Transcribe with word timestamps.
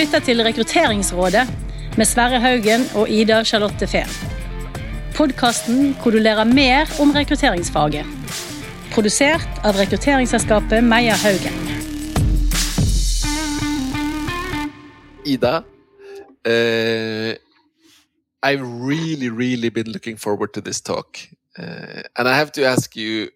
lytter 0.00 0.20
til 0.24 0.40
Rekrutteringsrådet 0.40 1.42
med 1.98 2.06
Sverre 2.08 2.40
Haugen 2.40 2.80
og 2.96 3.10
Ida 3.10 3.42
Charlotte 3.44 3.86
Fehn. 3.86 4.08
Podkasten 5.16 5.90
hvor 6.00 6.14
du 6.14 6.18
lærer 6.18 6.44
mer 6.44 6.88
om 7.02 7.10
rekrutteringsfaget. 7.12 8.06
Produsert 8.94 9.60
av 9.64 9.76
rekrutteringsselskapet 9.76 10.80
Meyer 10.84 11.18
Haugen. 11.20 11.52
Ida, 15.26 15.56
uh, 16.48 17.32
I've 18.40 18.64
really, 18.88 19.28
really 19.28 19.68
been 19.68 19.92
looking 19.92 20.16
forward 20.16 20.54
to 20.54 20.60
this 20.62 20.80
talk. 20.80 21.18
Uh, 21.58 22.08
and 22.16 22.28
I 22.28 22.34
have 22.34 22.52
to 22.52 22.64
ask 22.64 22.96
you 22.96 23.28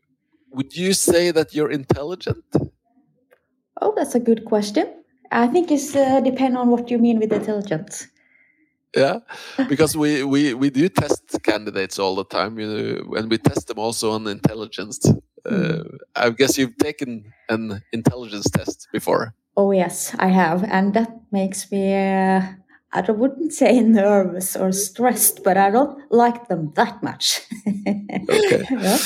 would 0.54 0.76
you 0.76 0.94
say 0.94 1.30
that 1.32 1.52
you're 1.54 1.72
intelligent? 1.72 2.44
Oh, 3.82 3.92
that's 3.96 4.14
a 4.14 4.20
good 4.20 4.44
question. 4.46 5.03
I 5.30 5.46
think 5.46 5.70
it's 5.70 5.94
uh, 5.94 6.20
depend 6.20 6.56
on 6.56 6.68
what 6.68 6.90
you 6.90 6.98
mean 6.98 7.18
with 7.18 7.32
intelligence. 7.32 8.08
Yeah, 8.96 9.18
because 9.68 9.96
we, 9.96 10.22
we, 10.22 10.54
we 10.54 10.70
do 10.70 10.88
test 10.88 11.42
candidates 11.42 11.98
all 11.98 12.14
the 12.14 12.24
time, 12.24 12.60
you 12.60 12.66
know, 12.66 13.14
and 13.16 13.28
we 13.28 13.38
test 13.38 13.66
them 13.66 13.78
also 13.78 14.12
on 14.12 14.28
intelligence. 14.28 15.04
Uh, 15.44 15.50
mm. 15.50 15.98
I 16.14 16.30
guess 16.30 16.56
you've 16.56 16.76
taken 16.78 17.32
an 17.48 17.82
intelligence 17.92 18.48
test 18.50 18.88
before. 18.92 19.34
Oh 19.56 19.72
yes, 19.72 20.14
I 20.18 20.28
have, 20.28 20.62
and 20.64 20.94
that 20.94 21.10
makes 21.32 21.70
me. 21.72 21.94
Uh, 21.94 22.42
I 22.92 23.10
wouldn't 23.10 23.52
say 23.52 23.80
nervous 23.82 24.56
or 24.56 24.70
stressed, 24.70 25.42
but 25.42 25.56
I 25.56 25.70
don't 25.70 26.00
like 26.12 26.46
them 26.48 26.72
that 26.76 27.02
much. 27.02 27.40
okay. 27.66 28.64
yeah 28.70 28.98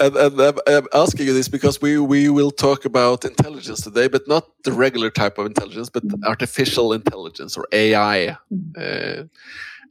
and, 0.00 0.16
and 0.16 0.40
I'm, 0.66 0.86
asking 0.92 1.26
you 1.26 1.34
this 1.34 1.48
because 1.48 1.80
we, 1.80 1.98
we 1.98 2.28
will 2.28 2.50
talk 2.50 2.84
about 2.84 3.24
intelligence 3.24 3.80
today, 3.82 4.08
but 4.08 4.26
not 4.28 4.44
the 4.64 4.72
regular 4.72 5.10
type 5.10 5.38
of 5.38 5.46
intelligence, 5.46 5.90
but 5.90 6.06
mm-hmm. 6.06 6.24
artificial 6.24 6.92
intelligence 6.92 7.56
or 7.56 7.66
AI. 7.72 8.36
Mm-hmm. 8.52 9.22
Uh, 9.22 9.24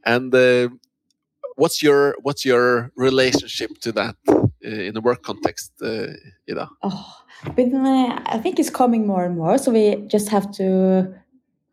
and 0.04 0.34
uh, 0.34 0.68
what's 1.56 1.82
your 1.82 2.16
what's 2.22 2.44
your 2.44 2.90
relationship 2.96 3.78
to 3.80 3.92
that 3.92 4.16
uh, 4.28 4.68
in 4.68 4.96
a 4.96 5.00
work 5.00 5.22
context, 5.22 5.72
uh, 5.82 6.06
Ida? 6.48 6.68
Oh, 6.82 7.16
but 7.56 7.66
I 7.74 8.38
think 8.38 8.58
it's 8.58 8.70
coming 8.70 9.06
more 9.06 9.24
and 9.24 9.36
more, 9.36 9.58
so 9.58 9.72
we 9.72 9.96
just 10.06 10.28
have 10.28 10.50
to 10.52 11.14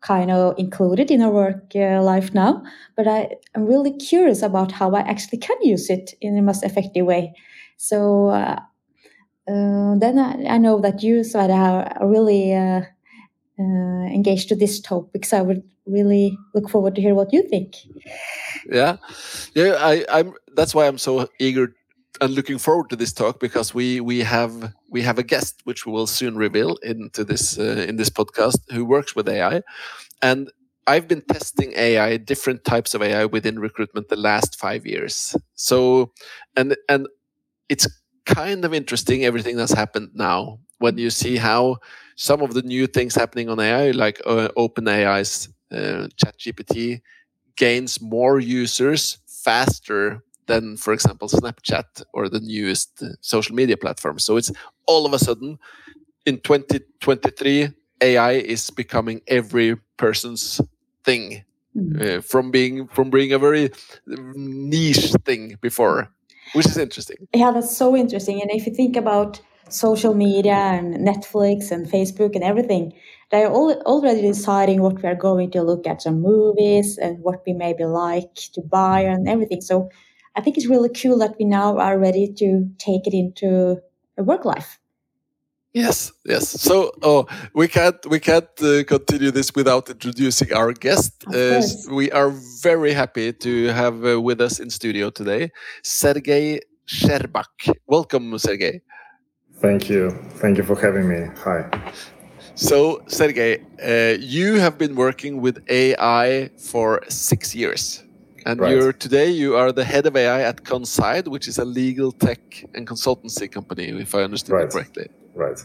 kind 0.00 0.30
of 0.30 0.54
include 0.58 1.00
it 1.00 1.10
in 1.10 1.22
our 1.22 1.30
work 1.30 1.72
uh, 1.74 2.02
life 2.02 2.32
now. 2.34 2.62
But 2.96 3.08
I, 3.08 3.36
I'm 3.54 3.66
really 3.66 3.92
curious 3.92 4.42
about 4.42 4.72
how 4.72 4.92
I 4.92 5.00
actually 5.00 5.38
can 5.38 5.56
use 5.62 5.90
it 5.90 6.14
in 6.20 6.34
the 6.34 6.42
most 6.42 6.62
effective 6.62 7.06
way. 7.06 7.34
So 7.76 8.28
uh, 8.28 8.60
uh, 9.48 9.94
then 9.98 10.18
I, 10.18 10.54
I, 10.54 10.58
know 10.58 10.80
that 10.80 11.02
you, 11.02 11.22
Sverre, 11.22 11.50
are 11.52 12.08
really 12.08 12.54
uh, 12.54 12.82
engaged 13.58 14.48
to 14.48 14.56
this 14.56 14.80
topic. 14.80 15.24
So 15.24 15.38
I 15.38 15.42
would 15.42 15.62
really 15.86 16.36
look 16.54 16.68
forward 16.68 16.94
to 16.96 17.00
hear 17.00 17.14
what 17.14 17.32
you 17.32 17.42
think. 17.48 17.76
Yeah, 18.70 18.96
yeah. 19.54 19.76
I, 19.78 20.04
I'm. 20.10 20.34
That's 20.54 20.74
why 20.74 20.86
I'm 20.86 20.98
so 20.98 21.28
eager 21.38 21.74
and 22.20 22.34
looking 22.34 22.58
forward 22.58 22.90
to 22.90 22.96
this 22.96 23.12
talk 23.12 23.40
because 23.40 23.74
we 23.74 24.00
we 24.00 24.20
have 24.20 24.74
we 24.90 25.02
have 25.02 25.18
a 25.18 25.22
guest 25.22 25.60
which 25.64 25.86
we 25.86 25.92
will 25.92 26.06
soon 26.06 26.36
reveal 26.36 26.76
into 26.82 27.24
this 27.24 27.58
uh, 27.58 27.84
in 27.88 27.96
this 27.96 28.10
podcast 28.10 28.58
who 28.72 28.84
works 28.84 29.14
with 29.14 29.28
AI, 29.28 29.62
and 30.22 30.50
I've 30.86 31.08
been 31.08 31.22
testing 31.22 31.72
AI, 31.76 32.16
different 32.16 32.64
types 32.64 32.94
of 32.94 33.02
AI 33.02 33.24
within 33.26 33.58
recruitment 33.58 34.08
the 34.08 34.16
last 34.16 34.58
five 34.58 34.86
years. 34.86 35.36
So, 35.54 36.12
and 36.56 36.76
and 36.88 37.06
it's 37.68 37.86
kind 38.24 38.64
of 38.64 38.74
interesting 38.74 39.24
everything 39.24 39.56
that's 39.56 39.72
happened 39.72 40.10
now 40.14 40.58
when 40.78 40.98
you 40.98 41.10
see 41.10 41.36
how 41.36 41.76
some 42.16 42.42
of 42.42 42.54
the 42.54 42.62
new 42.62 42.86
things 42.86 43.14
happening 43.14 43.48
on 43.48 43.60
AI, 43.60 43.92
like 43.92 44.20
uh, 44.26 44.48
OpenAI's 44.56 45.48
uh, 45.72 46.08
ChatGPT, 46.22 47.00
gains 47.56 48.00
more 48.00 48.38
users 48.38 49.18
faster 49.26 50.22
than, 50.46 50.76
for 50.76 50.92
example, 50.92 51.28
Snapchat 51.28 52.02
or 52.12 52.28
the 52.28 52.40
newest 52.40 53.02
uh, 53.02 53.08
social 53.20 53.54
media 53.54 53.76
platform. 53.76 54.18
So 54.18 54.36
it's 54.36 54.52
all 54.86 55.06
of 55.06 55.12
a 55.12 55.18
sudden 55.18 55.58
in 56.26 56.40
2023, 56.40 57.68
AI 58.02 58.32
is 58.32 58.68
becoming 58.70 59.22
every 59.26 59.76
person's 59.96 60.60
thing. 61.04 61.44
Mm. 61.76 62.18
Uh, 62.18 62.20
from 62.22 62.50
being 62.50 62.88
from 62.88 63.10
being 63.10 63.34
a 63.34 63.38
very 63.38 63.70
niche 64.06 65.12
thing 65.26 65.58
before 65.60 66.10
which 66.52 66.66
is 66.66 66.76
interesting. 66.76 67.28
Yeah, 67.34 67.50
that's 67.52 67.76
so 67.76 67.96
interesting. 67.96 68.40
And 68.40 68.50
if 68.50 68.66
you 68.66 68.74
think 68.74 68.96
about 68.96 69.40
social 69.68 70.14
media 70.14 70.54
and 70.54 70.94
Netflix 70.94 71.70
and 71.70 71.86
Facebook 71.86 72.34
and 72.34 72.44
everything, 72.44 72.92
they're 73.30 73.50
all 73.50 73.72
already 73.82 74.22
deciding 74.22 74.82
what 74.82 75.02
we 75.02 75.08
are 75.08 75.16
going 75.16 75.50
to 75.50 75.62
look 75.62 75.86
at 75.86 76.02
some 76.02 76.22
movies 76.22 76.98
and 76.98 77.18
what 77.22 77.42
we 77.46 77.52
maybe 77.52 77.84
like 77.84 78.34
to 78.54 78.60
buy 78.62 79.00
and 79.00 79.28
everything. 79.28 79.60
So 79.60 79.88
I 80.36 80.40
think 80.40 80.56
it's 80.56 80.66
really 80.66 80.90
cool 80.90 81.18
that 81.18 81.34
we 81.38 81.44
now 81.44 81.78
are 81.78 81.98
ready 81.98 82.32
to 82.38 82.68
take 82.78 83.06
it 83.06 83.14
into 83.14 83.78
a 84.16 84.22
work 84.22 84.44
life. 84.44 84.78
Yes, 85.76 86.10
yes. 86.24 86.48
So, 86.48 86.90
oh, 87.02 87.26
we 87.52 87.68
can't 87.68 88.00
we 88.06 88.18
can't 88.18 88.48
uh, 88.62 88.82
continue 88.84 89.30
this 89.30 89.54
without 89.54 89.90
introducing 89.90 90.50
our 90.54 90.72
guest. 90.72 91.12
Uh, 91.28 91.60
we 91.90 92.10
are 92.12 92.30
very 92.62 92.94
happy 92.94 93.34
to 93.34 93.66
have 93.80 93.96
uh, 94.02 94.18
with 94.18 94.40
us 94.40 94.58
in 94.58 94.70
studio 94.70 95.10
today, 95.10 95.50
Sergei 95.82 96.60
Scherbak. 96.88 97.76
Welcome, 97.86 98.38
Sergei. 98.38 98.80
Thank 99.60 99.90
you. 99.90 100.12
Thank 100.40 100.56
you 100.56 100.64
for 100.64 100.76
having 100.80 101.08
me. 101.10 101.28
Hi. 101.44 101.68
So, 102.54 103.02
Sergei, 103.06 103.60
uh, 103.84 104.16
you 104.18 104.54
have 104.54 104.78
been 104.78 104.94
working 104.94 105.42
with 105.42 105.62
AI 105.68 106.48
for 106.56 107.02
six 107.10 107.54
years. 107.54 108.02
And 108.46 108.60
right. 108.60 108.70
you're 108.70 108.94
today 108.94 109.28
you 109.28 109.56
are 109.56 109.72
the 109.72 109.84
head 109.84 110.06
of 110.06 110.16
AI 110.16 110.40
at 110.40 110.64
Conside, 110.64 111.28
which 111.28 111.48
is 111.48 111.58
a 111.58 111.66
legal 111.66 112.12
tech 112.12 112.64
and 112.74 112.86
consultancy 112.86 113.50
company, 113.50 113.88
if 113.88 114.14
I 114.14 114.22
understand 114.22 114.54
right. 114.58 114.70
correctly. 114.70 115.08
Right. 115.36 115.62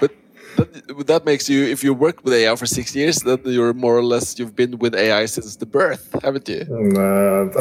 But 0.00 0.12
that, 0.56 1.06
that, 1.06 1.24
makes 1.24 1.48
you, 1.48 1.64
if 1.64 1.84
you 1.84 1.92
worked 1.92 2.24
with 2.24 2.32
AI 2.32 2.56
for 2.56 2.66
six 2.66 2.96
years, 2.96 3.18
that 3.20 3.44
you're 3.44 3.74
more 3.74 3.96
or 3.96 4.02
less 4.02 4.38
you've 4.38 4.56
been 4.56 4.78
with 4.78 4.94
AI 4.94 5.26
since 5.26 5.56
the 5.56 5.66
birth, 5.66 6.14
haven't 6.22 6.48
you? 6.48 6.62
Uh, 6.96 7.52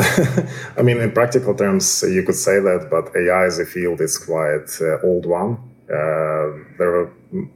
I 0.79 0.81
mean, 0.81 0.97
in 0.97 1.11
practical 1.11 1.53
terms, 1.53 2.03
you 2.07 2.23
could 2.23 2.35
say 2.35 2.59
that, 2.59 2.87
but 2.89 3.13
AI 3.15 3.45
as 3.45 3.59
a 3.59 3.65
field 3.65 3.99
is 4.01 4.17
quite 4.17 4.69
uh, 4.81 5.05
old 5.05 5.25
one. 5.25 5.57
Uh, 5.89 6.63
there 6.77 6.91
were, 6.95 7.11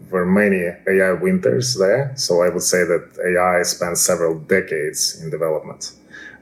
were 0.10 0.26
many 0.26 0.64
AI 0.88 1.14
winters 1.14 1.78
there, 1.78 2.14
so 2.16 2.44
I 2.44 2.50
would 2.50 2.64
say 2.64 2.84
that 2.84 3.04
AI 3.26 3.64
spent 3.64 3.98
several 3.98 4.38
decades 4.40 5.22
in 5.22 5.30
development, 5.30 5.94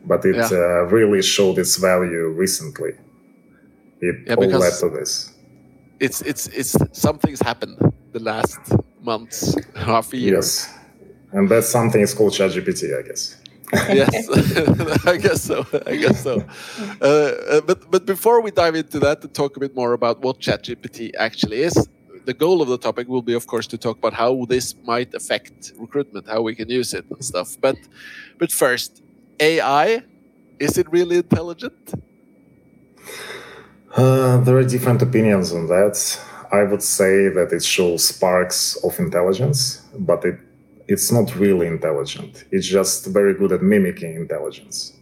but 0.06 0.26
it 0.26 0.36
yeah. 0.36 0.50
Uh, 0.52 0.88
really 0.90 1.22
showed 1.22 1.60
its 1.60 1.78
value 1.78 2.28
recently. 2.28 2.92
It 4.02 4.16
yeah, 4.28 4.36
all 4.36 4.48
led 4.48 4.74
to 4.80 4.90
this 4.90 5.29
it's 6.00 6.22
it's 6.22 6.48
it's 6.48 6.76
something's 6.92 7.42
happened 7.42 7.78
the 8.12 8.20
last 8.20 8.60
months, 9.02 9.56
half 9.76 10.14
a 10.14 10.18
year. 10.18 10.36
Yes, 10.36 10.74
and 11.32 11.50
that 11.50 11.64
something 11.64 12.02
is 12.02 12.14
called 12.14 12.34
ChatGPT, 12.34 12.98
I 12.98 13.08
guess. 13.08 13.36
yes, 13.74 14.28
I 15.06 15.18
guess 15.18 15.44
so. 15.44 15.66
I 15.86 15.96
guess 15.96 16.24
so. 16.24 16.44
Uh, 17.02 17.06
uh, 17.06 17.62
but 17.62 17.90
but 17.92 18.06
before 18.06 18.42
we 18.42 18.52
dive 18.52 18.76
into 18.76 19.00
that, 19.00 19.22
to 19.22 19.28
talk 19.28 19.58
a 19.58 19.60
bit 19.60 19.76
more 19.76 19.94
about 19.94 20.22
what 20.22 20.40
ChatGPT 20.40 21.12
actually 21.18 21.62
is, 21.62 21.88
the 22.26 22.34
goal 22.34 22.62
of 22.62 22.68
the 22.68 22.78
topic 22.78 23.08
will 23.08 23.22
be, 23.22 23.34
of 23.34 23.46
course, 23.48 23.68
to 23.68 23.78
talk 23.78 23.98
about 23.98 24.14
how 24.14 24.46
this 24.46 24.76
might 24.86 25.14
affect 25.14 25.74
recruitment, 25.78 26.28
how 26.28 26.42
we 26.42 26.56
can 26.56 26.70
use 26.70 26.94
it 26.94 27.06
and 27.10 27.24
stuff. 27.24 27.58
But 27.62 27.78
but 28.38 28.52
first, 28.52 29.02
AI, 29.40 30.04
is 30.60 30.78
it 30.78 30.88
really 30.92 31.18
intelligent? 31.18 31.94
Uh, 33.96 34.38
there 34.42 34.58
are 34.58 34.64
different 34.64 35.02
opinions 35.02 35.54
on 35.54 35.68
that. 35.68 36.20
I 36.52 36.64
would 36.64 36.84
say 36.84 37.30
that 37.30 37.52
it 37.52 37.64
shows 37.64 38.04
sparks 38.06 38.76
of 38.84 39.00
intelligence, 39.00 39.86
but 40.00 40.24
it 40.26 40.40
it's 40.88 41.12
not 41.12 41.36
really 41.36 41.68
intelligent. 41.68 42.46
It's 42.52 42.68
just 42.68 43.06
very 43.06 43.36
good 43.36 43.52
at 43.52 43.62
mimicking 43.62 44.16
intelligence. 44.16 44.94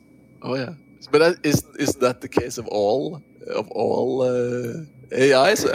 Oh 0.41 0.55
yeah, 0.55 0.73
but 1.11 1.21
is 1.43 1.63
is 1.79 1.95
that 1.95 2.21
the 2.21 2.27
case 2.27 2.57
of 2.57 2.67
all 2.67 3.21
of 3.55 3.69
all 3.71 4.21
uh, 4.21 4.83
AIs? 5.15 5.63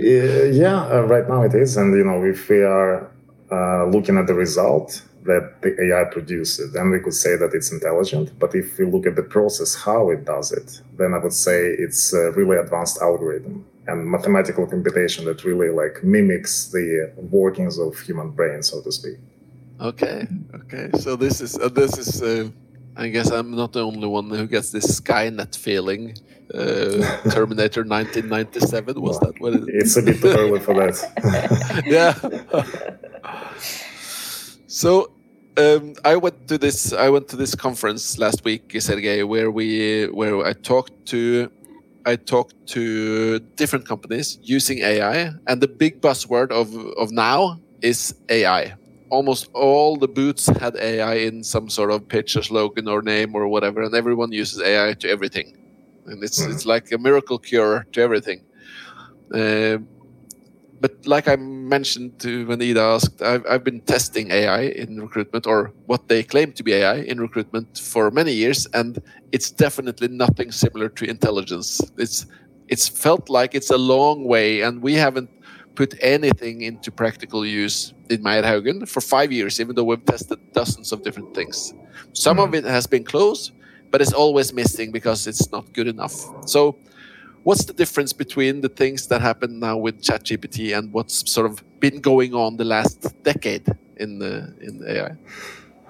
yeah, 0.00 0.86
uh, 0.90 1.02
right 1.06 1.28
now 1.28 1.42
it 1.42 1.54
is, 1.54 1.76
and 1.76 1.94
you 1.96 2.04
know 2.04 2.24
if 2.24 2.48
we 2.48 2.62
are 2.62 3.10
uh, 3.52 3.86
looking 3.86 4.18
at 4.18 4.26
the 4.26 4.34
result, 4.34 5.02
that 5.24 5.62
the 5.62 5.70
AI 5.82 6.04
produces, 6.04 6.72
then 6.72 6.90
we 6.90 7.00
could 7.00 7.14
say 7.14 7.36
that 7.36 7.54
it's 7.54 7.72
intelligent. 7.72 8.38
But 8.38 8.54
if 8.54 8.78
we 8.78 8.84
look 8.84 9.06
at 9.06 9.16
the 9.16 9.22
process, 9.22 9.74
how 9.74 10.10
it 10.10 10.24
does 10.24 10.52
it, 10.52 10.82
then 10.96 11.14
I 11.14 11.18
would 11.18 11.32
say 11.32 11.70
it's 11.70 12.12
a 12.12 12.30
really 12.32 12.56
advanced 12.56 13.00
algorithm 13.00 13.64
and 13.86 14.06
mathematical 14.06 14.66
computation 14.66 15.24
that 15.26 15.44
really 15.44 15.70
like 15.70 16.02
mimics 16.02 16.68
the 16.68 17.12
workings 17.16 17.78
of 17.78 17.98
human 18.00 18.30
brain, 18.30 18.62
so 18.62 18.80
to 18.82 18.92
speak. 18.92 19.16
Okay, 19.80 20.26
okay. 20.54 20.90
So 20.98 21.16
this 21.16 21.40
is 21.40 21.58
uh, 21.58 21.68
this 21.68 21.98
is. 21.98 22.22
Uh, 22.22 22.50
I 22.96 23.08
guess 23.08 23.32
I'm 23.32 23.56
not 23.56 23.72
the 23.72 23.84
only 23.84 24.06
one 24.06 24.30
who 24.30 24.46
gets 24.46 24.70
this 24.70 25.00
Skynet 25.00 25.56
feeling. 25.56 26.16
Uh, 26.54 27.02
Terminator 27.30 27.82
1997 27.82 29.00
was 29.00 29.18
that 29.18 29.40
what 29.40 29.54
it 29.54 29.62
is? 29.68 29.96
It's 29.96 29.96
a 29.96 30.02
bit 30.02 30.24
early 30.24 30.60
for 30.60 30.74
that. 30.74 31.82
yeah. 31.86 32.14
So 34.74 35.12
um, 35.56 35.94
I 36.04 36.16
went 36.16 36.48
to 36.48 36.58
this. 36.58 36.92
I 36.92 37.08
went 37.10 37.28
to 37.28 37.36
this 37.36 37.54
conference 37.54 38.18
last 38.18 38.44
week, 38.44 38.74
Sergei, 38.78 39.22
where 39.24 39.50
we 39.50 40.06
where 40.06 40.44
I 40.46 40.52
talked 40.54 40.92
to 41.06 41.50
I 42.06 42.16
talked 42.16 42.54
to 42.68 43.40
different 43.56 43.86
companies 43.88 44.38
using 44.42 44.78
AI, 44.80 45.30
and 45.46 45.60
the 45.62 45.68
big 45.68 46.00
buzzword 46.00 46.50
of 46.50 46.74
of 46.98 47.12
now 47.12 47.60
is 47.82 48.14
AI. 48.28 48.74
Almost 49.10 49.48
all 49.54 49.96
the 49.96 50.08
booths 50.08 50.46
had 50.46 50.76
AI 50.76 51.14
in 51.28 51.44
some 51.44 51.70
sort 51.70 51.90
of 51.92 52.08
pitch 52.08 52.36
or 52.36 52.42
slogan 52.42 52.88
or 52.88 53.02
name 53.02 53.34
or 53.36 53.48
whatever, 53.48 53.82
and 53.82 53.94
everyone 53.94 54.32
uses 54.32 54.60
AI 54.60 54.94
to 54.94 55.08
everything, 55.08 55.54
and 56.06 56.22
it's 56.24 56.40
Mhm. 56.42 56.52
it's 56.52 56.66
like 56.66 56.92
a 56.92 56.98
miracle 56.98 57.38
cure 57.38 57.86
to 57.92 58.00
everything. 58.02 58.42
Uh, 59.34 59.78
but 60.84 61.06
like 61.06 61.28
I 61.28 61.36
mentioned 61.36 62.18
to 62.18 62.46
when 62.46 62.60
Ida 62.60 62.78
asked, 62.78 63.22
I've, 63.22 63.42
I've 63.48 63.64
been 63.64 63.80
testing 63.80 64.30
AI 64.30 64.64
in 64.82 65.00
recruitment 65.00 65.46
or 65.46 65.72
what 65.86 66.08
they 66.08 66.22
claim 66.22 66.52
to 66.52 66.62
be 66.62 66.74
AI 66.74 66.96
in 66.96 67.18
recruitment 67.18 67.78
for 67.78 68.10
many 68.10 68.32
years, 68.32 68.66
and 68.74 69.02
it's 69.32 69.50
definitely 69.50 70.08
nothing 70.08 70.52
similar 70.52 70.90
to 70.90 71.08
intelligence. 71.08 71.80
It's 71.96 72.26
it's 72.68 72.86
felt 72.86 73.30
like 73.30 73.54
it's 73.54 73.70
a 73.70 73.78
long 73.78 74.24
way, 74.24 74.60
and 74.60 74.82
we 74.82 74.92
haven't 74.92 75.30
put 75.74 75.94
anything 76.02 76.60
into 76.60 76.90
practical 76.92 77.46
use 77.46 77.94
in 78.10 78.22
Meyer 78.22 78.42
Haugen 78.42 78.86
for 78.86 79.00
five 79.00 79.32
years, 79.32 79.60
even 79.60 79.74
though 79.74 79.84
we've 79.84 80.04
tested 80.04 80.38
dozens 80.52 80.92
of 80.92 81.02
different 81.02 81.32
things. 81.34 81.72
Some 82.12 82.38
of 82.38 82.50
mm-hmm. 82.50 82.66
it 82.66 82.70
has 82.76 82.86
been 82.86 83.04
close, 83.04 83.52
but 83.90 84.02
it's 84.02 84.12
always 84.12 84.52
missing 84.52 84.92
because 84.92 85.26
it's 85.26 85.50
not 85.50 85.64
good 85.72 85.88
enough. 85.88 86.14
So 86.46 86.76
what's 87.44 87.64
the 87.64 87.72
difference 87.72 88.12
between 88.12 88.60
the 88.60 88.68
things 88.68 89.06
that 89.08 89.20
happen 89.20 89.60
now 89.60 89.76
with 89.76 90.02
ChatGPT 90.02 90.76
and 90.76 90.92
what's 90.92 91.30
sort 91.30 91.46
of 91.50 91.62
been 91.80 92.00
going 92.00 92.34
on 92.34 92.56
the 92.56 92.64
last 92.64 92.98
decade 93.22 93.66
in 93.96 94.18
the 94.18 94.34
in 94.60 94.78
the 94.78 94.86
AI? 94.96 95.12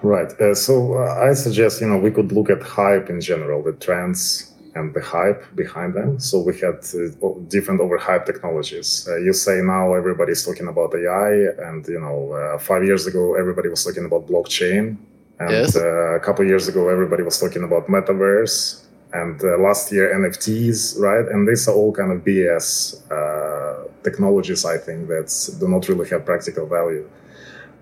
Right. 0.03 0.31
Uh, 0.39 0.53
so 0.53 0.95
uh, 0.95 1.27
I 1.29 1.33
suggest 1.33 1.81
you 1.81 1.87
know 1.87 1.97
we 1.97 2.11
could 2.11 2.31
look 2.31 2.49
at 2.49 2.61
hype 2.61 3.09
in 3.09 3.19
general, 3.21 3.63
the 3.63 3.73
trends 3.73 4.51
and 4.75 4.93
the 4.93 5.01
hype 5.01 5.41
behind 5.55 5.93
them. 5.93 6.19
So 6.19 6.39
we 6.39 6.53
had 6.59 6.83
uh, 6.93 7.27
different 7.47 7.79
overhyped 7.79 8.25
technologies. 8.25 9.07
Uh, 9.09 9.15
you 9.17 9.31
say 9.31 9.61
now 9.61 9.93
everybody's 9.93 10.45
talking 10.45 10.67
about 10.67 10.93
AI, 10.93 11.31
and 11.67 11.87
you 11.87 11.99
know 11.99 12.33
uh, 12.33 12.57
five 12.59 12.83
years 12.83 13.07
ago 13.07 13.35
everybody 13.35 13.69
was 13.69 13.83
talking 13.85 14.05
about 14.05 14.27
blockchain, 14.27 14.97
and 15.39 15.51
Yes. 15.51 15.75
uh, 15.77 16.15
a 16.15 16.19
couple 16.19 16.43
of 16.43 16.49
years 16.49 16.67
ago 16.67 16.89
everybody 16.89 17.23
was 17.23 17.39
talking 17.39 17.63
about 17.63 17.87
metaverse, 17.87 18.84
and 19.19 19.41
uh, 19.43 19.57
last 19.67 19.91
year 19.91 20.05
NFTs, 20.21 20.99
right? 20.99 21.25
And 21.31 21.47
these 21.47 21.67
are 21.67 21.75
all 21.75 21.91
kind 21.91 22.11
of 22.11 22.19
BS 22.23 22.69
uh, 23.11 23.87
technologies, 24.03 24.65
I 24.65 24.77
think, 24.77 25.07
that 25.07 25.29
do 25.59 25.67
not 25.67 25.87
really 25.89 26.07
have 26.09 26.25
practical 26.25 26.65
value 26.67 27.07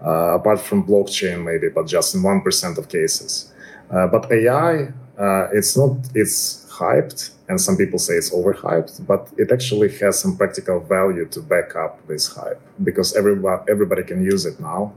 uh, 0.06 0.36
apart 0.36 0.60
from 0.60 0.86
blockchain 0.86 1.44
maybe 1.44 1.70
but 1.70 1.88
just 1.88 2.16
in 2.16 2.22
1% 2.22 2.78
of 2.78 2.90
cases 2.90 3.54
uh, 3.92 4.08
but 4.08 4.32
ai 4.32 4.92
uh, 5.18 5.48
it's 5.54 5.78
not 5.78 5.92
it's 6.14 6.68
hyped 6.70 7.32
and 7.50 7.60
some 7.62 7.78
people 7.78 8.00
say 8.00 8.14
it's 8.16 8.32
overhyped 8.32 9.06
but 9.06 9.30
it 9.38 9.52
actually 9.52 9.90
has 9.98 10.20
some 10.20 10.36
practical 10.36 10.80
value 10.80 11.26
to 11.26 11.40
back 11.40 11.76
up 11.76 12.06
this 12.08 12.28
hype 12.28 12.62
because 12.84 13.16
everybody 13.16 13.64
everybody 13.70 14.04
can 14.04 14.24
use 14.24 14.46
it 14.46 14.60
now 14.60 14.92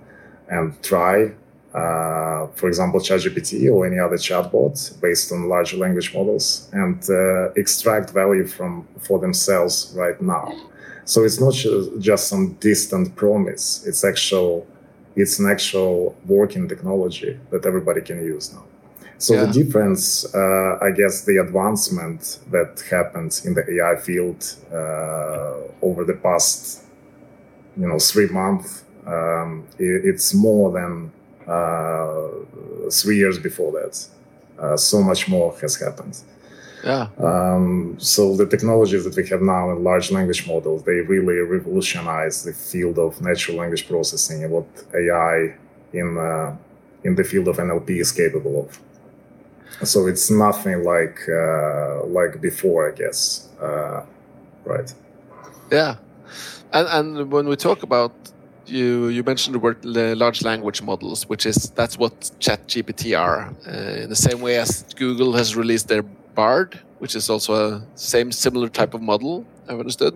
and 0.49 0.81
try 0.83 1.31
uh, 1.81 2.47
for 2.59 2.67
example 2.73 2.99
ChatGPT 3.01 3.71
or 3.75 3.87
any 3.91 3.99
other 4.07 4.17
chatbot 4.29 4.75
based 5.01 5.33
on 5.35 5.49
large 5.55 5.73
language 5.75 6.15
models 6.19 6.69
and 6.73 6.99
uh, 7.11 7.53
extract 7.63 8.09
value 8.23 8.47
from 8.57 8.73
for 9.07 9.19
themselves 9.27 9.75
right 10.03 10.21
now 10.37 10.47
so 11.05 11.17
it's 11.27 11.41
not 11.47 11.55
just 12.11 12.23
some 12.33 12.45
distant 12.69 13.07
promise 13.23 13.65
it's 13.89 14.03
actual 14.13 14.67
it's 15.15 15.39
an 15.39 15.47
actual 15.57 16.15
working 16.27 16.69
technology 16.69 17.33
that 17.51 17.65
everybody 17.65 18.03
can 18.03 18.19
use 18.35 18.53
now. 18.53 18.65
So 19.19 19.33
Yeah. 19.35 19.47
the 19.47 19.53
difference, 19.61 20.27
uh, 20.35 20.73
I 20.89 20.91
guess, 21.01 21.25
the 21.25 21.39
advancement 21.47 22.21
that 22.55 22.73
happened 22.91 23.33
in 23.47 23.55
the 23.55 23.65
AI 23.75 23.97
field 24.07 24.41
uh, 24.71 25.87
over 25.89 26.05
the 26.05 26.19
past, 26.27 26.83
you 27.77 27.89
know, 27.89 27.99
three 27.99 28.29
months, 28.29 28.85
um, 29.07 29.51
i- 29.81 30.03
it's 30.11 30.35
more 30.35 30.71
than 30.79 30.93
three 32.91 33.17
years 33.17 33.39
before 33.39 33.73
that. 33.73 34.07
Uh, 34.59 34.77
so 34.77 35.03
much 35.03 35.29
more 35.29 35.55
has 35.61 35.77
happened. 35.77 36.19
Yeah, 36.85 37.09
Um, 37.19 37.97
so 37.99 38.37
the 38.37 38.47
technologies 38.47 39.05
that 39.05 39.17
we 39.17 39.27
have 39.29 39.43
now 39.43 39.71
in 39.71 39.83
large 39.83 40.13
language 40.13 40.47
models, 40.47 40.85
they 40.85 41.01
really 41.01 41.39
revolutionize 41.39 42.45
the 42.45 42.53
field 42.53 42.99
of 42.99 43.21
natural 43.21 43.57
language 43.57 43.89
processing 43.89 44.45
and 44.45 44.53
what 44.53 44.67
AI 44.95 45.55
in 45.93 46.17
uh, 46.17 46.57
in 47.03 47.15
the 47.17 47.25
field 47.25 47.49
of 47.49 47.57
NLP 47.57 47.91
is 48.01 48.13
capable 48.13 48.55
of. 48.63 49.89
So 49.89 50.07
it's 50.07 50.31
nothing 50.31 50.85
like 50.85 51.19
uh, 51.29 52.05
like 52.07 52.41
before, 52.41 52.91
I 52.91 52.95
guess. 52.95 53.49
Uh, 53.61 54.03
right. 54.65 54.95
yeah, 55.73 55.97
and 56.73 56.87
and 56.89 57.33
when 57.33 57.49
we 57.49 57.57
talk 57.57 57.83
about 57.83 58.13
you, 58.69 59.09
you 59.09 59.23
mentioned 59.23 59.55
the 59.55 59.59
word 59.59 59.85
la- 59.85 60.15
large 60.15 60.43
language 60.43 60.83
models, 60.83 61.29
which 61.29 61.47
is 61.47 61.71
that's 61.71 61.99
what 61.99 62.13
ChatGPT 62.41 63.19
are. 63.19 63.55
Uh, 63.67 64.03
in 64.03 64.09
the 64.09 64.17
same 64.17 64.41
way 64.41 64.57
as 64.59 64.85
Google 64.95 65.33
has 65.35 65.57
released 65.57 65.89
their 65.89 66.03
Bard, 66.03 66.79
which 66.99 67.17
is 67.17 67.31
also 67.31 67.55
a 67.55 67.83
same 67.95 68.31
similar 68.31 68.69
type 68.69 68.95
of 68.95 69.01
model. 69.01 69.47
I've 69.69 69.81
understood. 69.81 70.15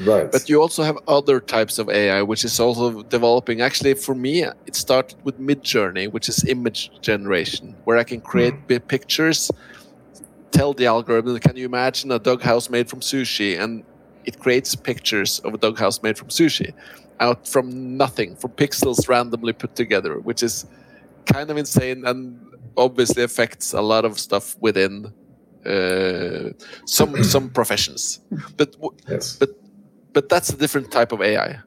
Right. 0.00 0.30
But 0.30 0.48
you 0.48 0.60
also 0.60 0.82
have 0.82 0.98
other 1.06 1.40
types 1.40 1.78
of 1.78 1.88
AI, 1.88 2.22
which 2.22 2.44
is 2.44 2.58
also 2.58 3.02
developing. 3.04 3.60
Actually, 3.60 3.94
for 3.94 4.14
me, 4.14 4.42
it 4.42 4.76
started 4.76 5.16
with 5.24 5.40
Midjourney, 5.40 6.10
which 6.10 6.28
is 6.28 6.44
image 6.44 6.90
generation, 7.00 7.76
where 7.84 7.96
I 7.96 8.04
can 8.04 8.20
create 8.20 8.66
bi- 8.68 8.78
pictures, 8.78 9.50
tell 10.50 10.72
the 10.72 10.86
algorithm, 10.86 11.38
can 11.38 11.56
you 11.56 11.66
imagine 11.66 12.10
a 12.10 12.18
doghouse 12.18 12.68
made 12.68 12.88
from 12.88 13.00
sushi? 13.00 13.58
And 13.58 13.84
it 14.24 14.38
creates 14.38 14.74
pictures 14.74 15.38
of 15.40 15.54
a 15.54 15.58
doghouse 15.58 16.02
made 16.02 16.18
from 16.18 16.28
sushi 16.28 16.72
out 17.20 17.46
from 17.46 17.96
nothing, 17.96 18.36
from 18.36 18.50
pixels 18.52 19.08
randomly 19.08 19.52
put 19.52 19.74
together, 19.76 20.18
which 20.18 20.42
is 20.42 20.66
kind 21.26 21.50
of 21.50 21.56
insane 21.56 22.04
and 22.04 22.38
obviously 22.76 23.22
affects 23.22 23.72
a 23.72 23.80
lot 23.80 24.04
of 24.04 24.18
stuff 24.18 24.56
within 24.60 25.12
uh, 25.64 26.50
some 26.86 27.22
some 27.22 27.48
professions. 27.50 28.20
But 28.56 28.72
w- 28.72 28.96
yes. 29.08 29.36
but 29.36 29.50
but 30.12 30.28
that's 30.28 30.50
a 30.50 30.56
different 30.56 30.90
type 30.90 31.12
of 31.12 31.20
AI. 31.22 31.60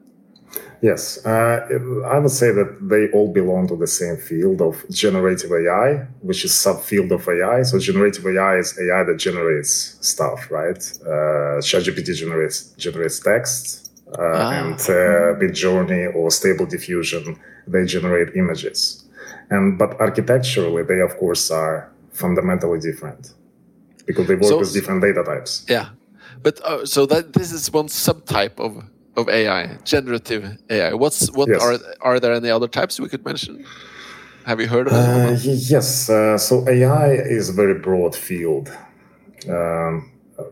Yes, 0.80 1.24
uh, 1.26 1.66
I 2.06 2.18
would 2.20 2.30
say 2.30 2.52
that 2.52 2.76
they 2.80 3.08
all 3.10 3.32
belong 3.32 3.66
to 3.68 3.76
the 3.76 3.86
same 3.88 4.16
field 4.16 4.62
of 4.62 4.84
generative 4.90 5.50
AI, 5.50 6.06
which 6.20 6.44
is 6.44 6.52
subfield 6.52 7.10
of 7.10 7.28
AI. 7.28 7.62
So 7.62 7.78
generative 7.80 8.24
AI 8.26 8.58
is 8.58 8.78
AI 8.78 9.02
that 9.02 9.16
generates 9.18 9.96
stuff, 10.00 10.48
right? 10.50 10.78
Uh, 11.04 11.58
ChatGPT 11.68 12.14
generates 12.14 12.58
generates 12.84 13.18
text, 13.18 13.90
uh, 14.16 14.22
Ah. 14.22 14.52
and 14.60 14.74
uh, 14.74 15.40
Midjourney 15.42 16.14
or 16.14 16.30
Stable 16.30 16.66
Diffusion 16.66 17.24
they 17.66 17.84
generate 17.84 18.34
images. 18.36 19.04
And 19.50 19.78
but 19.78 19.90
architecturally, 20.00 20.82
they 20.84 21.00
of 21.00 21.16
course 21.18 21.50
are 21.50 21.90
fundamentally 22.12 22.78
different 22.80 23.34
because 24.06 24.26
they 24.28 24.36
work 24.36 24.44
So- 24.50 24.58
with 24.60 24.72
different 24.72 25.02
data 25.02 25.22
types. 25.24 25.64
Yeah, 25.68 25.88
but 26.42 26.60
uh, 26.64 26.86
so 26.86 27.04
that 27.06 27.32
this 27.32 27.50
is 27.52 27.72
one 27.72 27.88
subtype 27.88 28.58
of 28.60 28.72
of 29.18 29.28
AI, 29.28 29.76
generative 29.84 30.44
AI. 30.70 30.94
What's 30.94 31.30
what 31.32 31.48
Yes. 31.48 31.62
are 31.62 31.78
are 32.00 32.20
there 32.20 32.32
any 32.32 32.50
other 32.50 32.68
types 32.68 33.00
we 33.00 33.08
could 33.08 33.24
mention? 33.24 33.64
Have 34.46 34.60
you 34.62 34.68
heard 34.68 34.86
of 34.86 34.92
Uh, 34.94 34.98
them? 34.98 35.34
y- 35.44 35.62
yes. 35.74 36.08
Uh, 36.08 36.38
so 36.38 36.54
AI 36.68 37.08
is 37.36 37.48
a 37.48 37.52
very 37.62 37.74
broad 37.86 38.14
field. 38.14 38.66
Um, 39.48 40.10
uh, 40.38 40.44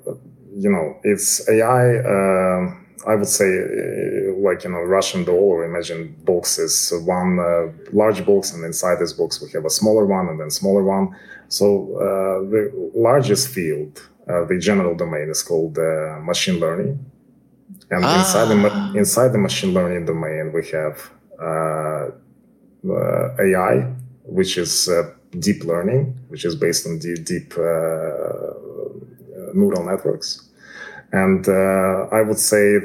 you 0.65 0.71
know, 0.75 0.87
it's 1.13 1.49
AI. 1.49 1.85
um 2.15 2.83
I 3.13 3.15
would 3.15 3.29
say, 3.41 3.47
uh, 3.47 4.49
like 4.49 4.65
you 4.65 4.71
know, 4.73 4.83
Russian 4.97 5.23
doll, 5.29 5.47
or 5.55 5.65
imagine 5.65 6.01
boxes. 6.25 6.75
One 7.19 7.39
uh, 7.39 7.71
large 7.93 8.21
box, 8.31 8.53
and 8.53 8.65
inside 8.65 8.97
this 8.99 9.13
box 9.21 9.41
we 9.43 9.49
have 9.57 9.65
a 9.65 9.71
smaller 9.81 10.05
one, 10.19 10.27
and 10.31 10.39
then 10.41 10.51
smaller 10.51 10.83
one. 10.97 11.07
So 11.49 11.67
uh, 12.07 12.39
the 12.55 12.63
largest 13.09 13.45
field, 13.55 13.93
uh, 14.31 14.45
the 14.51 14.59
general 14.59 14.95
domain, 14.97 15.27
is 15.31 15.43
called 15.51 15.75
uh, 15.79 16.19
machine 16.31 16.59
learning. 16.65 16.93
And 17.91 18.03
inside 18.05 18.49
the 18.49 18.71
Ah. 18.73 18.93
inside 18.95 19.33
the 19.33 19.39
machine 19.39 19.73
learning 19.73 20.07
domain, 20.07 20.53
we 20.53 20.63
have 20.79 20.97
uh, 21.41 22.11
uh, 22.91 23.45
AI, 23.47 23.75
which 24.25 24.59
is 24.59 24.89
uh, 24.89 25.11
deep 25.39 25.65
learning, 25.65 26.15
which 26.29 26.45
is 26.45 26.55
based 26.57 26.87
on 26.87 26.99
deep, 26.99 27.25
deep 27.25 27.55
uh, 27.59 27.63
uh, 27.63 28.53
neural 29.55 29.85
networks. 29.85 30.43
And 31.13 31.47
uh, 31.49 32.09
I 32.13 32.23
would 32.23 32.39
say, 32.39 32.81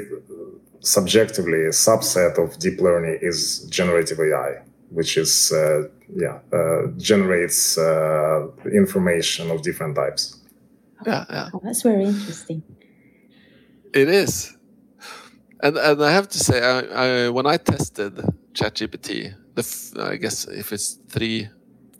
subjectively, 0.80 1.64
a 1.66 1.70
subset 1.72 2.38
of 2.38 2.58
deep 2.58 2.80
learning 2.80 3.18
is 3.22 3.64
generative 3.70 4.18
AI, 4.20 4.62
which 4.90 5.16
is 5.16 5.52
uh, 5.52 5.88
yeah 6.14 6.38
uh, 6.52 6.86
generates 6.98 7.78
uh, 7.78 8.46
information 8.72 9.50
of 9.50 9.62
different 9.62 9.96
types. 9.96 10.38
Yeah, 11.06 11.24
yeah, 11.30 11.48
Oh, 11.52 11.60
that's 11.64 11.82
very 11.82 12.04
interesting. 12.04 12.62
it 13.94 14.08
is. 14.08 14.56
And 15.62 15.76
and 15.76 16.04
I 16.04 16.10
have 16.10 16.28
to 16.28 16.38
say, 16.38 16.60
I, 16.60 17.26
I 17.26 17.28
when 17.30 17.46
I 17.46 17.56
tested 17.56 18.16
ChatGPT 18.54 19.34
the 19.54 20.02
I 20.02 20.16
guess 20.16 20.46
if 20.46 20.72
it's 20.72 20.98
three 21.08 21.48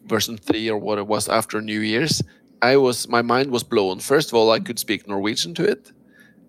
version 0.07 0.37
three 0.37 0.69
or 0.69 0.77
what 0.77 0.99
it 0.99 1.07
was 1.07 1.29
after 1.29 1.61
New 1.61 1.81
Year's, 1.81 2.23
I 2.61 2.77
was 2.77 3.09
my 3.09 3.23
mind 3.23 3.51
was 3.51 3.63
blown. 3.63 4.01
First 4.01 4.31
of 4.31 4.35
all, 4.35 4.51
I 4.51 4.61
could 4.61 4.79
speak 4.79 5.07
Norwegian 5.07 5.55
to 5.55 5.65
it, 5.65 5.93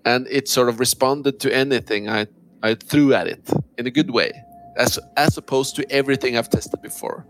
and 0.05 0.27
it 0.29 0.47
sort 0.47 0.69
of 0.69 0.79
responded 0.79 1.39
to 1.41 1.53
anything 1.53 2.09
I 2.09 2.27
I 2.61 2.75
threw 2.75 3.13
at 3.13 3.27
it 3.27 3.49
in 3.77 3.87
a 3.87 3.91
good 3.91 4.11
way, 4.11 4.31
as 4.77 4.99
as 5.17 5.37
opposed 5.37 5.75
to 5.75 5.91
everything 5.91 6.37
I've 6.37 6.49
tested 6.49 6.81
before. 6.81 7.25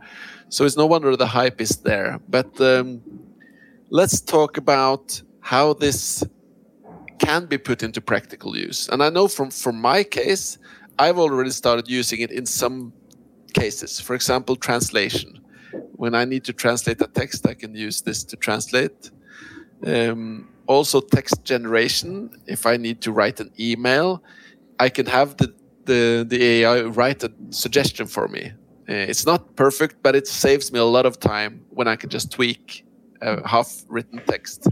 So 0.50 0.66
it's 0.66 0.78
no 0.78 0.86
wonder 0.86 1.16
the 1.18 1.28
hype 1.28 1.60
is 1.60 1.78
there. 1.78 2.20
But 2.30 2.60
um, 2.62 3.02
let's 3.90 4.22
talk 4.22 4.58
about 4.58 5.22
how 5.42 5.74
this 5.74 6.24
can 7.26 7.46
be 7.46 7.58
put 7.58 7.84
into 7.84 8.02
practical 8.02 8.58
use. 8.58 8.90
And 8.90 9.02
I 9.04 9.10
know 9.10 9.28
from 9.28 9.50
from 9.52 9.82
my 9.82 10.04
case, 10.04 10.58
I've 11.00 11.20
already 11.20 11.52
started 11.52 11.88
using 11.90 12.20
it 12.22 12.32
in 12.32 12.46
some 12.46 12.94
cases. 13.54 14.00
For 14.00 14.16
example, 14.16 14.56
translation. 14.56 15.40
When 15.96 16.14
I 16.14 16.26
need 16.26 16.44
to 16.46 16.54
translate 16.54 17.02
a 17.02 17.08
text, 17.08 17.48
I 17.48 17.56
can 17.56 17.74
use 17.76 18.02
this 18.02 18.24
to 18.26 18.36
translate. 18.36 19.12
Um, 19.86 20.50
also, 20.68 21.02
text 21.02 21.44
generation. 21.44 22.30
If 22.46 22.66
I 22.66 22.78
need 22.78 23.02
to 23.02 23.12
write 23.12 23.40
an 23.40 23.52
email, 23.60 24.24
I 24.80 24.90
can 24.90 25.06
have 25.06 25.38
the 25.38 25.54
the, 25.86 26.26
the 26.28 26.44
AI 26.44 26.82
write 26.84 27.24
a 27.24 27.32
suggestion 27.50 28.08
for 28.08 28.28
me. 28.28 28.54
Uh, 28.90 29.12
it's 29.12 29.26
not 29.26 29.56
perfect, 29.56 29.96
but 30.02 30.16
it 30.16 30.28
saves 30.28 30.72
me 30.72 30.80
a 30.80 30.86
lot 30.86 31.06
of 31.06 31.20
time 31.20 31.66
when 31.70 31.88
I 31.88 31.96
can 31.96 32.10
just 32.10 32.32
tweak 32.32 32.86
a 33.22 33.48
half 33.48 33.84
written 33.88 34.22
text. 34.26 34.68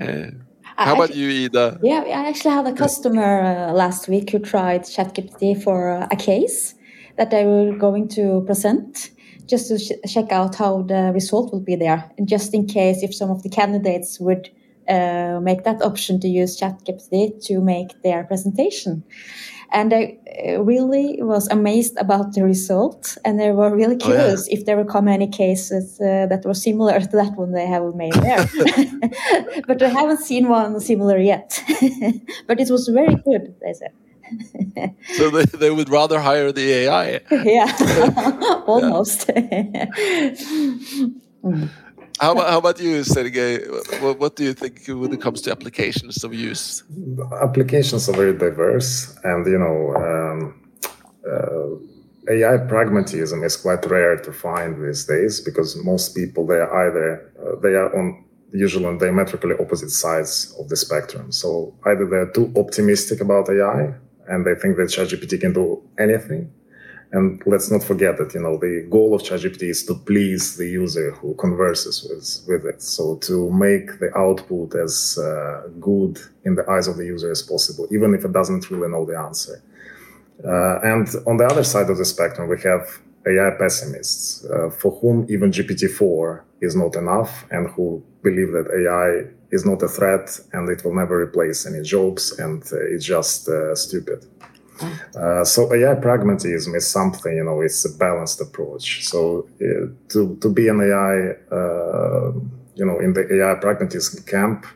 Uh, 0.00 0.30
how 0.76 0.94
about 0.94 1.14
you, 1.14 1.44
Ida? 1.44 1.78
Yeah, 1.82 2.02
I 2.06 2.28
actually 2.28 2.54
had 2.54 2.66
a 2.66 2.72
customer 2.72 3.42
uh, 3.42 3.72
last 3.72 4.08
week 4.08 4.30
who 4.30 4.38
tried 4.38 4.82
ChatGPT 4.82 5.62
for 5.62 5.90
uh, 5.90 6.08
a 6.10 6.16
case 6.16 6.74
that 7.16 7.30
they 7.30 7.44
were 7.44 7.76
going 7.76 8.08
to 8.08 8.42
present 8.46 9.10
just 9.46 9.68
to 9.68 9.78
sh 9.78 9.92
check 10.08 10.32
out 10.32 10.54
how 10.56 10.82
the 10.82 11.12
result 11.12 11.52
would 11.52 11.64
be 11.64 11.76
there. 11.76 12.10
And 12.18 12.28
just 12.28 12.54
in 12.54 12.66
case 12.66 13.02
if 13.02 13.14
some 13.14 13.30
of 13.30 13.42
the 13.42 13.48
candidates 13.48 14.18
would 14.18 14.50
uh, 14.88 15.40
make 15.40 15.64
that 15.64 15.82
option 15.82 16.20
to 16.20 16.28
use 16.28 16.58
ChatGPT 16.60 17.44
to 17.46 17.60
make 17.60 18.02
their 18.02 18.24
presentation. 18.24 19.04
And 19.72 19.92
I 19.92 20.18
uh, 20.48 20.62
really 20.62 21.20
was 21.20 21.48
amazed 21.48 21.96
about 21.98 22.34
the 22.34 22.44
result, 22.44 23.18
and 23.24 23.40
they 23.40 23.50
were 23.50 23.74
really 23.74 23.96
curious 23.96 24.42
oh, 24.42 24.46
yeah. 24.48 24.58
if 24.58 24.66
there 24.66 24.76
will 24.76 24.84
come 24.84 25.08
any 25.08 25.26
cases 25.26 26.00
uh, 26.00 26.26
that 26.26 26.44
were 26.44 26.54
similar 26.54 27.00
to 27.00 27.16
that 27.16 27.36
one 27.36 27.52
they 27.52 27.66
have 27.66 27.94
made 27.94 28.12
there. 28.12 28.46
but 29.66 29.82
I 29.82 29.88
haven't 29.88 30.20
seen 30.20 30.48
one 30.48 30.78
similar 30.80 31.18
yet. 31.18 31.60
but 32.46 32.60
it 32.60 32.70
was 32.70 32.86
very 32.88 33.16
good, 33.16 33.54
they 33.60 33.72
said. 33.72 33.92
so 35.14 35.30
they, 35.30 35.44
they 35.44 35.70
would 35.70 35.88
rather 35.88 36.20
hire 36.20 36.52
the 36.52 36.72
AI. 36.72 37.20
yeah, 37.30 37.66
almost. 38.66 39.26
mm. 41.42 41.70
How 42.20 42.32
about, 42.32 42.48
how 42.48 42.58
about 42.58 42.80
you, 42.80 43.02
Sergei? 43.02 43.58
What, 44.00 44.18
what, 44.18 44.36
do 44.36 44.44
you 44.44 44.54
think 44.54 44.82
when 44.86 45.12
it 45.12 45.20
comes 45.20 45.40
to 45.42 45.50
applications 45.50 46.22
of 46.22 46.32
use? 46.32 46.84
Applications 47.42 48.08
are 48.08 48.16
very 48.16 48.36
diverse, 48.38 49.16
and 49.24 49.44
you 49.46 49.58
know, 49.58 49.94
um, 49.96 50.70
uh, 51.28 52.32
AI 52.32 52.56
pragmatism 52.68 53.42
is 53.42 53.56
quite 53.56 53.84
rare 53.86 54.16
to 54.16 54.32
find 54.32 54.82
these 54.82 55.04
days 55.04 55.40
because 55.40 55.76
most 55.84 56.14
people 56.14 56.46
they 56.46 56.54
are 56.54 56.88
either 56.88 57.32
uh, 57.38 57.60
they 57.60 57.74
are 57.74 57.94
on 57.98 58.24
usually 58.52 58.86
on 58.86 58.98
diametrically 58.98 59.54
opposite 59.60 59.90
sides 59.90 60.54
of 60.58 60.68
the 60.68 60.76
spectrum. 60.76 61.32
So 61.32 61.74
either 61.86 62.06
they're 62.06 62.30
too 62.30 62.52
optimistic 62.56 63.20
about 63.20 63.50
AI 63.50 63.92
and 64.28 64.46
they 64.46 64.54
think 64.54 64.76
that 64.76 64.88
ChatGPT 64.88 65.40
can 65.40 65.52
do 65.52 65.82
anything, 65.98 66.52
and 67.14 67.40
let's 67.46 67.70
not 67.70 67.84
forget 67.84 68.18
that, 68.18 68.34
you 68.34 68.40
know, 68.40 68.58
the 68.58 68.86
goal 68.90 69.14
of 69.14 69.22
ChatGPT 69.22 69.62
is 69.70 69.84
to 69.86 69.94
please 69.94 70.56
the 70.56 70.66
user 70.66 71.12
who 71.12 71.34
converses 71.34 72.02
with, 72.02 72.26
with 72.48 72.66
it. 72.66 72.82
So 72.82 73.16
to 73.28 73.52
make 73.52 74.00
the 74.00 74.10
output 74.18 74.74
as 74.74 75.16
uh, 75.16 75.68
good 75.78 76.18
in 76.44 76.56
the 76.56 76.68
eyes 76.68 76.88
of 76.88 76.96
the 76.96 77.06
user 77.06 77.30
as 77.30 77.40
possible, 77.40 77.86
even 77.92 78.14
if 78.14 78.24
it 78.24 78.32
doesn't 78.32 78.68
really 78.68 78.88
know 78.88 79.04
the 79.04 79.16
answer. 79.16 79.62
Uh, 80.44 80.80
and 80.80 81.06
on 81.28 81.36
the 81.36 81.46
other 81.46 81.62
side 81.62 81.88
of 81.88 81.98
the 81.98 82.04
spectrum, 82.04 82.48
we 82.48 82.60
have 82.62 82.82
AI 83.28 83.50
pessimists 83.60 84.44
uh, 84.46 84.68
for 84.70 84.90
whom 84.98 85.24
even 85.28 85.52
GPT-4 85.52 86.42
is 86.62 86.74
not 86.74 86.96
enough 86.96 87.44
and 87.52 87.68
who 87.70 88.02
believe 88.24 88.50
that 88.50 88.66
AI 88.80 89.32
is 89.52 89.64
not 89.64 89.80
a 89.84 89.88
threat 89.88 90.40
and 90.52 90.68
it 90.68 90.84
will 90.84 90.96
never 90.96 91.22
replace 91.22 91.64
any 91.64 91.82
jobs 91.82 92.36
and 92.40 92.64
uh, 92.72 92.76
it's 92.92 93.04
just 93.04 93.48
uh, 93.48 93.72
stupid. 93.76 94.26
Uh, 95.16 95.44
so 95.44 95.72
AI 95.72 95.94
pragmatism 95.94 96.74
is 96.74 96.86
something, 96.86 97.34
you 97.36 97.44
know, 97.44 97.60
it's 97.60 97.84
a 97.84 97.96
balanced 97.96 98.40
approach. 98.40 99.04
So 99.04 99.48
uh, 99.60 99.86
to, 100.08 100.36
to 100.40 100.48
be 100.52 100.68
an 100.68 100.80
AI, 100.80 101.54
uh, 101.54 102.32
you 102.74 102.84
know, 102.84 102.98
in 102.98 103.12
the 103.12 103.22
AI 103.32 103.54
pragmatism 103.60 104.24
camp, 104.24 104.66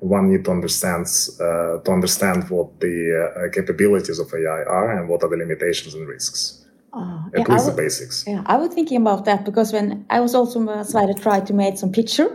one 0.00 0.30
need 0.30 0.44
to 0.44 0.50
understand 0.50 1.06
uh, 1.40 1.78
to 1.78 1.90
understand 1.90 2.48
what 2.50 2.78
the 2.80 2.96
uh, 3.18 3.52
capabilities 3.52 4.18
of 4.18 4.32
AI 4.32 4.62
are 4.62 4.98
and 4.98 5.08
what 5.08 5.22
are 5.22 5.28
the 5.28 5.36
limitations 5.36 5.94
and 5.94 6.06
risks. 6.06 6.64
Uh, 6.92 7.26
At 7.34 7.48
yeah, 7.48 7.54
least 7.54 7.66
the 7.66 7.72
basics. 7.72 8.24
Yeah, 8.26 8.42
I 8.46 8.56
was 8.56 8.72
thinking 8.72 8.96
about 8.96 9.24
that 9.26 9.44
because 9.44 9.72
when 9.72 10.06
I 10.08 10.20
was 10.20 10.34
also 10.34 10.66
uh, 10.66 10.84
tried 11.20 11.46
to 11.48 11.52
make 11.52 11.76
some 11.78 11.92
picture, 11.92 12.28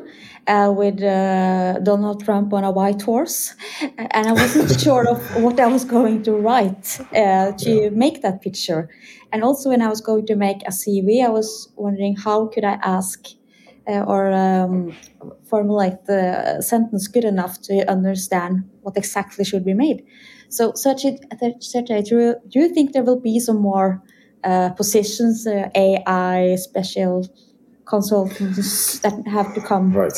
uh, 0.48 0.74
with 0.76 1.02
uh, 1.02 1.80
Donald 1.80 2.24
Trump 2.24 2.54
on 2.54 2.64
a 2.64 2.72
white 2.72 3.02
horse, 3.02 3.56
and 3.98 4.28
I 4.28 4.32
wasn't 4.32 4.80
sure 4.86 5.08
of 5.08 5.20
what 5.42 5.60
I 5.60 5.68
was 5.68 5.86
going 5.86 6.24
to 6.24 6.34
write 6.34 7.00
uh, 7.16 7.52
to 7.52 7.72
yeah. 7.72 7.90
make 7.90 8.22
that 8.22 8.42
picture. 8.42 8.90
And 9.32 9.44
also, 9.44 9.70
when 9.70 9.82
I 9.82 9.88
was 9.88 10.02
going 10.02 10.26
to 10.28 10.36
make 10.36 10.62
a 10.64 10.72
CV, 10.72 11.26
I 11.26 11.30
was 11.30 11.70
wondering 11.76 12.16
how 12.16 12.48
could 12.48 12.64
I 12.64 12.78
ask 12.84 13.26
uh, 13.88 14.04
or 14.08 14.32
um, 14.32 14.96
formulate 15.50 16.06
the 16.06 16.62
sentence 16.62 17.08
good 17.08 17.26
enough 17.26 17.62
to 17.64 17.90
understand 17.90 18.70
what 18.82 18.98
exactly 18.98 19.44
should 19.44 19.66
be 19.66 19.74
made. 19.74 20.06
So, 20.50 20.74
such 20.76 21.04
a, 21.06 21.18
do 21.18 22.60
you 22.60 22.70
think 22.70 22.94
there 22.94 23.04
will 23.04 23.20
be 23.20 23.40
some 23.40 23.60
more 23.60 24.04
uh, 24.44 24.70
positions, 24.70 25.48
uh, 25.48 25.70
AI 25.76 26.56
special 26.56 27.28
consultants 27.86 29.00
that 29.00 29.28
have 29.28 29.54
to 29.56 29.62
come? 29.62 29.94
Right. 29.94 30.18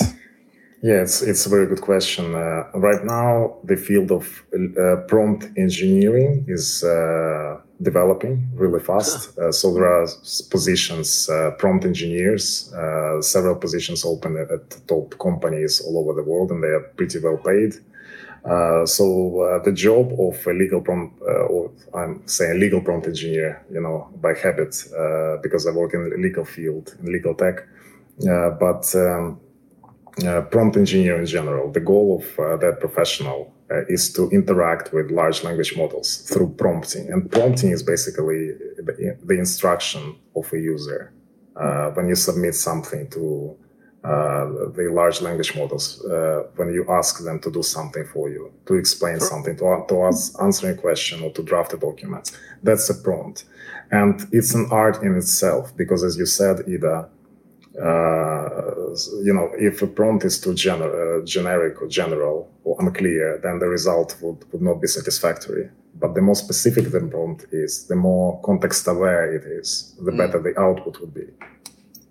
Yeah, 0.81 1.01
it's, 1.01 1.21
it's 1.21 1.45
a 1.45 1.49
very 1.49 1.65
good 1.65 1.81
question. 1.81 2.35
Uh, 2.35 2.69
right 2.75 3.03
now, 3.03 3.55
the 3.63 3.75
field 3.75 4.11
of 4.11 4.43
uh, 4.53 4.97
prompt 5.07 5.49
engineering 5.57 6.45
is 6.47 6.83
uh, 6.83 7.59
developing 7.81 8.47
really 8.53 8.79
fast. 8.79 9.37
Uh, 9.37 9.51
so 9.51 9.73
there 9.73 9.85
are 9.85 10.07
positions, 10.51 11.27
uh, 11.29 11.51
prompt 11.57 11.85
engineers, 11.85 12.71
uh, 12.73 13.21
several 13.21 13.55
positions 13.55 14.05
open 14.05 14.37
at, 14.37 14.51
at, 14.51 14.87
top 14.87 15.17
companies 15.17 15.81
all 15.81 15.97
over 15.97 16.13
the 16.13 16.29
world, 16.29 16.51
and 16.51 16.61
they 16.63 16.67
are 16.67 16.91
pretty 16.97 17.19
well 17.19 17.37
paid. 17.37 17.73
So 18.85 19.61
the 19.65 19.71
job 19.71 20.11
of 20.19 20.45
a 20.47 20.53
legal 20.53 20.81
prompt, 20.81 21.21
or 21.21 21.71
I'm 21.93 22.27
saying 22.27 22.59
legal 22.59 22.81
prompt 22.81 23.07
engineer, 23.07 23.65
you 23.71 23.81
know, 23.81 24.09
by 24.21 24.33
habit, 24.33 24.75
because 25.41 25.65
I 25.67 25.71
work 25.71 25.93
in 25.93 26.09
the 26.09 26.17
legal 26.17 26.45
field, 26.45 26.95
in 26.99 27.11
legal 27.11 27.33
tech. 27.33 27.67
but 28.59 28.95
um, 28.95 29.39
uh, 30.23 30.41
prompt 30.43 30.77
engineer 30.77 31.19
in 31.19 31.25
general, 31.25 31.71
the 31.71 31.79
goal 31.79 32.21
of 32.21 32.39
uh, 32.39 32.55
that 32.57 32.79
professional 32.79 33.53
uh, 33.69 33.85
is 33.87 34.13
to 34.13 34.29
interact 34.29 34.93
with 34.93 35.11
large 35.11 35.43
language 35.43 35.75
models 35.75 36.17
through 36.17 36.49
prompting. 36.53 37.11
And 37.11 37.29
prompting 37.29 37.71
is 37.71 37.83
basically 37.83 38.51
the, 38.77 39.17
the 39.23 39.37
instruction 39.37 40.15
of 40.35 40.51
a 40.53 40.57
user. 40.57 41.11
Uh, 41.55 41.89
when 41.91 42.07
you 42.07 42.15
submit 42.15 42.55
something 42.55 43.09
to 43.09 43.57
uh, 43.59 43.64
the 44.05 44.89
large 44.91 45.21
language 45.21 45.55
models, 45.55 46.03
uh, 46.05 46.43
when 46.57 46.71
you 46.73 46.85
ask 46.89 47.23
them 47.23 47.39
to 47.39 47.51
do 47.51 47.63
something 47.63 48.05
for 48.05 48.29
you, 48.29 48.51
to 48.67 48.75
explain 48.75 49.19
something, 49.19 49.55
to, 49.57 49.83
to 49.87 49.95
answer 50.41 50.69
a 50.69 50.75
question 50.75 51.23
or 51.23 51.31
to 51.31 51.41
draft 51.41 51.73
a 51.73 51.77
document, 51.77 52.31
that's 52.61 52.89
a 52.89 52.93
prompt. 52.93 53.45
And 53.91 54.27
it's 54.31 54.53
an 54.53 54.67
art 54.71 55.01
in 55.03 55.15
itself 55.15 55.75
because, 55.75 56.03
as 56.03 56.17
you 56.17 56.25
said, 56.25 56.61
Ida, 56.67 57.09
uh, 57.81 58.95
you 59.23 59.33
know, 59.33 59.51
if 59.57 59.81
a 59.81 59.87
prompt 59.87 60.23
is 60.23 60.39
too 60.39 60.51
gener- 60.51 61.21
uh, 61.21 61.25
generic 61.25 61.81
or 61.81 61.87
general 61.87 62.49
or 62.63 62.77
unclear, 62.79 63.39
then 63.43 63.59
the 63.59 63.67
result 63.67 64.15
would, 64.21 64.45
would 64.51 64.61
not 64.61 64.81
be 64.81 64.87
satisfactory. 64.87 65.69
But 65.97 66.13
the 66.13 66.21
more 66.21 66.35
specific 66.35 66.91
the 66.91 67.01
prompt 67.01 67.45
is, 67.51 67.87
the 67.87 67.95
more 67.95 68.41
context 68.41 68.87
aware 68.87 69.33
it 69.33 69.43
is, 69.43 69.95
the 69.99 70.11
mm. 70.11 70.17
better 70.17 70.39
the 70.39 70.59
output 70.59 70.99
would 70.99 71.13
be. 71.13 71.27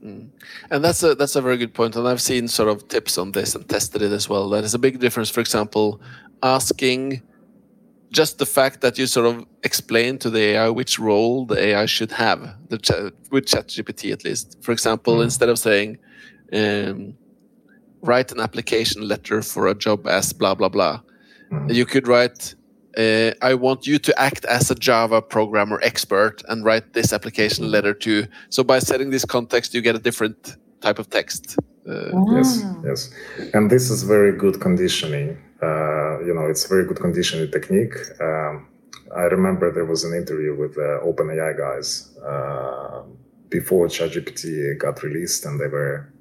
Mm. 0.04 0.28
And 0.70 0.84
that's 0.84 1.02
a 1.02 1.14
that's 1.14 1.36
a 1.36 1.42
very 1.42 1.56
good 1.56 1.72
point. 1.72 1.96
And 1.96 2.06
I've 2.06 2.20
seen 2.20 2.46
sort 2.48 2.68
of 2.68 2.88
tips 2.88 3.16
on 3.16 3.32
this 3.32 3.54
and 3.54 3.66
tested 3.68 4.02
it 4.02 4.12
as 4.12 4.28
well. 4.28 4.50
That 4.50 4.64
is 4.64 4.74
a 4.74 4.78
big 4.78 4.98
difference. 5.00 5.30
For 5.30 5.40
example, 5.40 6.00
asking 6.42 7.22
just 8.14 8.38
the 8.38 8.46
fact 8.46 8.80
that 8.80 8.96
you 8.96 9.06
sort 9.06 9.26
of 9.26 9.44
explain 9.64 10.18
to 10.18 10.30
the 10.30 10.40
AI 10.40 10.68
which 10.68 10.98
role 10.98 11.46
the 11.46 11.58
AI 11.58 11.86
should 11.86 12.12
have, 12.12 12.54
the 12.68 12.78
ch- 12.78 13.12
with 13.30 13.46
ChatGPT 13.46 14.12
at 14.12 14.24
least. 14.24 14.56
For 14.62 14.72
example, 14.72 15.16
mm. 15.16 15.24
instead 15.24 15.48
of 15.48 15.58
saying, 15.58 15.98
um, 16.52 17.14
write 18.02 18.30
an 18.30 18.40
application 18.40 19.08
letter 19.08 19.42
for 19.42 19.66
a 19.66 19.74
job 19.74 20.06
as 20.06 20.32
blah, 20.32 20.54
blah, 20.54 20.68
blah, 20.68 21.00
mm. 21.50 21.74
you 21.74 21.84
could 21.84 22.06
write, 22.06 22.54
uh, 22.96 23.32
I 23.42 23.54
want 23.54 23.86
you 23.86 23.98
to 23.98 24.20
act 24.20 24.44
as 24.44 24.70
a 24.70 24.74
Java 24.74 25.20
programmer 25.20 25.80
expert 25.82 26.42
and 26.48 26.64
write 26.64 26.92
this 26.92 27.12
application 27.12 27.70
letter 27.70 27.94
to. 27.94 28.26
So 28.50 28.62
by 28.64 28.78
setting 28.78 29.10
this 29.10 29.24
context, 29.24 29.74
you 29.74 29.80
get 29.80 29.94
a 29.94 29.98
different 29.98 30.56
type 30.80 30.98
of 30.98 31.10
text. 31.10 31.56
Uh, 31.88 32.10
Yes, 32.32 32.64
yes, 32.84 33.10
and 33.52 33.70
this 33.70 33.90
is 33.90 34.04
very 34.04 34.32
good 34.36 34.60
conditioning. 34.60 35.36
Uh, 35.62 36.20
you 36.26 36.32
know, 36.34 36.46
it's 36.46 36.66
very 36.66 36.84
good 36.86 37.00
conditioning 37.00 37.50
technique. 37.50 37.94
Um, 38.20 38.68
I 39.14 39.24
remember 39.36 39.70
there 39.70 39.84
was 39.84 40.04
an 40.04 40.14
interview 40.14 40.56
with 40.56 40.74
the 40.74 41.00
OpenAI 41.04 41.56
guys 41.56 42.16
uh, 42.24 43.02
before 43.48 43.86
ChatGPT 43.86 44.78
got 44.78 45.02
released, 45.02 45.44
and 45.44 45.60
they 45.60 45.68
were 45.68 46.12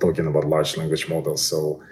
talking 0.00 0.26
about 0.26 0.44
large 0.44 0.76
language 0.76 1.08
models. 1.08 1.42
So 1.42 1.82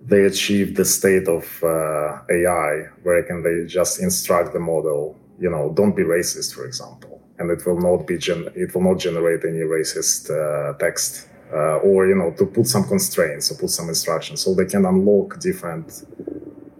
they 0.00 0.24
achieve 0.24 0.76
the 0.76 0.84
state 0.84 1.28
of 1.28 1.44
uh, 1.62 2.20
AI 2.30 2.88
where 3.02 3.22
can 3.24 3.42
they 3.42 3.66
just 3.66 4.00
instruct 4.00 4.52
the 4.52 4.60
model, 4.60 5.16
you 5.38 5.50
know, 5.50 5.72
don't 5.74 5.96
be 5.96 6.02
racist, 6.02 6.54
for 6.54 6.64
example, 6.64 7.20
and 7.38 7.50
it 7.50 7.64
will 7.66 7.80
not 7.80 8.06
be 8.06 8.18
gen- 8.18 8.50
it 8.54 8.74
will 8.74 8.82
not 8.82 8.98
generate 8.98 9.44
any 9.44 9.60
racist 9.60 10.30
uh, 10.30 10.76
text, 10.78 11.28
uh, 11.52 11.78
or 11.78 12.06
you 12.06 12.14
know, 12.14 12.30
to 12.32 12.46
put 12.46 12.66
some 12.66 12.84
constraints 12.84 13.50
or 13.50 13.56
put 13.56 13.70
some 13.70 13.88
instructions, 13.88 14.40
so 14.40 14.54
they 14.54 14.64
can 14.64 14.84
unlock 14.84 15.38
different 15.40 16.04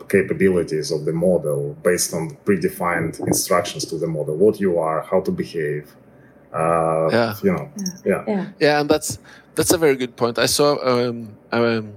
capabilities 0.08 0.92
of 0.92 1.04
the 1.04 1.12
model 1.12 1.76
based 1.82 2.14
on 2.14 2.30
predefined 2.44 3.18
instructions 3.26 3.84
to 3.84 3.98
the 3.98 4.06
model, 4.06 4.36
what 4.36 4.60
you 4.60 4.78
are, 4.78 5.02
how 5.02 5.20
to 5.20 5.32
behave. 5.32 5.94
Uh, 6.52 7.08
yeah. 7.10 7.34
You 7.42 7.52
know, 7.52 7.70
yeah. 8.04 8.24
yeah, 8.26 8.46
yeah, 8.60 8.80
and 8.80 8.88
that's 8.88 9.18
that's 9.56 9.72
a 9.72 9.78
very 9.78 9.96
good 9.96 10.16
point. 10.16 10.38
I 10.38 10.46
saw 10.46 10.78
um, 10.82 11.36
um, 11.50 11.92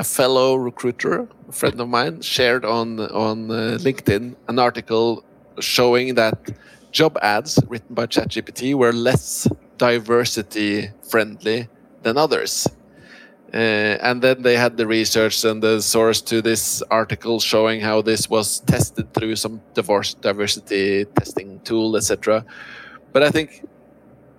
a 0.00 0.04
fellow 0.04 0.56
recruiter, 0.56 1.28
a 1.48 1.52
friend 1.52 1.78
of 1.78 1.88
mine, 1.88 2.22
shared 2.22 2.64
on 2.64 2.98
on 3.26 3.50
uh, 3.50 3.76
LinkedIn 3.86 4.34
an 4.48 4.58
article 4.58 5.22
showing 5.60 6.14
that 6.14 6.36
job 6.90 7.18
ads 7.20 7.52
written 7.68 7.94
by 7.94 8.06
ChatGPT 8.06 8.74
were 8.74 8.94
less 8.94 9.46
diversity 9.76 10.90
friendly 11.10 11.68
than 12.02 12.16
others. 12.16 12.66
Uh, 13.52 14.08
and 14.08 14.22
then 14.22 14.42
they 14.42 14.56
had 14.56 14.76
the 14.76 14.86
research 14.86 15.44
and 15.44 15.62
the 15.62 15.82
source 15.82 16.20
to 16.30 16.40
this 16.40 16.82
article 16.90 17.40
showing 17.40 17.80
how 17.80 18.00
this 18.00 18.30
was 18.30 18.60
tested 18.60 19.12
through 19.12 19.36
some 19.36 19.60
divorce, 19.74 20.14
diversity 20.14 21.04
testing 21.18 21.60
tool, 21.68 21.96
etc. 21.96 22.44
But 23.12 23.22
I 23.22 23.30
think 23.30 23.48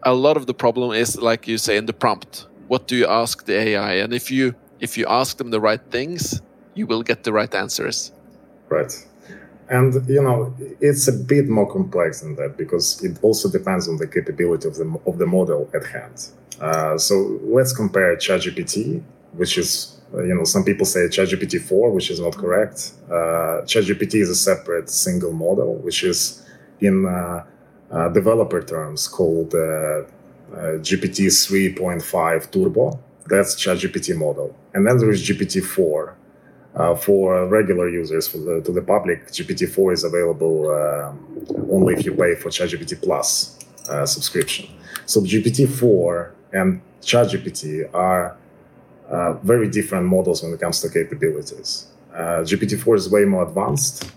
a 0.03 0.13
lot 0.13 0.38
of 0.38 0.46
the 0.46 0.53
problem 0.53 0.91
is, 0.91 1.10
like 1.22 1.48
you 1.48 1.58
say, 1.58 1.77
in 1.77 1.86
the 1.86 1.94
prompt. 1.94 2.48
What 2.68 2.88
do 2.88 2.96
you 2.96 3.06
ask 3.06 3.46
the 3.46 3.56
AI? 3.68 3.94
And 4.03 4.13
if 4.13 4.32
you 4.32 4.56
if 4.81 4.97
you 4.97 5.05
ask 5.07 5.38
them 5.38 5.51
the 5.51 5.61
right 5.61 5.81
things, 5.91 6.41
you 6.73 6.88
will 6.88 7.03
get 7.03 7.23
the 7.23 7.31
right 7.31 7.53
answers. 7.53 8.11
Right. 8.67 8.93
And 9.69 9.93
you 10.09 10.21
know, 10.21 10.53
it's 10.81 11.07
a 11.07 11.13
bit 11.13 11.47
more 11.47 11.71
complex 11.71 12.21
than 12.21 12.35
that 12.35 12.57
because 12.57 13.01
it 13.03 13.17
also 13.21 13.50
depends 13.50 13.88
on 13.88 13.97
the 13.97 14.07
capability 14.07 14.67
of 14.67 14.75
the 14.75 15.00
of 15.05 15.17
the 15.17 15.25
model 15.25 15.69
at 15.73 15.85
hand. 15.85 16.27
Uh, 16.59 16.97
so 16.97 17.39
let's 17.43 17.73
compare 17.73 18.15
ChatGPT, 18.17 19.01
which 19.33 19.57
is, 19.57 20.00
uh, 20.13 20.23
you 20.23 20.35
know, 20.35 20.43
some 20.43 20.63
people 20.63 20.85
say 20.85 21.07
ChatGPT 21.07 21.59
4, 21.59 21.91
which 21.91 22.11
is 22.11 22.19
not 22.19 22.35
correct. 22.38 22.91
Uh, 23.09 23.63
ChatGPT 23.71 24.15
is 24.15 24.29
a 24.29 24.35
separate 24.35 24.89
single 24.89 25.33
model, 25.33 25.75
which 25.75 26.03
is 26.03 26.45
in 26.81 27.05
uh, 27.05 27.43
uh 27.91 28.09
developer 28.09 28.61
terms 28.61 29.07
called 29.07 29.53
uh, 29.53 30.03
GPT 30.85 31.27
3.5 31.27 32.51
Turbo. 32.51 33.00
That's 33.31 33.55
ChatGPT 33.55 34.15
model. 34.17 34.55
And 34.73 34.85
then 34.85 34.97
there 34.97 35.09
is 35.09 35.21
GPT-4. 35.27 36.15
for 37.05 37.47
regular 37.47 37.88
users, 37.89 38.27
for 38.27 38.39
the, 38.47 38.61
to 38.65 38.71
the 38.71 38.81
public, 38.81 39.27
GPT-4 39.27 39.93
is 39.93 40.03
available 40.03 40.57
only 41.75 41.93
if 41.95 42.06
you 42.06 42.13
pay 42.13 42.36
for 42.36 42.49
ChatGPT 42.49 43.01
Plus 43.01 43.58
subscription. 44.15 44.65
So 45.06 45.21
GPT-4 45.21 46.32
and 46.53 46.82
ChatGPT 47.01 47.89
are 47.93 48.38
uh, 49.10 49.34
very 49.43 49.69
different 49.69 50.06
models 50.06 50.43
when 50.43 50.53
it 50.53 50.60
comes 50.60 50.79
to 50.82 50.89
capabilities. 50.89 51.88
Uh, 52.13 52.43
GPT-4 52.49 52.95
is 52.95 53.10
way 53.10 53.25
more 53.25 53.47
advanced, 53.47 54.12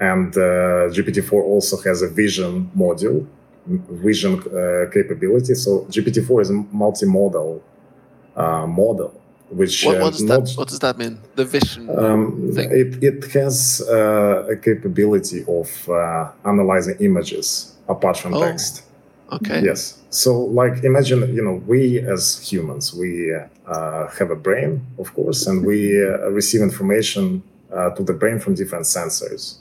and 0.00 0.36
uh, 0.36 0.90
GPT-4 0.94 1.32
also 1.32 1.76
has 1.88 2.02
a 2.02 2.08
vision 2.08 2.70
module, 2.76 3.26
vision 3.66 4.34
uh, 4.34 4.90
capability. 4.92 5.54
So 5.54 5.86
GPT-4 5.90 6.42
is 6.42 6.50
a 6.50 6.54
multimodal 6.54 7.60
uh, 8.36 8.66
model. 8.66 9.12
Which 9.48 9.84
what, 9.84 10.00
what, 10.00 10.12
does 10.12 10.22
not, 10.22 10.44
that, 10.44 10.54
what 10.56 10.68
does 10.68 10.80
that 10.80 10.98
mean? 10.98 11.20
The 11.36 11.44
vision 11.44 11.88
um, 11.96 12.52
thing. 12.52 12.68
It, 12.72 13.02
it 13.02 13.30
has 13.30 13.80
uh, 13.88 14.46
a 14.50 14.56
capability 14.56 15.44
of 15.46 15.68
analyzing 16.44 16.96
images 16.98 17.76
apart 17.88 18.16
from 18.16 18.34
oh. 18.34 18.40
text. 18.40 18.82
Okay. 19.32 19.62
Yes. 19.64 20.02
So, 20.10 20.38
like, 20.38 20.84
imagine, 20.84 21.34
you 21.34 21.42
know, 21.42 21.62
we 21.66 22.00
as 22.00 22.38
humans, 22.48 22.94
we 22.94 23.34
uh, 23.34 24.08
have 24.18 24.30
a 24.30 24.36
brain, 24.36 24.84
of 24.98 25.12
course, 25.14 25.46
and 25.46 25.64
we 25.64 26.00
uh, 26.00 26.30
receive 26.30 26.60
information 26.60 27.42
uh, 27.72 27.90
to 27.90 28.02
the 28.02 28.12
brain 28.12 28.38
from 28.38 28.54
different 28.54 28.84
sensors. 28.84 29.58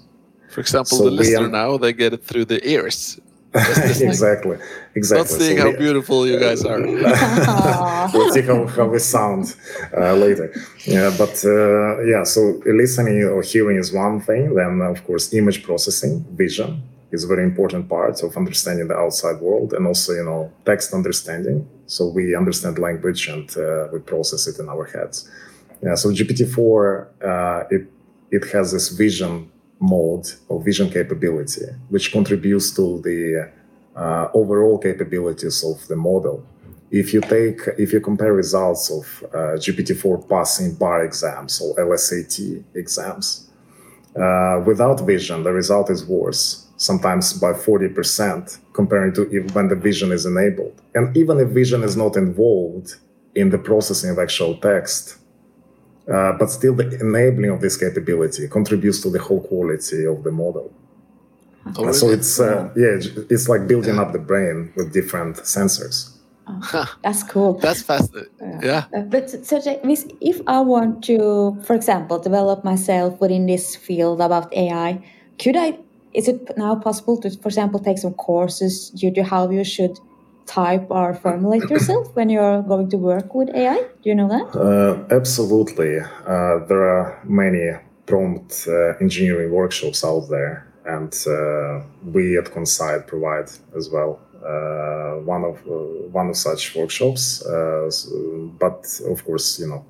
For 0.50 0.62
example, 0.62 0.98
so 0.98 1.04
the 1.06 1.12
listener 1.12 1.50
now, 1.50 1.78
they 1.78 1.94
get 1.94 2.14
it 2.14 2.24
through 2.24 2.46
the 2.46 2.66
ears. 2.68 3.20
exactly. 4.02 4.58
Exactly. 4.96 5.18
Not 5.18 5.42
seeing 5.42 5.58
so 5.58 5.64
how 5.64 5.72
we, 5.72 5.78
beautiful 5.78 6.28
you 6.28 6.40
guys 6.40 6.64
are. 6.66 6.80
we'll 8.14 8.32
see 8.32 8.42
how, 8.42 8.68
how 8.68 8.86
we 8.86 9.00
sound 9.00 9.56
uh, 9.96 10.14
later. 10.14 10.54
Yeah, 10.86 11.14
but 11.18 11.44
uh, 11.46 12.04
yeah, 12.04 12.24
so 12.24 12.62
listening 12.66 13.24
or 13.24 13.42
hearing 13.42 13.78
is 13.78 13.94
one 13.94 14.20
thing. 14.20 14.54
Then, 14.56 14.82
of 14.82 15.04
course, 15.06 15.34
image 15.34 15.64
processing, 15.64 16.26
vision 16.32 16.84
is 17.12 17.24
a 17.24 17.28
very 17.28 17.44
important 17.44 17.88
part 17.88 18.22
of 18.24 18.36
understanding 18.36 18.88
the 18.88 18.96
outside 18.96 19.40
world 19.40 19.74
and 19.74 19.88
also, 19.88 20.14
you 20.14 20.26
know, 20.26 20.52
text 20.66 20.94
understanding. 20.94 21.68
So 21.88 22.08
we 22.08 22.36
understand 22.36 22.78
language 22.78 23.28
and 23.28 23.50
uh, 23.58 23.88
we 23.94 24.00
process 24.00 24.48
it 24.48 24.60
in 24.60 24.68
our 24.70 24.86
heads. 24.86 25.30
Yeah, 25.82 25.96
so 25.96 26.10
GPT-4, 26.10 27.08
uh, 27.24 27.68
it, 27.70 27.88
it 28.32 28.44
has 28.52 28.72
this 28.72 28.90
vision 28.90 29.52
mode 29.90 30.28
or 30.50 30.62
vision 30.62 30.90
capability, 30.90 31.66
which 31.90 32.12
contributes 32.12 32.76
to 32.76 33.02
the 33.02 33.52
uh, 33.96 34.28
overall 34.34 34.78
capabilities 34.78 35.64
of 35.64 35.88
the 35.88 35.96
model. 35.96 36.46
If 36.92 37.14
you 37.14 37.22
take, 37.22 37.60
if 37.78 37.92
you 37.94 38.00
compare 38.00 38.34
results 38.34 38.92
of 38.92 39.24
uh, 39.34 39.38
GPT-4 39.64 40.30
passing 40.30 40.76
bar 40.76 41.04
exams 41.04 41.62
or 41.62 41.76
LSAT 41.76 42.64
exams, 42.76 43.50
uh, 44.16 44.62
without 44.66 45.02
vision, 45.02 45.44
the 45.44 45.52
result 45.52 45.90
is 45.90 46.06
worse 46.06 46.66
sometimes 46.78 47.34
by 47.34 47.54
40% 47.54 48.60
comparing 48.74 49.14
to 49.14 49.26
when 49.54 49.68
the 49.68 49.76
vision 49.76 50.12
is 50.12 50.26
enabled. 50.26 50.82
And 50.94 51.16
even 51.16 51.40
if 51.40 51.50
vision 51.50 51.84
is 51.84 51.96
not 51.96 52.16
involved 52.18 52.96
in 53.34 53.50
the 53.50 53.58
processing 53.58 54.10
of 54.10 54.20
actual 54.20 54.58
text, 54.58 55.18
uh, 56.12 56.34
but 56.34 56.50
still 56.52 56.74
the 56.76 57.00
enabling 57.00 57.52
of 57.52 57.62
this 57.62 57.78
capability 57.78 58.48
contributes 58.48 59.02
to 59.02 59.10
the 59.10 59.20
whole 59.20 59.42
quality 59.42 60.06
of 60.06 60.24
the 60.24 60.32
model. 60.32 60.72
Oh, 61.78 61.92
so 61.92 62.10
it's 62.10 62.40
uh, 62.40 62.70
yeah, 62.76 63.00
it's 63.30 63.50
like 63.50 63.68
building 63.68 63.98
up 63.98 64.12
the 64.14 64.20
brain 64.20 64.72
with 64.76 64.94
different 64.94 65.38
sensors. 65.38 66.16
Oh, 66.48 66.96
that's 67.02 67.24
cool. 67.24 67.58
That's 67.58 67.82
fascinating. 67.82 68.30
Yeah. 68.62 68.86
Uh, 68.96 69.02
but 69.02 69.30
so, 69.32 69.60
if 70.22 70.42
I 70.46 70.62
want 70.62 71.04
to, 71.06 71.60
for 71.66 71.76
example, 71.76 72.20
develop 72.20 72.64
myself 72.64 73.20
within 73.20 73.48
this 73.48 73.76
field 73.76 74.22
about 74.22 74.54
AI, 74.54 75.04
could 75.40 75.58
I 75.58 75.80
is 76.14 76.28
it 76.30 76.56
now 76.56 76.76
possible 76.76 77.20
to, 77.22 77.30
for 77.30 77.50
example, 77.50 77.80
take 77.80 77.98
some 77.98 78.14
courses 78.14 78.90
due 78.92 79.14
to 79.14 79.24
how 79.24 79.50
you 79.50 79.64
should 79.64 80.00
type 80.46 80.88
or 80.90 81.14
formulate 81.14 81.70
yourself 81.70 82.14
when 82.16 82.30
you're 82.30 82.62
going 82.64 82.90
to 82.90 82.98
work 82.98 83.34
with 83.34 83.50
AI? 83.56 83.78
Do 84.02 84.10
you 84.10 84.16
know 84.16 84.30
that? 84.30 84.56
Uh, 84.56 85.16
absolutely. 85.16 86.00
Uh, 86.00 86.66
there 86.68 86.84
are 86.84 87.20
many 87.24 87.72
prompt 88.06 88.68
uh, 88.68 88.94
engineering 89.02 89.52
workshops 89.52 90.04
out 90.04 90.30
there, 90.30 90.68
and 90.86 91.14
uh, 91.28 91.82
we 92.12 92.38
at 92.38 92.52
Conside 92.52 93.08
provide 93.08 93.50
as 93.76 93.90
well. 93.90 94.20
Uh, 94.46 95.20
one 95.22 95.44
of 95.44 95.58
uh, 95.68 95.74
one 96.12 96.30
of 96.30 96.38
such 96.38 96.76
workshops, 96.76 97.44
but 98.60 99.02
of 99.10 99.26
course, 99.26 99.60
you 99.60 99.68
know, 99.68 99.84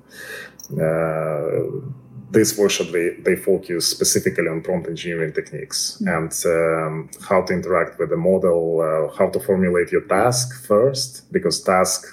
this 2.30 2.58
workshop 2.58 2.88
they, 2.88 3.10
they 3.20 3.36
focus 3.36 3.86
specifically 3.86 4.48
on 4.48 4.60
prompt 4.60 4.88
engineering 4.88 5.32
techniques 5.32 6.00
mm-hmm. 6.02 6.08
and 6.08 6.32
um, 6.46 7.10
how 7.28 7.40
to 7.42 7.52
interact 7.52 7.98
with 7.98 8.10
the 8.10 8.16
model 8.16 8.80
uh, 8.80 9.16
how 9.16 9.28
to 9.30 9.38
formulate 9.40 9.92
your 9.92 10.02
task 10.02 10.66
first 10.66 11.30
because 11.32 11.62
task 11.62 12.04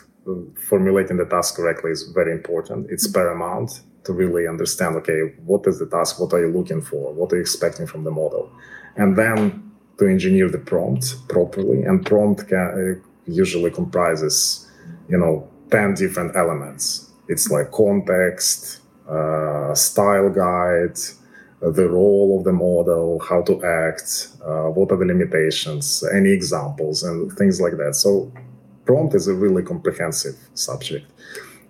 formulating 0.67 1.17
the 1.17 1.25
task 1.25 1.55
correctly 1.55 1.91
is 1.91 2.03
very 2.13 2.31
important. 2.31 2.89
It's 2.89 3.07
mm-hmm. 3.07 3.19
paramount 3.19 3.81
to 4.05 4.13
really 4.13 4.47
understand 4.47 4.95
okay 4.97 5.33
what 5.45 5.65
is 5.67 5.79
the 5.79 5.87
task? 5.87 6.19
What 6.19 6.33
are 6.33 6.45
you 6.45 6.51
looking 6.51 6.81
for? 6.81 7.13
What 7.13 7.31
are 7.31 7.35
you 7.35 7.41
expecting 7.41 7.87
from 7.87 8.03
the 8.03 8.11
model? 8.11 8.51
And 8.95 9.15
then 9.15 9.71
to 9.99 10.07
engineer 10.07 10.49
the 10.49 10.57
prompt 10.57 11.15
properly 11.29 11.83
and 11.83 12.05
prompt 12.05 12.47
can, 12.47 12.99
uh, 12.99 13.09
usually 13.25 13.71
comprises 13.71 14.69
you 15.09 15.17
know 15.17 15.47
10 15.71 15.95
different 15.95 16.35
elements. 16.35 17.11
It's 17.27 17.49
like 17.49 17.71
context 17.71 18.81
uh, 19.09 19.73
style 19.75 20.29
guide, 20.29 20.97
the 21.61 21.87
role 21.87 22.37
of 22.37 22.43
the 22.43 22.51
model, 22.51 23.19
how 23.19 23.41
to 23.43 23.63
act, 23.63 24.29
uh, 24.43 24.69
what 24.69 24.91
are 24.91 24.97
the 24.97 25.05
limitations, 25.05 26.03
any 26.13 26.31
examples, 26.31 27.03
and 27.03 27.31
things 27.33 27.61
like 27.61 27.77
that. 27.77 27.95
So, 27.95 28.31
prompt 28.85 29.15
is 29.15 29.27
a 29.27 29.33
really 29.33 29.63
comprehensive 29.63 30.35
subject. 30.53 31.05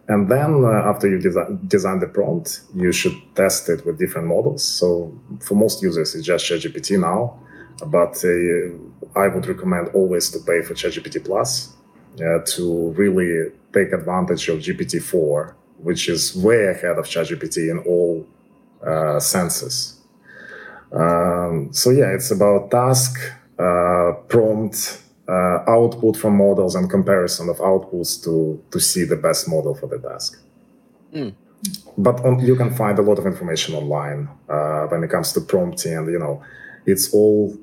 And 0.07 0.29
then, 0.29 0.63
uh, 0.65 0.89
after 0.89 1.07
you 1.07 1.19
desi- 1.19 1.69
design 1.69 1.99
the 1.99 2.07
prompt, 2.07 2.61
you 2.73 2.91
should 2.91 3.13
test 3.35 3.69
it 3.69 3.85
with 3.85 3.99
different 3.99 4.27
models. 4.27 4.63
So, 4.63 5.13
for 5.39 5.55
most 5.55 5.83
users, 5.83 6.15
it's 6.15 6.25
just 6.25 6.45
ChatGPT 6.45 6.99
now, 6.99 7.39
but 7.87 8.23
uh, 8.25 9.19
I 9.19 9.27
would 9.27 9.45
recommend 9.45 9.89
always 9.93 10.29
to 10.31 10.39
pay 10.39 10.61
for 10.61 10.73
ChatGPT 10.73 11.23
Plus 11.23 11.73
uh, 12.19 12.39
to 12.45 12.91
really 12.91 13.51
take 13.73 13.91
advantage 13.91 14.47
of 14.49 14.59
GPT-4, 14.59 15.53
which 15.83 16.09
is 16.09 16.35
way 16.35 16.67
ahead 16.67 16.97
of 16.97 17.05
ChatGPT 17.05 17.69
in 17.69 17.79
all 17.79 18.25
uh, 18.85 19.19
senses. 19.19 19.99
Um, 20.91 21.69
so 21.71 21.89
yeah, 21.89 22.13
it's 22.13 22.31
about 22.31 22.71
task, 22.71 23.19
uh, 23.57 24.13
prompt, 24.27 25.01
uh, 25.27 25.59
output 25.67 26.17
from 26.17 26.37
models, 26.37 26.75
and 26.75 26.89
comparison 26.89 27.49
of 27.49 27.57
outputs 27.57 28.23
to 28.23 28.61
to 28.71 28.79
see 28.79 29.03
the 29.03 29.15
best 29.15 29.47
model 29.47 29.73
for 29.73 29.87
the 29.87 29.97
task. 29.97 30.39
Mm. 31.13 31.33
But 31.97 32.25
on, 32.25 32.39
you 32.39 32.55
can 32.55 32.73
find 32.75 32.99
a 32.99 33.01
lot 33.01 33.19
of 33.19 33.25
information 33.25 33.75
online 33.75 34.27
uh, 34.49 34.87
when 34.87 35.03
it 35.03 35.09
comes 35.09 35.31
to 35.33 35.41
prompting, 35.41 35.97
and 35.97 36.11
you 36.11 36.19
know, 36.19 36.43
it's 36.85 37.13
all 37.13 37.57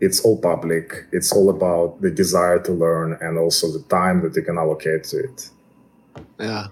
it's 0.00 0.20
all 0.20 0.38
public. 0.40 1.06
It's 1.12 1.32
all 1.32 1.48
about 1.50 2.00
the 2.02 2.10
desire 2.10 2.58
to 2.60 2.72
learn 2.72 3.18
and 3.20 3.38
also 3.38 3.72
the 3.72 3.82
time 3.88 4.22
that 4.22 4.36
you 4.36 4.42
can 4.42 4.58
allocate 4.58 5.04
to 5.04 5.24
it. 5.24 5.50
Yeah, 6.38 6.66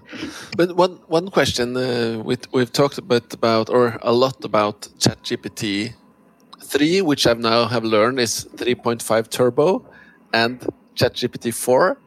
but 0.57 0.75
one 0.75 0.99
one 1.07 1.29
question 1.31 1.75
uh, 1.75 2.21
we, 2.23 2.37
we've 2.53 2.71
talked 2.71 2.97
a 2.99 3.01
bit 3.01 3.33
about, 3.33 3.69
or 3.69 3.97
a 4.03 4.11
lot 4.11 4.45
about 4.45 4.81
ChatGPT 4.99 5.93
three, 6.63 7.01
which 7.01 7.25
I've 7.25 7.39
now 7.39 7.65
have 7.65 7.83
learned 7.83 8.19
is 8.19 8.43
three 8.57 8.75
point 8.75 9.01
five 9.01 9.27
turbo, 9.29 9.83
and 10.33 10.59
ChatGPT 10.95 11.51
four. 11.53 11.97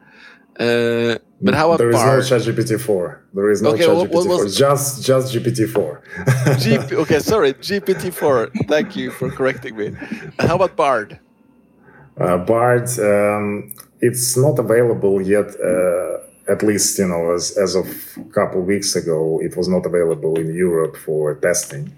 Uh, 0.57 1.17
but 1.41 1.53
how 1.53 1.67
about 1.71 1.77
there 1.79 1.89
is 1.89 1.95
no 2.31 2.37
ChatGPT 2.37 2.79
four. 2.79 3.23
There 3.33 3.49
is 3.51 3.61
no 3.61 3.71
Okay, 3.71 3.87
what- 3.87 4.07
ChatGPT 4.09 4.13
what 4.13 4.25
four. 4.25 4.43
was- 4.43 4.55
Just 4.57 5.03
just 5.05 5.33
GPT 5.33 5.67
four. 5.69 6.01
GP, 6.63 6.93
okay, 7.03 7.19
sorry, 7.19 7.53
GPT 7.55 8.11
four. 8.13 8.49
Thank 8.67 8.95
you 8.95 9.11
for 9.11 9.29
correcting 9.29 9.75
me. 9.75 9.91
How 10.39 10.55
about 10.55 10.75
Bard? 10.77 11.19
Uh, 12.17 12.37
Bard, 12.37 12.87
um, 12.99 13.73
it's 14.01 14.35
not 14.37 14.59
available 14.59 15.21
yet. 15.21 15.47
Uh, 15.59 16.19
at 16.49 16.63
least, 16.63 16.97
you 16.97 17.07
know, 17.07 17.31
as, 17.33 17.57
as 17.57 17.75
of 17.75 17.87
a 18.17 18.23
couple 18.33 18.61
of 18.61 18.67
weeks 18.67 18.95
ago, 18.95 19.39
it 19.41 19.55
was 19.55 19.67
not 19.67 19.85
available 19.85 20.37
in 20.39 20.53
Europe 20.53 20.97
for 20.97 21.35
testing. 21.35 21.93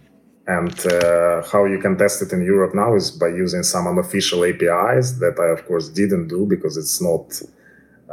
And 0.47 0.77
uh, 0.87 1.43
how 1.51 1.65
you 1.65 1.79
can 1.79 1.97
test 1.97 2.21
it 2.21 2.33
in 2.33 2.43
Europe 2.43 2.75
now 2.75 2.95
is 2.95 3.11
by 3.11 3.27
using 3.27 3.63
some 3.63 3.87
unofficial 3.87 4.43
APIs 4.43 5.13
that 5.19 5.35
I, 5.39 5.47
of 5.57 5.65
course, 5.67 5.87
didn't 5.89 6.27
do 6.27 6.45
because 6.45 6.77
it's 6.77 7.01
not. 7.01 7.41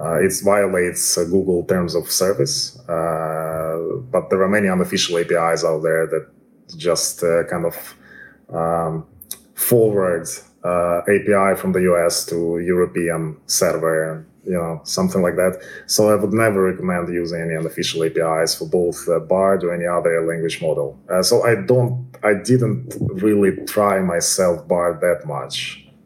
Uh, 0.00 0.22
it 0.22 0.32
violates 0.44 1.18
uh, 1.18 1.24
Google 1.24 1.64
terms 1.64 1.96
of 1.96 2.08
service, 2.08 2.78
uh, 2.88 3.98
but 4.12 4.30
there 4.30 4.40
are 4.42 4.48
many 4.48 4.68
unofficial 4.68 5.18
APIs 5.18 5.64
out 5.64 5.82
there 5.82 6.06
that 6.06 6.28
just 6.76 7.24
uh, 7.24 7.42
kind 7.50 7.66
of 7.66 7.96
um, 8.54 9.04
forward 9.54 10.28
uh, 10.62 11.00
API 11.08 11.58
from 11.60 11.72
the 11.72 11.82
US 11.92 12.24
to 12.26 12.60
European 12.60 13.36
server, 13.46 14.24
you 14.50 14.54
know, 14.60 14.80
something 14.84 15.22
like 15.26 15.36
that. 15.42 15.54
So 15.94 16.00
I 16.12 16.14
would 16.20 16.32
never 16.44 16.60
recommend 16.70 17.04
using 17.22 17.40
any 17.46 17.54
unofficial 17.62 17.98
APIs 18.06 18.50
for 18.58 18.66
both 18.80 18.98
uh, 19.08 19.18
Bard 19.32 19.58
or 19.64 19.70
any 19.78 19.86
other 19.98 20.14
language 20.30 20.56
model. 20.66 20.88
Uh, 21.12 21.22
so 21.22 21.34
I 21.50 21.52
don't, 21.70 21.92
I 22.30 22.32
didn't 22.50 22.82
really 23.24 23.52
try 23.74 23.94
myself 24.14 24.56
Bard 24.72 24.94
that 25.06 25.20
much. 25.36 25.56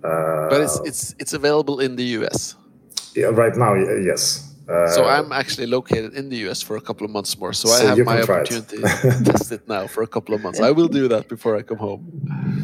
Uh, 0.04 0.48
But 0.52 0.60
it's 0.66 0.78
it's 0.90 1.02
it's 1.22 1.34
available 1.40 1.76
in 1.86 1.92
the 2.00 2.06
US. 2.18 2.56
yeah, 3.20 3.30
right 3.42 3.56
now, 3.64 3.72
yes. 4.12 4.22
Uh, 4.68 4.88
So 4.96 5.00
I'm 5.16 5.30
actually 5.40 5.68
located 5.78 6.10
in 6.20 6.24
the 6.32 6.38
US 6.46 6.58
for 6.68 6.74
a 6.82 6.84
couple 6.88 7.04
of 7.08 7.10
months 7.16 7.32
more. 7.40 7.52
So, 7.62 7.66
I 7.68 7.80
have 7.90 7.98
my 7.98 8.16
can 8.16 8.26
try 8.30 8.36
it. 8.36 8.40
opportunity 8.40 8.76
to 8.82 9.24
test 9.30 9.48
it 9.56 9.62
now 9.74 9.82
for 9.94 10.02
a 10.08 10.10
couple 10.14 10.32
of 10.36 10.40
months. 10.44 10.58
I 10.68 10.70
will 10.78 10.88
do 11.00 11.04
that 11.14 11.24
before 11.34 11.52
I 11.60 11.62
come 11.70 11.80
home. 11.88 12.00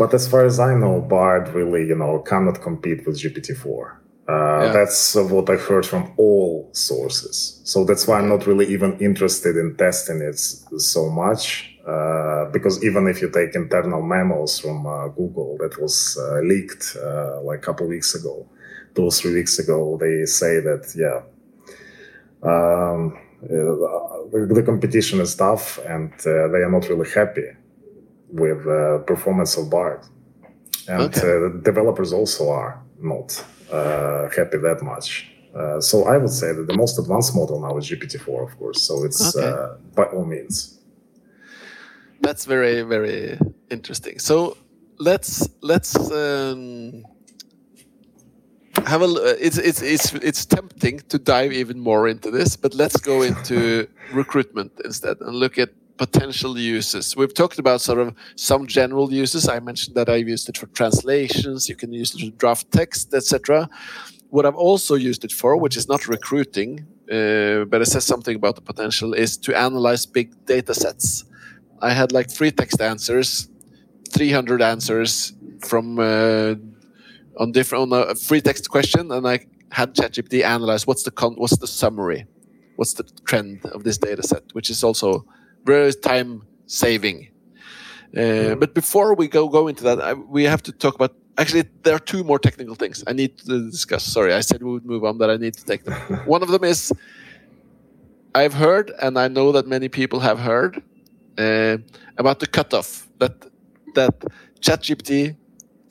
But 0.01 0.11
as 0.19 0.25
far 0.31 0.43
as 0.51 0.57
I 0.71 0.73
know, 0.83 0.95
Bard 1.15 1.45
really, 1.59 1.83
you 1.91 1.97
know, 2.03 2.13
cannot 2.31 2.57
compete 2.69 3.01
with 3.07 3.15
GPT-4. 3.23 3.83
Uh, 4.29 4.35
Yeah. 4.35 4.73
That's 4.73 5.15
what 5.15 5.49
I 5.49 5.57
heard 5.57 5.87
from 5.87 6.13
all 6.17 6.69
sources. 6.73 7.61
So 7.65 7.85
that's 7.85 8.07
why 8.07 8.19
I'm 8.19 8.29
not 8.29 8.47
really 8.47 8.67
even 8.67 8.99
interested 8.99 9.57
in 9.57 9.77
testing 9.77 10.21
it 10.21 10.39
so 10.39 11.09
much. 11.11 11.75
Uh, 11.87 12.45
because 12.53 12.85
even 12.85 13.09
if 13.09 13.23
you 13.23 13.31
take 13.31 13.55
internal 13.55 14.03
memos 14.03 14.59
from 14.61 14.87
uh, 14.87 15.09
Google 15.09 15.57
that 15.61 15.81
was 15.81 16.19
uh, 16.21 16.41
leaked 16.41 16.97
uh, 17.03 17.41
like 17.43 17.61
a 17.61 17.63
couple 17.67 17.87
weeks 17.89 18.15
ago, 18.15 18.47
two 18.95 19.05
or 19.05 19.11
three 19.11 19.33
weeks 19.33 19.59
ago, 19.59 19.97
they 19.99 20.27
say 20.27 20.61
that, 20.61 20.85
yeah, 20.95 21.21
um, 22.43 23.17
uh, 23.43 23.49
the, 24.33 24.53
the 24.55 24.63
competition 24.63 25.21
is 25.21 25.35
tough 25.35 25.79
and 25.87 26.13
uh, 26.27 26.49
they 26.53 26.59
are 26.67 26.71
not 26.71 26.87
really 26.91 27.09
happy 27.11 27.49
with 28.29 28.67
uh, 28.67 28.99
performance 29.07 29.57
of 29.57 29.71
Bard. 29.71 30.01
And 30.89 31.15
Okay. 31.17 31.63
developers 31.63 32.13
also 32.13 32.51
are 32.51 32.83
not 33.01 33.43
happy 33.71 34.59
that 34.59 34.81
much. 34.83 35.31
Uh, 35.55 35.81
so 35.81 36.05
I 36.05 36.17
would 36.19 36.31
say 36.31 36.53
that 36.53 36.67
the 36.67 36.77
most 36.77 36.99
advanced 36.99 37.35
model 37.35 37.61
now 37.61 37.77
is 37.79 37.89
GPT-4, 37.89 38.43
of 38.53 38.59
course. 38.59 38.83
So 38.83 39.05
it's 39.05 39.35
Okay. 39.35 39.47
uh, 39.47 39.77
by 39.95 40.05
all 40.05 40.25
means. 40.25 40.79
That's 42.21 42.45
very 42.45 42.83
very 42.83 43.39
interesting. 43.71 44.19
So 44.19 44.57
let's 44.99 45.49
let's 45.63 45.95
um, 46.11 47.05
have 48.87 49.03
a. 49.03 49.07
uh, 49.07 49.35
It's 49.41 49.57
it's 49.59 49.83
it's 49.83 50.13
it's 50.15 50.45
tempting 50.47 51.01
to 51.09 51.19
dive 51.19 51.53
even 51.53 51.79
more 51.81 52.09
into 52.09 52.31
this, 52.31 52.57
but 52.57 52.75
let's 52.75 53.01
go 53.01 53.23
into 53.23 53.87
recruitment 54.13 54.73
instead 54.85 55.17
and 55.21 55.35
look 55.37 55.59
at 55.59 55.71
potential 55.99 56.57
uses. 56.57 57.17
We've 57.17 57.35
talked 57.35 57.59
about 57.59 57.81
sort 57.81 57.99
of 57.99 58.15
some 58.37 58.67
general 58.67 59.13
uses. 59.13 59.49
I 59.49 59.59
mentioned 59.61 59.97
that 59.97 60.09
I've 60.09 60.29
used 60.29 60.49
it 60.49 60.57
for 60.57 60.67
translations. 60.69 61.69
You 61.69 61.77
can 61.77 61.93
use 61.93 62.15
it 62.15 62.19
to 62.21 62.31
draft 62.31 62.71
text, 62.73 63.13
etc. 63.13 63.69
What 64.31 64.47
I've 64.47 64.63
also 64.69 64.95
used 64.95 65.25
it 65.25 65.33
for, 65.33 65.57
which 65.57 65.77
is 65.77 65.89
not 65.89 66.07
recruiting, 66.07 66.87
uh, 67.11 67.65
but 67.65 67.83
it 67.83 67.87
says 67.87 68.05
something 68.05 68.37
about 68.37 68.55
the 68.55 68.63
potential, 68.63 69.13
is 69.13 69.37
to 69.39 69.59
analyze 69.59 70.07
big 70.07 70.29
data 70.47 70.73
sets. 70.73 71.25
I 71.81 71.91
had 71.93 72.13
like 72.13 72.31
three 72.31 72.51
text 72.51 72.81
answers, 72.81 73.49
300 74.11 74.63
answers 74.63 75.33
from 75.67 75.99
uh, 75.99 76.55
on 77.39 77.53
different 77.53 77.93
on 77.93 78.11
a 78.11 78.15
free 78.15 78.41
text 78.41 78.71
question, 78.71 79.11
and 79.11 79.27
I 79.27 79.47
had 79.71 79.95
ChatGPT 79.95 80.45
analyze 80.45 80.87
what's 80.87 81.03
the 81.03 81.11
con- 81.11 81.37
what's 81.37 81.59
the 81.59 81.67
summary, 81.67 82.27
what's 82.77 82.95
the 82.95 83.05
trend 83.25 83.65
of 83.67 83.85
this 83.85 83.99
data 83.99 84.23
set, 84.23 84.45
which 84.53 84.71
is 84.71 84.83
also 84.85 85.25
very 85.65 85.93
time 85.95 86.43
saving. 86.67 87.29
Uh, 88.17 88.55
but 88.55 88.75
before 88.75 89.15
we 89.15 89.29
go 89.29 89.49
go 89.49 89.69
into 89.69 89.85
that, 89.85 90.01
I, 90.01 90.15
we 90.15 90.45
have 90.45 90.63
to 90.63 90.73
talk 90.73 90.95
about. 90.95 91.15
Actually, 91.37 91.65
there 91.85 91.95
are 91.95 92.01
two 92.01 92.25
more 92.25 92.39
technical 92.39 92.75
things 92.75 93.05
I 93.07 93.13
need 93.13 93.39
to 93.39 93.71
discuss. 93.71 94.03
Sorry, 94.05 94.33
I 94.35 94.41
said 94.41 94.63
we 94.63 94.73
would 94.73 94.85
move 94.87 95.05
on, 95.05 95.19
but 95.19 95.31
I 95.31 95.37
need 95.37 95.55
to 95.55 95.65
take 95.65 95.85
them. 95.85 95.95
One 96.27 96.43
of 96.43 96.49
them 96.49 96.65
is 96.65 96.93
I've 98.35 98.55
heard, 98.55 98.93
and 99.01 99.19
I 99.19 99.29
know 99.29 99.53
that 99.53 99.67
many 99.67 99.89
people 99.89 100.21
have 100.21 100.39
heard 100.41 100.83
uh, 101.39 101.79
about 102.17 102.41
the 102.41 102.47
cutoff 102.47 103.09
that 103.19 103.35
that 103.95 104.15
ChatGPT 104.61 105.37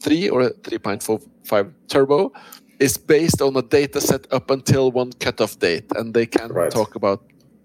three 0.03 0.29
or 0.29 0.49
three 0.63 0.79
point 0.79 1.03
four 1.03 1.19
five 1.45 1.73
Turbo 1.87 2.31
is 2.79 2.97
based 2.97 3.41
on 3.41 3.55
a 3.57 3.61
data 3.61 3.99
set 4.01 4.27
up 4.31 4.51
until 4.51 4.91
one 4.91 5.11
cutoff 5.13 5.57
date, 5.59 5.85
and 5.95 6.13
they 6.13 6.25
can 6.25 6.51
Right. 6.51 6.71
talk 6.71 6.95
about 6.95 7.21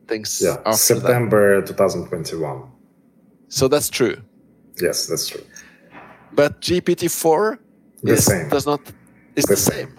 things 0.09 0.41
Yeah, 0.43 0.57
after 0.67 0.95
that. 0.95 1.01
September 1.03 1.63
2021. 1.63 2.63
So 3.49 3.69
that's 3.69 3.89
true. 3.91 4.17
Yes, 4.81 5.07
that's 5.07 5.29
true. 5.29 5.43
But 6.33 6.61
GPT 6.61 7.09
four 7.11 7.59
The 8.03 8.15
is 8.15 8.25
same. 8.25 8.49
does 8.49 8.67
not 8.67 8.81
is 9.37 9.45
The 9.45 9.55
the 9.55 9.57
same. 9.57 9.89
same. 9.89 9.99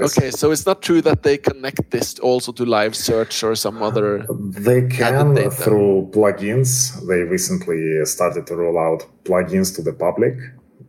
Okay, 0.00 0.30
so 0.30 0.52
it's 0.52 0.66
not 0.66 0.82
true 0.82 1.02
that 1.02 1.22
they 1.22 1.36
connect 1.36 1.90
this 1.90 2.18
also 2.20 2.52
to 2.52 2.64
live 2.64 2.94
search 2.94 3.42
or 3.42 3.54
some 3.56 3.82
other. 3.82 4.24
They 4.68 4.82
can 4.88 5.50
through 5.50 6.10
plugins. 6.12 6.94
They 7.08 7.22
recently 7.22 8.04
started 8.04 8.46
to 8.46 8.54
roll 8.56 8.78
out 8.78 9.00
plugins 9.24 9.74
to 9.76 9.82
the 9.82 9.92
public, 9.92 10.34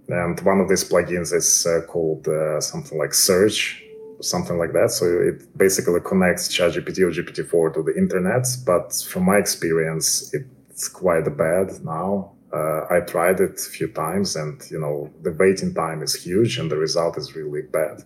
and 0.10 0.40
one 0.42 0.60
of 0.60 0.70
these 0.70 0.84
plugins 0.84 1.34
is 1.34 1.66
uh, 1.66 1.82
called 1.88 2.28
uh, 2.28 2.62
something 2.62 2.98
like 3.00 3.14
Search, 3.16 3.84
something 4.22 4.58
like 4.58 4.74
that. 4.74 4.92
So 4.92 5.06
it 5.06 5.58
basically 5.58 6.00
connects 6.02 6.48
ChatGPT 6.50 7.00
or 7.00 7.12
GPT-4 7.12 7.74
to 7.76 7.84
the 7.84 7.96
internet. 7.98 8.46
But 8.66 8.94
from 9.08 9.24
my 9.26 9.38
experience, 9.38 10.34
it's 10.34 10.88
quite 10.88 11.26
bad 11.38 11.84
now. 11.84 12.32
Uh, 12.54 12.86
I 12.90 13.02
tried 13.02 13.42
it 13.42 13.60
a 13.60 13.70
few 13.70 13.90
times, 13.90 14.36
and 14.36 14.62
you 14.72 14.80
know 14.80 15.12
the 15.24 15.32
waiting 15.32 15.74
time 15.74 16.02
is 16.02 16.14
huge, 16.16 16.58
and 16.58 16.72
the 16.72 16.78
result 16.78 17.18
is 17.18 17.36
really 17.36 17.64
bad. 17.64 18.04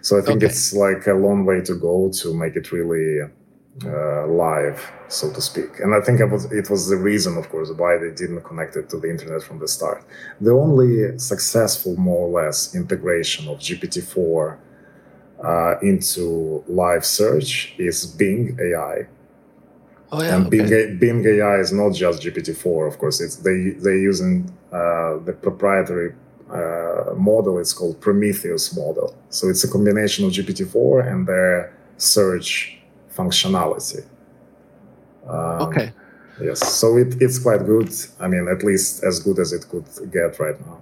So 0.00 0.18
I 0.18 0.22
think 0.22 0.42
Okay. 0.42 0.46
it's 0.46 0.72
like 0.72 1.06
a 1.06 1.12
long 1.14 1.44
way 1.44 1.60
to 1.62 1.74
go 1.74 2.10
to 2.20 2.34
make 2.34 2.56
it 2.56 2.72
really 2.72 3.28
uh, 3.84 4.26
live, 4.26 4.90
so 5.08 5.32
to 5.32 5.40
speak. 5.40 5.80
And 5.80 5.94
I 5.94 6.00
think 6.00 6.20
it 6.20 6.26
was, 6.26 6.50
it 6.52 6.68
was 6.70 6.88
the 6.88 6.96
reason, 6.96 7.36
of 7.38 7.48
course, 7.48 7.70
why 7.76 7.96
they 7.98 8.10
didn't 8.14 8.42
connect 8.42 8.76
it 8.76 8.88
to 8.90 8.98
the 8.98 9.08
internet 9.10 9.42
from 9.42 9.58
the 9.58 9.68
start. 9.68 10.04
The 10.40 10.52
only 10.52 11.18
successful, 11.18 11.96
more 11.96 12.28
or 12.28 12.44
less, 12.44 12.74
integration 12.74 13.48
of 13.48 13.58
GPT-4 13.58 14.58
uh, 15.42 15.78
into 15.82 16.64
live 16.68 17.04
search 17.04 17.74
is 17.78 18.06
Bing 18.06 18.58
AI. 18.60 19.06
Oh, 20.12 20.22
yeah, 20.22 20.36
and 20.36 20.46
okay. 20.46 20.96
Bing, 20.96 21.22
Bing 21.22 21.38
AI 21.38 21.56
is 21.58 21.72
not 21.72 21.94
just 21.94 22.22
GPT-4, 22.22 22.88
of 22.88 22.98
course. 22.98 23.20
It's 23.20 23.36
they 23.36 23.70
they're 23.70 23.96
using 23.96 24.52
uh, 24.72 25.18
the 25.18 25.32
proprietary 25.40 26.14
uh, 26.50 27.14
model. 27.16 27.58
It's 27.58 27.72
called 27.72 28.00
Prometheus 28.00 28.76
model. 28.76 29.14
So 29.30 29.48
it's 29.48 29.62
a 29.64 29.70
combination 29.70 30.24
of 30.24 30.32
GPT-4 30.32 31.10
and 31.10 31.26
their 31.26 31.72
search 31.96 32.78
functionality. 33.14 34.04
Um, 35.26 35.68
okay. 35.68 35.92
Yes, 36.42 36.66
so 36.74 36.96
it, 36.96 37.20
it's 37.20 37.38
quite 37.38 37.66
good. 37.66 37.92
I 38.18 38.26
mean, 38.26 38.48
at 38.48 38.64
least 38.64 39.04
as 39.04 39.20
good 39.20 39.38
as 39.38 39.52
it 39.52 39.68
could 39.68 39.84
get 40.10 40.38
right 40.40 40.58
now. 40.66 40.80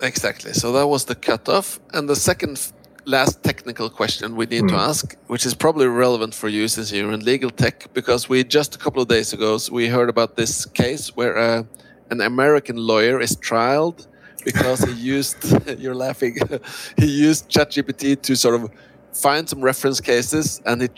Exactly. 0.00 0.52
So 0.52 0.72
that 0.72 0.86
was 0.88 1.04
the 1.04 1.14
cutoff. 1.14 1.78
And 1.92 2.08
the 2.08 2.16
second 2.16 2.56
f- 2.58 2.72
last 3.04 3.42
technical 3.42 3.90
question 3.90 4.36
we 4.36 4.46
need 4.46 4.68
to 4.68 4.74
ask, 4.74 5.16
which 5.26 5.44
is 5.46 5.54
probably 5.54 5.86
relevant 5.86 6.34
for 6.34 6.48
you 6.48 6.68
since 6.68 6.92
you're 6.92 7.12
in 7.12 7.24
legal 7.24 7.50
tech, 7.50 7.92
because 7.94 8.28
we 8.28 8.44
just 8.44 8.74
a 8.74 8.78
couple 8.78 9.02
of 9.02 9.08
days 9.08 9.32
ago 9.32 9.58
we 9.70 9.88
heard 9.88 10.08
about 10.08 10.36
this 10.36 10.66
case 10.66 11.16
where 11.16 11.36
uh, 11.36 11.62
an 12.10 12.20
American 12.20 12.76
lawyer 12.76 13.20
is 13.20 13.36
trialed 13.36 14.06
because 14.44 14.82
he 14.84 14.92
used 14.92 15.36
you're 15.78 15.94
laughing 15.94 16.36
he 16.96 17.06
used 17.06 17.48
ChatGPT 17.48 18.20
to 18.22 18.36
sort 18.36 18.54
of 18.54 18.70
find 19.12 19.48
some 19.48 19.60
reference 19.60 20.00
cases 20.00 20.60
and 20.66 20.82
he 20.82 20.88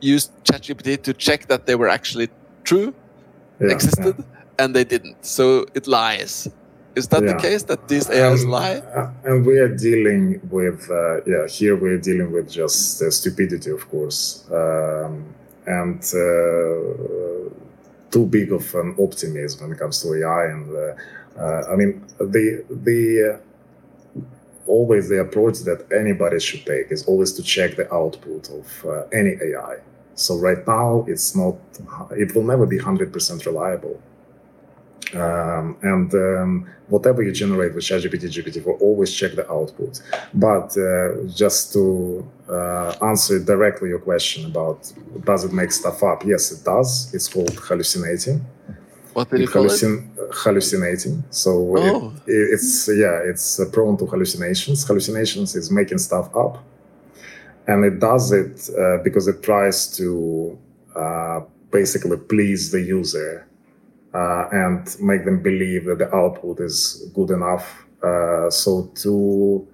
used 0.00 0.32
ChatGPT 0.44 1.02
to 1.02 1.12
check 1.14 1.46
that 1.46 1.66
they 1.66 1.74
were 1.74 1.88
actually 1.88 2.28
true 2.64 2.94
Yeah, 3.60 3.72
existed 3.72 4.24
and 4.58 4.74
they 4.74 4.84
didn't. 4.84 5.24
So 5.24 5.66
it 5.74 5.86
lies 5.86 6.48
is 6.94 7.08
that 7.08 7.24
the 7.26 7.34
case 7.34 7.62
that 7.64 7.88
these 7.88 8.08
AIs 8.10 8.44
Um, 8.44 8.50
lie 8.50 8.76
uh, 8.94 9.10
and 9.24 9.46
we 9.46 9.58
are 9.58 9.68
dealing 9.68 10.40
with, 10.50 10.90
uh, 10.90 11.22
yeah, 11.26 11.46
here 11.46 11.76
we're 11.76 11.98
dealing 11.98 12.32
with 12.32 12.50
just 12.50 13.02
uh, 13.02 13.10
stupidity, 13.10 13.70
of 13.70 13.88
course, 13.88 14.44
um, 14.50 15.24
and 15.66 16.02
uh, 16.14 17.50
too 18.10 18.26
big 18.26 18.52
of 18.52 18.74
an 18.74 18.94
optimism 18.98 19.60
when 19.62 19.72
it 19.72 19.78
comes 19.78 20.02
to 20.02 20.14
AI. 20.14 20.44
And 20.46 20.66
uh, 20.76 21.40
uh, 21.40 21.72
I 21.72 21.76
mean, 21.76 22.04
the 22.18 22.64
the 22.88 23.00
uh, 23.34 23.38
always 24.66 25.08
the 25.08 25.20
approach 25.20 25.58
that 25.60 25.86
anybody 25.92 26.38
should 26.40 26.64
take 26.66 26.90
is 26.90 27.04
always 27.06 27.32
to 27.34 27.42
check 27.42 27.76
the 27.76 27.92
output 27.94 28.50
of 28.50 28.66
uh, 28.86 29.06
any 29.12 29.34
AI. 29.48 29.78
So 30.14 30.36
right 30.36 30.66
now, 30.66 31.04
it's 31.08 31.34
not, 31.34 31.56
it 32.10 32.34
will 32.34 32.44
never 32.44 32.66
be 32.66 32.78
hundred 32.78 33.12
percent 33.12 33.46
reliable. 33.46 34.00
Um, 35.14 35.76
and 35.82 36.12
um, 36.14 36.66
whatever 36.88 37.22
you 37.22 37.32
generate 37.32 37.74
with 37.74 37.84
ChatGPT, 37.84 38.24
GPT-4, 38.30 38.80
always 38.80 39.12
check 39.12 39.32
the 39.34 39.50
output. 39.50 40.00
But 40.34 40.76
uh, 40.76 41.24
just 41.28 41.72
to 41.72 42.28
uh, 42.48 42.94
answer 43.02 43.38
directly 43.42 43.88
your 43.88 43.98
question 43.98 44.46
about 44.46 44.92
does 45.24 45.44
it 45.44 45.52
make 45.52 45.72
stuff 45.72 46.02
up? 46.02 46.24
Yes, 46.24 46.52
it 46.52 46.64
does. 46.64 47.12
It's 47.14 47.28
called 47.28 47.54
hallucinating. 47.58 48.44
what 49.14 49.28
did 49.30 49.40
you 49.40 49.46
It 49.46 49.50
call 49.52 49.66
it 49.66 49.82
hallucinating. 50.32 51.24
So 51.30 51.50
Oh. 51.76 52.12
it, 52.26 52.32
it- 52.32 52.48
it's 52.54 52.88
yeah, 52.88 53.16
it's 53.30 53.60
prone 53.72 53.96
to 53.98 54.06
hallucinations. 54.06 54.86
Hallucinations 54.86 55.56
is 55.56 55.70
making 55.70 55.98
stuff 55.98 56.26
up, 56.36 56.62
and 57.66 57.84
it 57.84 57.98
does 57.98 58.30
it 58.32 58.70
uh, 58.78 58.98
because 59.02 59.26
it 59.28 59.42
tries 59.42 59.96
to 59.98 60.56
uh, 60.94 61.40
basically 61.72 62.16
please 62.16 62.70
the 62.70 62.80
user 62.80 63.46
uh, 64.14 64.48
and 64.52 64.96
make 65.00 65.24
them 65.24 65.42
believe 65.42 65.84
that 65.84 65.98
the 65.98 66.14
output 66.14 66.60
is 66.60 67.10
good 67.14 67.30
enough. 67.30 67.84
Uh, 68.02 68.50
so 68.50 68.90
to 68.94 69.66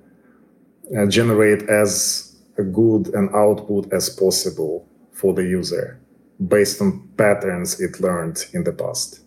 uh, 0.96 1.06
generate 1.06 1.62
as 1.68 2.36
good 2.72 3.08
an 3.14 3.28
output 3.34 3.92
as 3.92 4.10
possible 4.10 4.86
for 5.12 5.32
the 5.34 5.42
user 5.42 6.00
based 6.48 6.80
on 6.82 7.08
patterns 7.16 7.80
it 7.80 8.00
learned 8.00 8.44
in 8.52 8.64
the 8.64 8.72
past. 8.72 9.20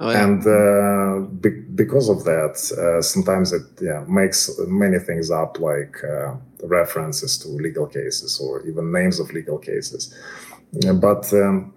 oh, 0.00 0.10
yeah. 0.10 0.24
And 0.24 0.40
uh, 0.46 1.28
be- 1.40 1.62
because 1.74 2.08
of 2.08 2.24
that, 2.24 2.56
uh, 2.78 3.02
sometimes 3.02 3.52
it 3.52 3.62
yeah, 3.80 4.04
makes 4.08 4.50
many 4.66 4.98
things 4.98 5.30
up, 5.30 5.60
like 5.60 6.02
uh, 6.02 6.34
references 6.64 7.38
to 7.38 7.48
legal 7.48 7.86
cases 7.86 8.40
or 8.40 8.66
even 8.66 8.92
names 8.92 9.20
of 9.20 9.32
legal 9.32 9.58
cases. 9.58 10.14
But 10.72 11.32
um, 11.32 11.72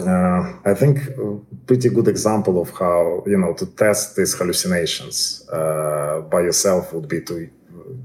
uh, 0.00 0.52
I 0.64 0.74
think 0.74 0.98
a 1.18 1.38
pretty 1.66 1.88
good 1.90 2.08
example 2.08 2.60
of 2.60 2.70
how 2.70 3.22
you 3.26 3.38
know 3.38 3.52
to 3.54 3.66
test 3.66 4.16
these 4.16 4.34
hallucinations 4.34 5.46
uh, 5.52 6.22
by 6.30 6.40
yourself 6.40 6.92
would 6.92 7.08
be 7.08 7.20
to 7.22 7.48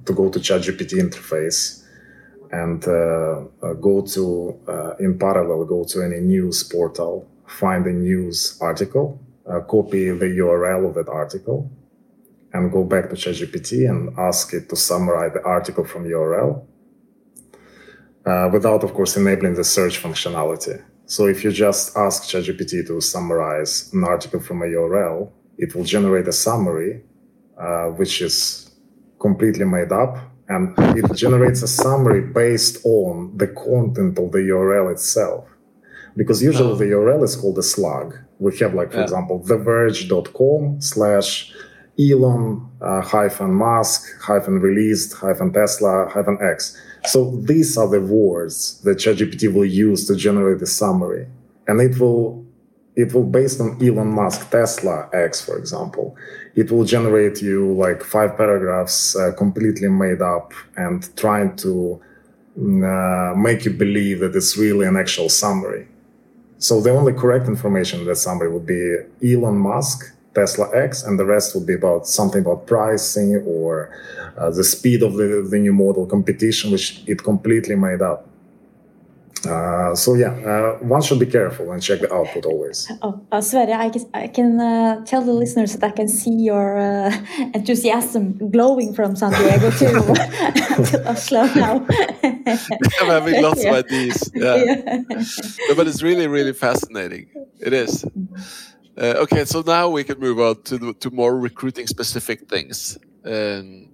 to 0.05 0.13
go 0.13 0.29
to 0.29 0.39
ChatGPT 0.39 0.99
interface 0.99 1.83
and 2.51 2.85
uh, 2.87 3.43
uh, 3.61 3.73
go 3.73 4.01
to 4.01 4.59
uh, 4.67 4.95
in 4.99 5.17
parallel 5.17 5.65
go 5.65 5.83
to 5.85 6.01
any 6.01 6.19
news 6.19 6.63
portal, 6.63 7.29
find 7.45 7.85
a 7.85 7.91
news 7.91 8.57
article, 8.61 9.19
uh, 9.49 9.59
copy 9.61 10.09
the 10.09 10.25
URL 10.25 10.89
of 10.89 10.95
that 10.95 11.09
article, 11.09 11.69
and 12.53 12.71
go 12.71 12.83
back 12.83 13.09
to 13.09 13.15
ChatGPT 13.15 13.89
and 13.89 14.17
ask 14.17 14.53
it 14.53 14.69
to 14.69 14.75
summarize 14.75 15.33
the 15.33 15.43
article 15.43 15.85
from 15.85 16.05
URL 16.05 16.63
without, 18.51 18.83
of 18.83 18.93
course, 18.93 19.15
enabling 19.15 19.55
the 19.55 19.63
search 19.63 20.01
functionality. 20.01 20.83
So 21.07 21.25
if 21.27 21.43
you 21.43 21.51
just 21.51 21.95
ask 21.95 22.23
ChatGPT 22.23 22.85
to 22.87 22.99
summarize 22.99 23.89
an 23.93 24.03
article 24.03 24.41
from 24.41 24.61
a 24.61 24.65
URL, 24.65 25.31
it 25.57 25.73
will 25.73 25.85
generate 25.85 26.27
a 26.27 26.33
summary, 26.33 27.01
uh, 27.57 27.85
which 27.99 28.21
is 28.21 28.71
completely 29.19 29.63
made 29.65 29.91
up, 29.93 30.17
and 30.49 30.73
it 30.97 31.05
generates 31.15 31.61
a 31.63 31.67
summary 31.67 32.21
based 32.21 32.85
on 32.85 33.37
the 33.37 33.47
content 33.47 34.19
of 34.19 34.31
the 34.33 34.39
URL 34.49 34.91
itself. 34.91 35.45
Because 36.17 36.41
usually 36.43 36.71
Oh. 36.73 36.75
the 36.75 36.89
URL 36.97 37.23
is 37.23 37.35
called 37.37 37.57
a 37.57 37.63
slug. 37.63 38.15
We 38.39 38.55
have, 38.57 38.73
like, 38.73 38.91
for 38.91 38.97
Yeah. 38.97 39.03
example, 39.03 39.39
theverge.com 39.47 40.81
slash 40.81 41.53
Elon 41.99 42.61
uh, 42.81 43.01
hyphen 43.01 43.51
Musk 43.53 44.03
hyphen 44.21 44.59
released 44.61 45.13
hyphen 45.13 45.51
Tesla 45.51 46.07
hyphen 46.13 46.37
X. 46.41 46.77
So 47.07 47.31
these 47.37 47.77
are 47.77 47.87
the 47.87 48.01
words 48.01 48.81
that 48.81 48.97
ChatGPT 48.97 49.53
will 49.53 49.65
use 49.65 50.07
to 50.07 50.15
generate 50.15 50.59
the 50.59 50.67
summary, 50.67 51.27
and 51.67 51.79
it 51.81 51.99
will 51.99 52.45
it 52.95 53.13
will 53.13 53.23
based 53.23 53.61
on 53.61 53.77
Elon 53.81 54.11
Musk 54.11 54.49
Tesla 54.49 55.07
X, 55.13 55.39
for 55.39 55.57
example. 55.57 56.15
It 56.55 56.71
will 56.71 56.83
generate 56.83 57.41
you 57.43 57.73
like 57.73 58.03
five 58.03 58.35
paragraphs 58.35 59.15
uh, 59.15 59.31
completely 59.37 59.87
made 59.87 60.21
up 60.21 60.51
and 60.75 61.07
trying 61.15 61.55
to 61.57 62.01
mm, 62.59 62.81
uh, 62.83 63.35
make 63.37 63.65
you 63.65 63.71
believe 63.71 64.19
that 64.21 64.35
it's 64.35 64.57
really 64.57 64.87
an 64.87 64.97
actual 64.97 65.29
summary. 65.29 65.87
So 66.57 66.81
the 66.81 66.89
only 66.89 67.13
correct 67.13 67.47
information 67.47 67.99
in 67.99 68.07
that 68.07 68.15
summary 68.15 68.51
would 68.51 68.65
be 68.65 68.97
Elon 69.23 69.59
Musk, 69.59 70.11
Tesla 70.37 70.67
X, 70.89 71.03
and 71.05 71.13
the 71.21 71.25
rest 71.35 71.47
would 71.55 71.65
be 71.65 71.73
about 71.81 72.01
something 72.19 72.41
about 72.45 72.59
pricing 72.67 73.29
or 73.55 73.69
uh, 74.37 74.49
the 74.59 74.63
speed 74.63 74.99
of 75.07 75.11
the, 75.19 75.27
the 75.53 75.59
new 75.65 75.73
model, 75.73 76.05
competition, 76.05 76.71
which 76.71 76.85
it 77.07 77.19
completely 77.31 77.75
made 77.75 78.01
up. 78.11 78.19
Uh, 79.47 79.93
so 79.95 80.15
yeah, 80.23 80.33
uh, 80.51 80.77
one 80.95 81.01
should 81.01 81.19
be 81.19 81.25
careful 81.39 81.71
and 81.71 81.79
check 81.81 81.99
the 82.01 82.11
output 82.11 82.43
always. 82.45 82.91
Oh, 83.03 83.13
uh, 83.31 83.39
Sverre, 83.39 83.71
I 83.85 83.89
can, 83.89 84.03
I 84.23 84.27
can 84.27 84.59
uh, 84.59 85.05
tell 85.05 85.21
the 85.21 85.31
listeners 85.43 85.73
that 85.75 85.83
I 85.91 85.93
can 85.99 86.07
see 86.07 86.35
your 86.49 86.67
uh, 86.77 87.11
enthusiasm 87.53 88.49
glowing 88.51 88.93
from 88.95 89.15
San 89.15 89.31
Diego 89.31 89.69
to, 89.79 89.87
to 90.89 91.09
Oslo 91.11 91.43
now. 91.55 91.85
I'm 93.01 93.09
having 93.17 93.41
lots 93.43 93.63
Yeah. 93.63 93.69
of 93.75 93.85
ideas. 93.85 94.31
Yeah. 94.33 94.55
Yeah. 94.55 95.03
No, 95.69 95.75
but 95.75 95.85
it's 95.87 96.01
really, 96.01 96.27
really 96.27 96.53
fascinating. 96.53 97.27
It 97.59 97.73
is. 97.73 98.03
Uh, 98.97 99.13
okay, 99.17 99.45
so 99.45 99.61
now 99.61 99.89
we 99.89 100.03
can 100.03 100.19
move 100.19 100.39
on 100.39 100.61
to 100.63 100.77
the, 100.77 100.93
to 100.95 101.11
more 101.11 101.37
recruiting 101.37 101.85
specific 101.85 102.49
things. 102.49 102.97
Um, 103.23 103.89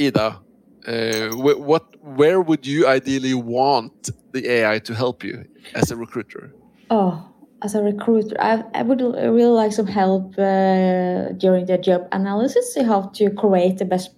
Ida, 0.00 0.40
uh, 0.86 1.28
wh- 1.30 1.60
what, 1.60 1.94
where 2.02 2.40
would 2.40 2.66
you 2.66 2.86
ideally 2.86 3.34
want 3.34 4.08
the 4.32 4.48
AI 4.48 4.78
to 4.78 4.94
help 4.94 5.22
you 5.22 5.44
as 5.74 5.90
a 5.90 5.96
recruiter? 5.96 6.54
Oh, 6.90 7.32
as 7.62 7.74
a 7.74 7.82
recruiter, 7.82 8.36
I, 8.40 8.64
I 8.74 8.82
would 8.82 9.00
really 9.00 9.44
like 9.44 9.72
some 9.72 9.86
help 9.86 10.38
uh, 10.38 11.32
during 11.36 11.66
the 11.66 11.78
job 11.78 12.08
analysis. 12.10 12.76
How 12.84 13.02
to 13.14 13.30
create 13.30 13.78
the 13.78 13.84
best 13.84 14.16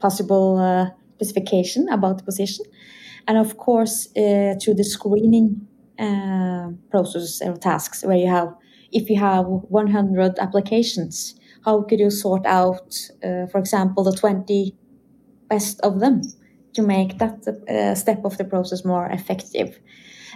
possible 0.00 0.58
uh, 0.58 0.90
specification 1.14 1.88
about 1.88 2.18
the 2.18 2.24
position, 2.24 2.64
and 3.26 3.38
of 3.38 3.56
course 3.56 4.08
uh, 4.16 4.54
to 4.60 4.74
the 4.74 4.84
screening 4.84 5.66
uh, 5.98 6.70
process 6.90 7.40
or 7.40 7.56
tasks 7.56 8.04
where 8.04 8.16
you 8.16 8.28
have, 8.28 8.52
if 8.94 9.10
you 9.10 9.18
have 9.18 9.44
100 9.46 10.38
applications, 10.38 11.34
how 11.64 11.82
could 11.82 12.00
you 12.00 12.10
sort 12.10 12.46
out, 12.46 12.96
uh, 13.22 13.46
for 13.50 13.58
example, 13.58 14.04
the 14.04 14.12
20 14.16 14.74
best 15.50 15.80
of 15.80 16.00
them 16.00 16.22
to 16.74 16.82
make 16.82 17.18
that 17.18 17.46
uh, 17.68 17.94
step 17.94 18.24
of 18.24 18.36
the 18.38 18.44
process 18.44 18.84
more 18.84 19.06
effective. 19.10 19.78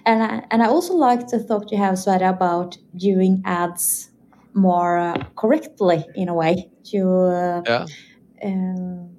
And 0.06 0.22
I, 0.22 0.42
and 0.50 0.62
I 0.62 0.66
also 0.66 0.94
like 0.94 1.28
the 1.28 1.38
thought 1.38 1.72
you 1.72 1.78
have, 1.78 1.98
Sverre, 1.98 2.28
about 2.28 2.78
doing 2.96 3.42
ads 3.44 4.10
more 4.54 4.98
uh, 4.98 5.24
correctly 5.36 6.04
in 6.14 6.28
a 6.28 6.34
way 6.34 6.70
to 6.90 6.98
uh, 7.08 7.62
Yeah. 7.66 7.86
um, 8.44 9.18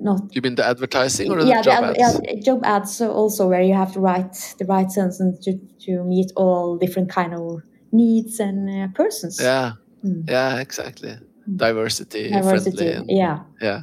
not 0.00 0.20
You 0.32 0.42
mean 0.42 0.54
the 0.54 0.64
advertising 0.64 1.30
or 1.30 1.42
the 1.42 1.48
yeah, 1.48 1.62
job 1.62 1.94
the, 1.94 2.02
ads? 2.02 2.20
yeah, 2.24 2.40
job 2.44 2.60
ads 2.64 3.00
also 3.00 3.48
where 3.48 3.62
you 3.62 3.74
have 3.74 3.92
to 3.94 4.00
write 4.00 4.54
the 4.58 4.64
right 4.64 4.90
sentence 4.90 5.38
to, 5.44 5.58
to 5.80 6.04
meet 6.04 6.30
all 6.36 6.76
different 6.78 7.10
kind 7.10 7.34
of 7.34 7.62
needs 7.92 8.40
and 8.40 8.68
uh, 8.68 8.88
persons. 8.94 9.38
Yeah, 9.40 9.72
Mm. 10.04 10.28
yeah, 10.30 10.60
exactly. 10.60 11.16
Diversity, 11.56 12.30
Diversity. 12.30 12.76
friendly, 12.76 12.92
and 12.92 13.10
Yeah, 13.10 13.38
yeah. 13.60 13.80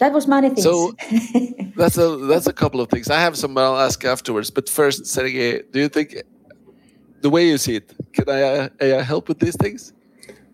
that 0.00 0.12
was 0.12 0.26
many 0.28 0.48
things. 0.50 0.62
So- 0.62 0.92
That's 1.76 1.96
a 1.98 2.16
that's 2.30 2.46
a 2.46 2.52
couple 2.52 2.80
of 2.80 2.88
things. 2.90 3.08
I 3.10 3.18
have 3.20 3.36
some 3.36 3.56
I'll 3.56 3.78
ask 3.78 4.04
afterwards. 4.04 4.50
But 4.50 4.68
first, 4.68 5.06
Sergei, 5.06 5.62
do 5.72 5.78
you 5.80 5.88
think 5.88 6.14
the 7.22 7.30
way 7.30 7.48
you 7.48 7.58
see 7.58 7.76
it, 7.76 7.92
can 8.12 8.28
I 8.28 8.42
uh, 8.42 8.68
AI 8.80 9.02
help 9.02 9.28
with 9.28 9.38
these 9.38 9.56
things? 9.56 9.92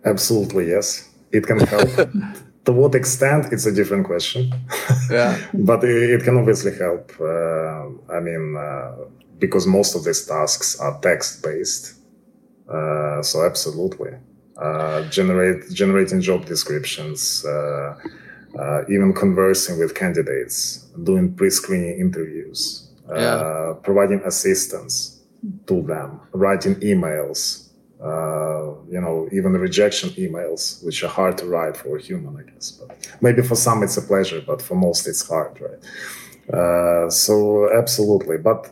Absolutely, 0.04 0.68
yes. 0.70 1.08
It 1.32 1.44
can 1.46 1.58
help. 1.60 1.90
to 2.64 2.72
what 2.72 2.94
extent, 2.94 3.52
it's 3.52 3.66
a 3.66 3.72
different 3.72 4.06
question. 4.06 4.52
Yeah, 5.10 5.36
but 5.54 5.82
it, 5.84 6.10
it 6.14 6.22
can 6.24 6.36
obviously 6.38 6.72
help. 6.78 7.10
Uh, 7.20 8.14
I 8.16 8.20
mean, 8.20 8.56
uh, 8.56 8.92
because 9.40 9.66
most 9.66 9.94
of 9.96 10.04
these 10.04 10.24
tasks 10.26 10.78
are 10.80 10.98
text 11.00 11.42
based. 11.42 11.94
Uh, 12.68 13.22
so 13.22 13.44
absolutely, 13.46 14.12
uh, 14.60 15.02
generate 15.08 15.70
generating 15.72 16.20
job 16.20 16.44
descriptions, 16.46 17.44
uh, 17.46 17.94
uh, 18.58 18.82
even 18.88 19.12
conversing 19.14 19.78
with 19.78 19.94
candidates, 19.94 20.86
doing 21.04 21.32
pre-screening 21.34 21.98
interviews, 22.00 22.88
uh, 23.10 23.14
Yeah. 23.20 23.74
providing 23.82 24.20
assistance 24.24 25.20
to 25.66 25.82
them, 25.82 26.20
writing 26.32 26.74
emails. 26.76 27.64
Uh, 28.00 28.74
you 28.94 29.00
know, 29.00 29.28
even 29.32 29.52
the 29.52 29.58
rejection 29.58 30.08
emails, 30.10 30.84
which 30.84 31.02
are 31.02 31.08
hard 31.20 31.36
to 31.36 31.46
write 31.46 31.76
for 31.76 31.96
a 31.96 32.00
human, 32.00 32.36
I 32.36 32.44
guess. 32.48 32.70
But 32.70 32.88
maybe 33.20 33.42
for 33.42 33.56
some 33.56 33.82
it's 33.82 33.96
a 33.96 34.02
pleasure, 34.02 34.40
but 34.46 34.62
for 34.62 34.76
most 34.76 35.08
it's 35.08 35.26
hard, 35.28 35.52
right? 35.60 35.82
Uh, 36.58 37.10
so 37.10 37.68
absolutely, 37.76 38.38
but 38.38 38.70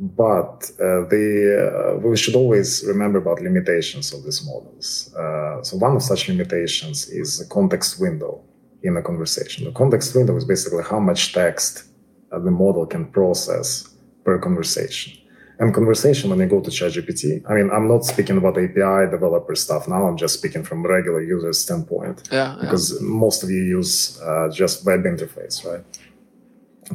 but 0.00 0.70
uh, 0.80 1.04
the 1.12 1.94
uh, 1.94 1.98
we 1.98 2.16
should 2.16 2.34
always 2.34 2.82
remember 2.86 3.18
about 3.18 3.42
limitations 3.42 4.14
of 4.14 4.24
these 4.24 4.44
models. 4.46 5.14
Uh, 5.14 5.62
so 5.62 5.76
one 5.76 5.94
of 5.94 6.02
such 6.02 6.26
limitations 6.26 7.08
is 7.08 7.38
the 7.38 7.44
context 7.44 8.00
window 8.00 8.42
in 8.82 8.96
a 8.96 9.02
conversation. 9.02 9.66
The 9.66 9.72
context 9.72 10.14
window 10.14 10.34
is 10.36 10.46
basically 10.46 10.84
how 10.84 11.00
much 11.00 11.34
text 11.34 11.84
uh, 12.32 12.38
the 12.38 12.50
model 12.50 12.86
can 12.86 13.06
process 13.12 13.94
per 14.24 14.38
conversation. 14.38 15.20
And 15.58 15.74
conversation, 15.74 16.30
when 16.30 16.38
you 16.38 16.46
go 16.46 16.62
to 16.62 16.70
ChatGPT, 16.70 17.42
I 17.46 17.52
mean, 17.52 17.70
I'm 17.70 17.86
not 17.86 18.06
speaking 18.06 18.38
about 18.38 18.56
API 18.56 19.10
developer 19.10 19.54
stuff 19.54 19.86
now. 19.86 20.06
I'm 20.06 20.16
just 20.16 20.38
speaking 20.38 20.64
from 20.64 20.82
regular 20.82 21.22
user 21.22 21.52
standpoint 21.52 22.26
yeah, 22.32 22.54
yeah. 22.54 22.60
because 22.62 22.98
most 23.02 23.42
of 23.42 23.50
you 23.50 23.62
use 23.62 24.18
uh, 24.22 24.48
just 24.48 24.86
web 24.86 25.00
interface, 25.00 25.62
right? 25.70 25.84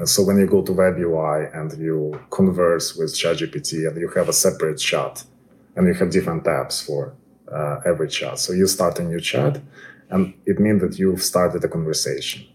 So 0.04 0.24
when 0.24 0.38
you 0.38 0.46
go 0.46 0.62
to 0.62 0.74
web 0.74 0.98
UI 0.98 1.48
and 1.54 1.72
you 1.80 2.20
converse 2.30 2.96
with 2.98 3.14
ChatGPT 3.14 3.88
and 3.88 3.98
you 3.98 4.10
have 4.10 4.28
a 4.28 4.34
separate 4.34 4.78
chat 4.78 5.24
and 5.76 5.88
you 5.88 5.94
have 5.94 6.12
different 6.12 6.44
tabs 6.44 6.82
for 6.82 7.14
uh, 7.52 7.80
every 7.86 8.10
chat. 8.10 8.40
So 8.40 8.52
you 8.52 8.68
start 8.68 9.00
a 9.00 9.04
new 9.04 9.22
chat 9.22 9.62
and 10.10 10.34
it 10.46 10.60
means 10.60 10.82
that 10.82 11.00
you've 11.00 11.24
started 11.24 11.64
a 11.64 11.70
conversation. 11.70 12.46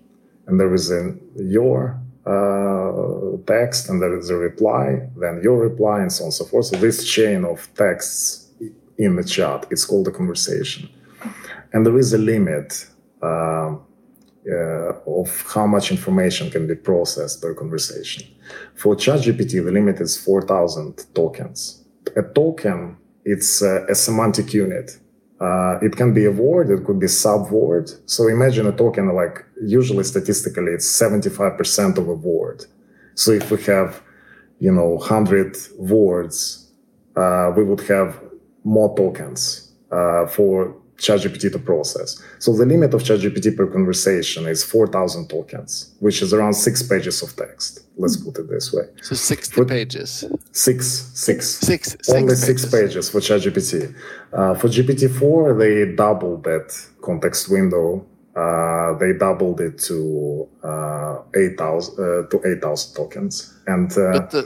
And 0.46 0.61
there 0.61 0.74
is 0.74 0.90
a 0.90 1.14
your 1.37 1.98
uh, 2.26 3.38
text 3.46 3.88
and 3.88 4.03
there 4.03 4.16
is 4.18 4.29
a 4.29 4.37
reply, 4.37 5.09
then 5.16 5.40
your 5.42 5.59
reply 5.59 6.00
and 6.00 6.12
so 6.12 6.24
on 6.24 6.26
and 6.26 6.35
so 6.35 6.44
forth. 6.44 6.66
So 6.66 6.76
this 6.76 7.07
chain 7.07 7.44
of 7.44 7.68
texts 7.74 8.48
in 8.98 9.16
the 9.16 9.24
chat, 9.24 9.66
it's 9.70 9.87
called 9.87 10.09
a 10.09 10.12
conversation. 10.12 10.90
And 11.72 11.87
there 11.87 11.98
is 11.98 12.12
a 12.12 12.18
limit 12.18 12.87
uh, 13.22 13.76
uh, 14.51 14.93
of 15.21 15.45
how 15.55 15.67
much 15.67 15.91
information 15.91 16.51
can 16.51 16.67
be 16.67 16.75
processed 16.75 17.41
per 17.41 17.55
conversation. 17.55 18.27
For 18.75 18.97
ChatGPT, 18.97 19.65
the 19.65 19.73
limit 19.73 20.01
is 20.01 20.17
4,000 20.17 21.07
tokens. 21.15 21.85
A 22.17 22.23
token, 22.23 22.97
it's 23.25 23.63
a 23.63 23.95
semantic 23.95 24.53
unit. 24.53 24.99
Uh, 25.41 25.79
it 25.81 25.97
can 25.97 26.13
be 26.13 26.27
a 26.27 26.31
word, 26.31 26.71
it 26.71 26.85
could 26.85 27.01
be 27.01 27.07
subword. 27.07 27.99
So 28.05 28.29
imagine 28.29 28.67
a 28.67 28.73
token 28.73 29.15
like 29.15 29.45
usually 29.63 30.05
statistically 30.05 30.73
it's 30.73 30.87
75% 31.01 31.97
of 31.97 32.09
a 32.09 32.15
word. 32.15 32.67
So 33.15 33.33
if 33.33 33.51
we 33.51 33.63
have, 33.65 34.03
you 34.59 34.73
know, 34.73 34.97
100 34.97 35.57
words, 35.79 36.71
uh, 37.17 37.53
we 37.57 37.65
would 37.65 37.81
have 37.83 38.21
more 38.65 38.95
tokens 38.97 39.73
uh, 39.91 40.27
for 40.27 40.80
ChatGPT 41.01 41.51
to 41.53 41.59
process. 41.59 42.21
So 42.39 42.53
the 42.57 42.67
limit 42.67 42.93
of 42.95 43.03
ChatGPT 43.03 43.57
per 43.57 43.67
conversation 43.67 44.47
is 44.47 44.63
4,000 44.63 45.29
tokens, 45.29 45.95
which 46.01 46.21
is 46.23 46.33
around 46.35 46.55
six 46.55 46.83
pages 46.83 47.23
of 47.23 47.35
text. 47.35 47.81
Let's 47.97 48.17
put 48.17 48.39
it 48.39 48.49
this 48.49 48.73
way. 48.73 48.85
So 49.03 49.15
sixty 49.15 49.57
But- 49.61 49.69
pages, 49.69 50.25
Six, 50.53 50.87
six. 51.15 51.41
six, 51.49 51.81
six 51.93 52.09
Only 52.09 52.23
pages. 52.35 52.43
six 52.51 52.65
pages 52.67 53.09
for 53.11 53.21
ChatGPT. 53.21 53.95
Uh, 54.33 54.55
for 54.55 54.69
GPT-4, 54.69 55.59
they 55.59 55.95
doubled 55.97 56.45
that 56.45 56.67
context 57.03 57.51
window. 57.51 58.05
Uh, 58.37 58.97
they 59.01 59.13
doubled 59.13 59.61
it 59.61 59.77
to 59.89 60.49
uh, 60.63 61.19
8,000 61.35 61.95
uh, 61.95 62.29
to 62.31 62.37
8,000 62.45 62.95
tokens. 62.95 63.35
And 63.67 63.91
uh, 63.99 64.03
uh, 64.33 64.43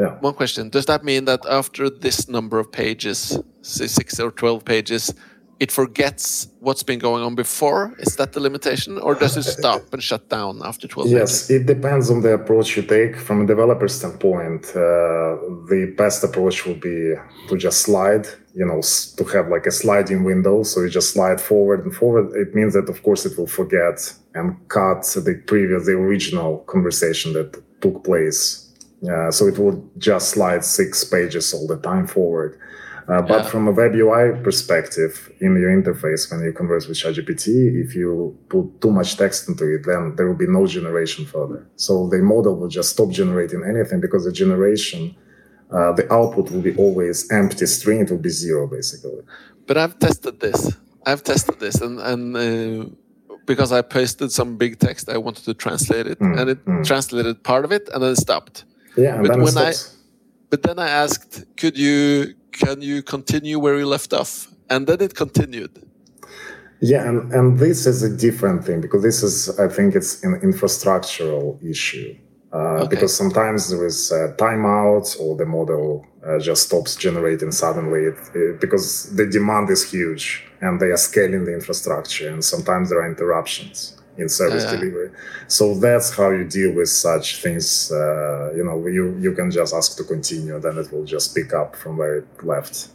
Yeah. 0.00 0.14
one 0.28 0.34
question: 0.34 0.70
Does 0.70 0.86
that 0.86 1.02
mean 1.04 1.24
that 1.26 1.40
after 1.60 1.90
this 1.90 2.28
number 2.28 2.58
of 2.60 2.66
pages, 2.70 3.18
say 3.62 3.86
six 3.88 4.20
or 4.20 4.30
twelve 4.30 4.62
pages, 4.64 5.12
it 5.60 5.72
forgets 5.72 6.48
what's 6.60 6.82
been 6.82 7.00
going 7.00 7.22
on 7.22 7.34
before? 7.34 7.94
Is 7.98 8.16
that 8.16 8.32
the 8.32 8.40
limitation, 8.40 8.98
or 8.98 9.14
does 9.14 9.36
it 9.36 9.42
stop 9.42 9.82
and 9.92 10.02
shut 10.02 10.28
down 10.28 10.60
after 10.64 10.86
twelve 10.86 11.08
Yes, 11.08 11.50
it 11.50 11.66
depends 11.66 12.10
on 12.10 12.22
the 12.22 12.34
approach 12.34 12.76
you 12.76 12.82
take. 12.82 13.16
From 13.16 13.42
a 13.42 13.46
developer 13.46 13.88
standpoint, 13.88 14.66
uh, 14.70 15.34
the 15.72 15.92
best 15.96 16.22
approach 16.22 16.64
would 16.66 16.80
be 16.80 17.14
to 17.48 17.56
just 17.56 17.80
slide, 17.80 18.26
you 18.54 18.66
know, 18.66 18.80
to 19.16 19.24
have 19.34 19.48
like 19.48 19.66
a 19.66 19.72
sliding 19.72 20.22
window. 20.24 20.62
So 20.62 20.82
you 20.82 20.90
just 20.90 21.12
slide 21.12 21.40
forward 21.40 21.84
and 21.84 21.94
forward. 21.94 22.34
It 22.36 22.54
means 22.54 22.74
that, 22.74 22.88
of 22.88 23.02
course, 23.02 23.26
it 23.26 23.36
will 23.36 23.48
forget 23.48 24.12
and 24.34 24.56
cut 24.68 25.02
the 25.14 25.42
previous, 25.46 25.86
the 25.86 25.92
original 25.92 26.58
conversation 26.74 27.32
that 27.32 27.60
took 27.80 28.04
place. 28.04 28.64
Uh, 29.08 29.30
so 29.30 29.46
it 29.46 29.58
will 29.58 29.88
just 29.98 30.30
slide 30.30 30.64
six 30.64 31.04
pages 31.04 31.54
all 31.54 31.66
the 31.66 31.78
time 31.78 32.06
forward. 32.06 32.58
Uh, 33.08 33.22
but 33.22 33.42
Yeah. 33.42 33.50
from 33.52 33.66
a 33.68 33.72
web 33.72 33.94
UI 33.94 34.24
perspective, 34.42 35.12
in 35.40 35.56
your 35.62 35.70
interface, 35.70 36.30
when 36.30 36.40
you 36.44 36.52
converse 36.52 36.86
with 36.88 36.98
ChatGPT, 37.02 37.46
if 37.84 37.94
you 37.96 38.36
put 38.50 38.64
too 38.82 38.90
much 38.90 39.16
text 39.16 39.48
into 39.48 39.64
it, 39.74 39.82
then 39.86 40.14
there 40.16 40.26
will 40.28 40.36
be 40.46 40.50
no 40.58 40.66
generation 40.66 41.24
further. 41.24 41.60
So 41.76 41.92
the 42.12 42.18
model 42.18 42.54
will 42.58 42.68
just 42.68 42.90
stop 42.90 43.08
generating 43.10 43.62
anything 43.64 44.00
because 44.00 44.24
the 44.24 44.32
generation, 44.32 45.14
uh, 45.76 45.92
the 45.92 46.04
output 46.12 46.50
will 46.50 46.60
be 46.70 46.74
always 46.76 47.16
empty 47.30 47.66
string. 47.66 48.00
It 48.00 48.10
will 48.10 48.18
be 48.30 48.34
zero 48.44 48.66
basically. 48.66 49.22
But 49.66 49.76
I've 49.78 49.98
tested 49.98 50.40
this. 50.40 50.60
I've 51.06 51.22
tested 51.22 51.56
this, 51.60 51.76
and 51.80 51.98
and 52.00 52.22
uh, 52.36 52.84
because 53.46 53.70
I 53.72 53.80
pasted 53.82 54.30
some 54.32 54.56
big 54.58 54.78
text, 54.78 55.08
I 55.08 55.16
wanted 55.16 55.44
to 55.44 55.54
translate 55.54 56.06
it, 56.12 56.18
Mm, 56.20 56.38
and 56.38 56.50
it 56.50 56.60
mm. 56.66 56.84
translated 56.84 57.42
part 57.42 57.64
of 57.64 57.72
it, 57.72 57.88
and 57.94 58.02
then 58.02 58.14
stopped. 58.16 58.64
Yeah, 58.96 59.14
and 59.14 59.22
But 59.22 59.28
then 59.32 59.42
when 59.42 59.56
I-. 59.56 59.72
But 60.50 60.62
then 60.62 60.78
I 60.78 60.88
asked, 60.88 61.44
"Could 61.56 61.76
you 61.78 62.34
can 62.52 62.80
you 62.82 63.02
continue 63.02 63.58
where 63.58 63.78
you 63.78 63.86
left 63.86 64.12
off?" 64.12 64.48
And 64.70 64.86
then 64.86 65.00
it 65.00 65.14
continued. 65.14 65.70
Yeah, 66.80 67.08
and, 67.08 67.32
and 67.32 67.58
this 67.58 67.86
is 67.86 68.02
a 68.04 68.08
different 68.16 68.64
thing 68.64 68.80
because 68.80 69.02
this 69.02 69.22
is, 69.22 69.58
I 69.58 69.66
think, 69.68 69.96
it's 69.96 70.22
an 70.22 70.40
infrastructural 70.42 71.58
issue. 71.64 72.14
Uh, 72.52 72.56
Okay. 72.84 72.88
Because 72.88 73.14
sometimes 73.14 73.68
there 73.70 73.84
is 73.84 74.10
a 74.12 74.32
timeout 74.38 75.18
or 75.20 75.36
the 75.36 75.44
model 75.44 76.06
uh, 76.26 76.38
just 76.38 76.62
stops 76.68 76.96
generating 76.96 77.52
suddenly 77.52 78.00
it, 78.04 78.18
it- 78.34 78.60
because 78.60 79.14
the 79.16 79.26
demand 79.26 79.68
is 79.70 79.82
huge 79.90 80.44
and 80.60 80.80
they 80.80 80.86
are 80.86 80.96
scaling 80.96 81.44
the 81.44 81.52
infrastructure 81.52 82.28
and 82.30 82.42
sometimes 82.44 82.88
there 82.88 83.00
are 83.02 83.08
interruptions 83.08 83.97
in 84.18 84.28
service 84.28 84.64
Yeah. 84.64 84.76
delivery. 84.76 85.10
So 85.46 85.74
that's 85.74 86.10
how 86.16 86.30
you 86.30 86.44
deal 86.44 86.72
with 86.74 86.88
such 86.88 87.42
things. 87.42 87.90
Uh, 87.92 88.52
you 88.56 88.64
know, 88.64 88.86
you, 88.86 89.16
you 89.24 89.32
can 89.32 89.50
just 89.50 89.72
ask 89.74 89.96
to 89.96 90.04
continue, 90.04 90.58
then 90.60 90.76
it 90.78 90.92
will 90.92 91.04
just 91.04 91.34
pick 91.34 91.52
up 91.54 91.76
from 91.76 91.96
where 91.96 92.16
it 92.18 92.28
left. 92.42 92.88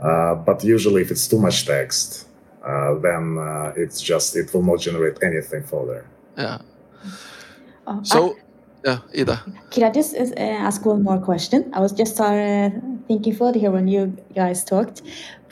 Uh, 0.00 0.34
but 0.36 0.64
usually, 0.64 1.02
if 1.02 1.10
it's 1.10 1.26
too 1.28 1.38
much 1.38 1.66
text, 1.66 2.26
uh, 2.64 2.94
then 3.06 3.36
uh, 3.38 3.72
it's 3.76 4.00
just 4.00 4.36
it 4.36 4.52
will 4.54 4.62
not 4.62 4.80
generate 4.80 5.18
anything 5.22 5.62
further. 5.64 6.06
Yeah. 6.38 6.58
I- 7.86 8.00
So, 8.02 8.36
yeah, 8.84 8.98
Ida. 9.20 9.42
Could 9.70 9.82
I 9.82 9.90
just 9.90 10.14
uh, 10.16 10.34
ask 10.40 10.84
one 10.86 11.02
more 11.02 11.18
question? 11.18 11.70
I 11.74 11.80
was 11.80 11.92
just 11.92 12.18
uh, 12.20 12.70
thinking 13.08 13.34
further 13.34 13.58
here 13.58 13.70
when 13.70 13.86
you 13.88 14.16
guys 14.34 14.64
talked, 14.64 15.02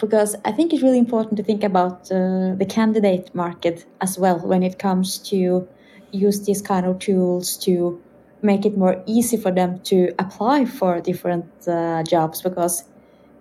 because 0.01 0.34
I 0.44 0.53
think 0.53 0.72
it's 0.72 0.82
really 0.82 0.98
important 0.98 1.36
to 1.36 1.42
think 1.42 1.62
about 1.62 2.11
uh, 2.11 2.55
the 2.55 2.66
candidate 2.68 3.34
market 3.34 3.84
as 4.01 4.18
well 4.18 4.38
when 4.38 4.62
it 4.62 4.78
comes 4.78 5.18
to 5.30 5.68
use 6.12 6.44
these 6.46 6.62
kind 6.62 6.86
of 6.86 6.98
tools 6.98 7.57
to 7.59 8.01
make 8.42 8.64
it 8.64 8.76
more 8.76 9.03
easy 9.07 9.36
for 9.36 9.51
them 9.51 9.80
to 9.80 10.12
apply 10.18 10.64
for 10.64 11.01
different 11.01 11.46
uh, 11.68 12.03
jobs 12.03 12.40
because 12.42 12.84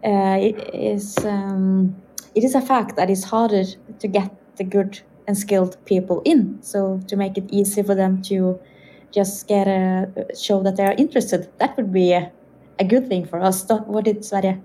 uh, 0.03 0.37
it 0.39 0.73
is 0.73 1.17
um, 1.25 1.95
it 2.35 2.43
is 2.43 2.55
a 2.55 2.61
fact 2.61 2.95
that 2.95 3.09
it's 3.09 3.23
harder 3.23 3.63
to 3.99 4.07
get 4.07 4.31
the 4.57 4.63
good 4.63 4.99
and 5.27 5.37
skilled 5.37 5.77
people 5.85 6.21
in. 6.25 6.57
So 6.61 6.99
to 7.07 7.15
make 7.15 7.37
it 7.37 7.45
easy 7.51 7.83
for 7.83 7.95
them 7.95 8.21
to 8.23 8.59
just 9.11 9.47
get 9.47 9.67
a 9.67 10.09
show 10.37 10.61
that 10.63 10.75
they 10.75 10.85
are 10.85 10.95
interested, 10.97 11.49
that 11.59 11.75
would 11.77 11.91
be 11.91 12.13
a, 12.13 12.31
a 12.79 12.83
good 12.83 13.07
thing 13.07 13.25
for 13.25 13.41
us. 13.41 13.65
What 13.67 14.05
did 14.05 14.23
Sverre? 14.23 14.59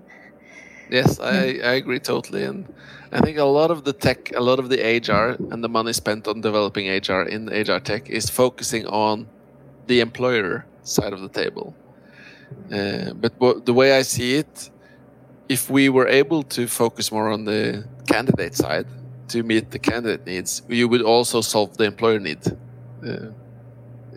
Yes, 0.89 1.19
I, 1.19 1.59
I 1.63 1.73
agree 1.73 1.99
totally, 1.99 2.43
and 2.43 2.65
I 3.11 3.19
think 3.21 3.37
a 3.37 3.43
lot 3.43 3.71
of 3.71 3.83
the 3.83 3.93
tech, 3.93 4.35
a 4.35 4.41
lot 4.41 4.59
of 4.59 4.69
the 4.69 4.79
HR, 4.81 5.37
and 5.51 5.63
the 5.63 5.69
money 5.69 5.93
spent 5.93 6.27
on 6.27 6.41
developing 6.41 6.87
HR 6.87 7.23
in 7.23 7.49
HR 7.49 7.79
tech 7.79 8.09
is 8.09 8.29
focusing 8.29 8.85
on 8.87 9.27
the 9.87 9.99
employer 10.01 10.65
side 10.83 11.13
of 11.13 11.21
the 11.21 11.29
table. 11.29 11.75
Uh, 12.71 13.13
but 13.13 13.65
the 13.65 13.73
way 13.73 13.97
I 13.97 14.03
see 14.03 14.35
it, 14.35 14.69
if 15.49 15.69
we 15.69 15.89
were 15.89 16.07
able 16.07 16.43
to 16.43 16.67
focus 16.67 17.11
more 17.11 17.29
on 17.29 17.45
the 17.45 17.87
candidate 18.07 18.55
side 18.55 18.87
to 19.29 19.43
meet 19.43 19.71
the 19.71 19.79
candidate 19.79 20.25
needs, 20.25 20.61
you 20.67 20.87
would 20.87 21.01
also 21.01 21.41
solve 21.41 21.77
the 21.77 21.85
employer 21.85 22.19
need. 22.19 22.39
Uh, 23.03 23.29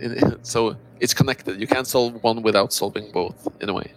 in, 0.00 0.38
so 0.42 0.76
it's 1.00 1.14
connected. 1.14 1.60
You 1.60 1.66
can't 1.66 1.86
solve 1.86 2.22
one 2.22 2.42
without 2.42 2.72
solving 2.72 3.10
both, 3.10 3.48
in 3.60 3.68
a 3.68 3.74
way. 3.74 3.92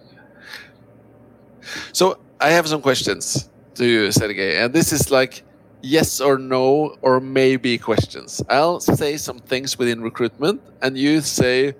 So 1.93 2.17
I 2.41 2.49
have 2.49 2.67
some 2.67 2.81
questions 2.81 3.49
to 3.75 3.85
you, 3.85 4.11
Sergei, 4.11 4.57
and 4.57 4.73
this 4.73 4.91
is 4.91 5.11
like 5.11 5.43
yes 5.81 6.19
or 6.19 6.39
no 6.39 6.97
or 7.01 7.19
maybe 7.19 7.77
questions. 7.77 8.41
I'll 8.49 8.79
say 8.79 9.17
some 9.17 9.39
things 9.39 9.77
within 9.77 10.01
recruitment, 10.01 10.61
and 10.81 10.97
you 10.97 11.21
say 11.21 11.75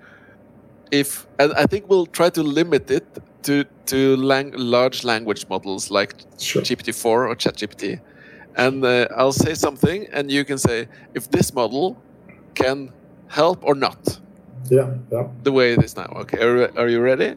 if. 0.92 1.26
And 1.40 1.52
I 1.54 1.66
think 1.66 1.88
we'll 1.88 2.06
try 2.06 2.30
to 2.30 2.42
limit 2.42 2.90
it 2.90 3.06
to 3.42 3.64
to 3.86 4.16
lang 4.16 4.52
large 4.56 5.02
language 5.02 5.48
models 5.48 5.90
like 5.90 6.14
sure. 6.38 6.62
GPT-4 6.62 7.04
or 7.04 7.34
ChatGPT. 7.34 8.00
And 8.56 8.84
uh, 8.84 9.08
I'll 9.16 9.32
say 9.32 9.54
something, 9.54 10.06
and 10.12 10.30
you 10.30 10.44
can 10.44 10.58
say 10.58 10.86
if 11.14 11.28
this 11.30 11.52
model 11.52 12.00
can 12.54 12.92
help 13.26 13.64
or 13.64 13.74
not. 13.74 14.20
Yeah, 14.70 14.94
yeah. 15.10 15.26
The 15.42 15.50
way 15.50 15.72
it 15.72 15.82
is 15.82 15.96
now. 15.96 16.12
Okay, 16.22 16.38
are, 16.38 16.78
are 16.78 16.88
you 16.88 17.00
ready? 17.00 17.34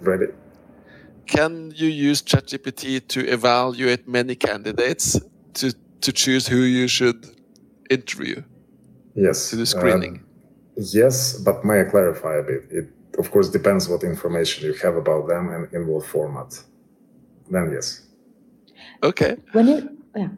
Ready. 0.00 0.26
Can 1.26 1.72
you 1.74 1.88
use 1.88 2.22
ChatGPT 2.22 3.06
to 3.08 3.20
evaluate 3.28 4.08
many 4.08 4.34
candidates 4.34 5.18
to 5.54 5.74
to 6.00 6.12
choose 6.12 6.46
who 6.46 6.62
you 6.62 6.86
should 6.88 7.26
interview? 7.90 8.42
Yes. 9.14 9.50
To 9.50 9.56
the 9.56 9.66
screening. 9.66 10.16
Uh, 10.16 10.82
yes, 10.92 11.38
but 11.38 11.64
may 11.64 11.80
I 11.80 11.84
clarify 11.84 12.36
a 12.36 12.42
bit? 12.42 12.62
It 12.70 12.86
of 13.18 13.30
course 13.30 13.48
depends 13.48 13.88
what 13.88 14.02
information 14.02 14.66
you 14.66 14.74
have 14.82 14.96
about 14.96 15.28
them 15.28 15.48
and 15.48 15.72
in 15.72 15.86
what 15.86 16.04
format. 16.04 16.62
Then 17.50 17.70
yes. 17.72 18.02
Okay. 19.02 19.36
When 19.52 19.68
you 19.68 19.98
yeah. 20.16 20.28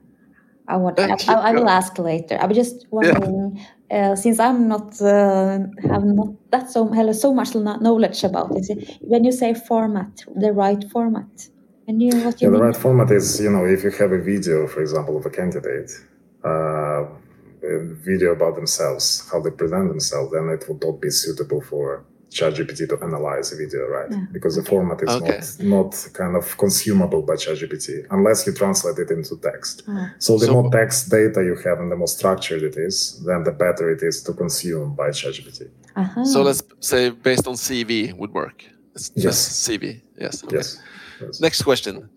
I 0.69 0.77
want. 0.77 0.99
I, 0.99 1.17
I, 1.33 1.53
will 1.53 1.69
ask 1.69 1.99
later. 1.99 2.39
I 2.41 2.47
was 2.47 2.57
just 2.57 2.87
wondering, 2.91 3.57
yeah. 3.91 4.13
uh, 4.13 4.17
since 4.17 4.41
I'm 4.41 4.69
not 4.69 5.01
uh, 5.01 5.59
have 5.89 6.05
not 6.05 6.51
that 6.51 6.71
so 6.71 6.81
so 7.13 7.33
much 7.33 7.55
knowledge 7.55 8.25
about 8.25 8.53
this. 8.53 8.71
When 9.01 9.25
you 9.25 9.33
say 9.33 9.55
format, 9.55 10.25
the 10.35 10.53
right 10.53 10.83
format, 10.91 11.49
and 11.87 12.03
you 12.03 12.11
what 12.25 12.41
you 12.41 12.49
yeah, 12.49 12.53
mean? 12.53 12.61
the 12.61 12.67
right 12.67 12.77
format 12.77 13.11
is 13.11 13.41
you 13.41 13.51
know 13.51 13.65
if 13.65 13.85
you 13.85 13.91
have 13.91 14.13
a 14.13 14.21
video, 14.21 14.67
for 14.67 14.81
example, 14.81 15.17
of 15.17 15.25
a 15.25 15.31
candidate, 15.31 15.91
uh, 16.45 17.05
a 17.63 17.95
video 18.09 18.33
about 18.33 18.57
themselves, 18.57 19.29
how 19.31 19.41
they 19.41 19.51
present 19.51 19.89
themselves, 19.89 20.33
then 20.33 20.49
it 20.49 20.65
would 20.69 20.83
not 20.83 21.01
be 21.01 21.11
suitable 21.11 21.61
for 21.61 22.05
ChatGPT 22.31 22.89
to 22.89 22.99
analyze 23.03 23.53
a 23.53 23.57
video, 23.57 23.87
right? 23.87 24.11
Yeah. 24.11 24.27
Because 24.33 24.57
the 24.57 24.65
format 24.65 25.03
is 25.03 25.09
okay. 25.09 25.41
not 25.69 25.93
not 25.93 26.09
kind 26.13 26.37
of 26.37 26.57
consumable 26.59 27.23
by 27.23 27.35
ChatGPT 27.35 28.07
unless 28.11 28.47
you 28.47 28.53
translate 28.53 28.99
it 28.99 29.11
into 29.11 29.37
text. 29.39 29.83
Oh. 29.89 30.09
So 30.19 30.39
the 30.39 30.47
so, 30.47 30.53
more 30.53 30.71
text 30.71 31.11
data 31.11 31.43
you 31.43 31.57
have 31.65 31.79
and 31.81 31.91
the 31.91 31.97
more 31.97 32.09
structured 32.09 32.63
it 32.63 32.77
is, 32.77 33.23
then 33.25 33.45
the 33.45 33.53
better 33.53 33.91
it 33.91 34.03
is 34.03 34.23
to 34.25 34.33
consume 34.33 34.95
by 34.95 35.11
ChatGPT. 35.11 35.71
Uh-huh. 35.95 36.25
So 36.25 36.43
let's 36.43 36.63
say 36.81 37.11
based 37.11 37.47
on 37.47 37.55
CV 37.55 38.13
would 38.15 38.33
work. 38.33 38.65
It's 38.95 39.13
yes. 39.15 39.37
CV. 39.67 40.03
Yes. 40.19 40.45
Okay. 40.45 40.57
Yes. 40.57 40.81
yes. 41.21 41.41
Next 41.41 41.63
question: 41.63 42.09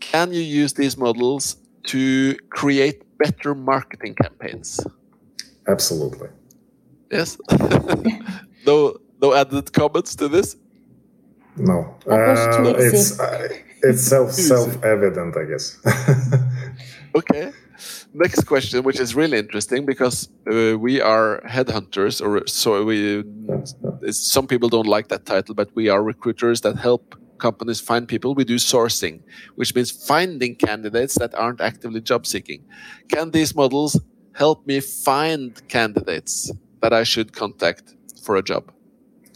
Can 0.00 0.32
you 0.32 0.42
use 0.42 0.72
these 0.72 0.96
models 0.96 1.56
to 1.84 2.36
create 2.48 3.02
better 3.18 3.54
marketing 3.54 4.14
campaigns? 4.14 4.80
Absolutely. 5.68 6.28
Yes. 7.10 7.36
Though 8.64 9.00
no 9.22 9.34
added 9.34 9.72
comments 9.72 10.14
to 10.16 10.28
this? 10.28 10.56
No. 11.56 11.96
Uh, 12.08 12.74
it's 12.76 13.18
uh, 13.20 13.48
it's 13.82 14.02
self 14.02 14.32
self 14.52 14.82
evident, 14.84 15.36
I 15.36 15.44
guess. 15.44 15.78
okay. 17.14 17.52
Next 18.12 18.44
question, 18.44 18.82
which 18.82 18.98
is 18.98 19.14
really 19.14 19.38
interesting 19.38 19.86
because 19.86 20.28
uh, 20.52 20.76
we 20.78 21.00
are 21.00 21.40
headhunters, 21.46 22.20
or 22.20 22.46
so 22.46 22.84
we. 22.84 23.24
Some 24.10 24.46
people 24.46 24.68
don't 24.68 24.86
like 24.86 25.08
that 25.08 25.26
title, 25.26 25.54
but 25.54 25.70
we 25.74 25.88
are 25.88 26.02
recruiters 26.02 26.60
that 26.62 26.76
help 26.76 27.14
companies 27.38 27.80
find 27.80 28.06
people. 28.06 28.34
We 28.34 28.44
do 28.44 28.56
sourcing, 28.56 29.22
which 29.54 29.74
means 29.74 29.90
finding 29.90 30.56
candidates 30.56 31.18
that 31.18 31.34
aren't 31.34 31.60
actively 31.60 32.00
job 32.00 32.26
seeking. 32.26 32.64
Can 33.08 33.30
these 33.30 33.54
models 33.54 33.98
help 34.34 34.66
me 34.66 34.80
find 34.80 35.60
candidates 35.68 36.52
that 36.82 36.92
I 36.92 37.04
should 37.04 37.32
contact 37.32 37.94
for 38.24 38.36
a 38.36 38.42
job? 38.42 38.72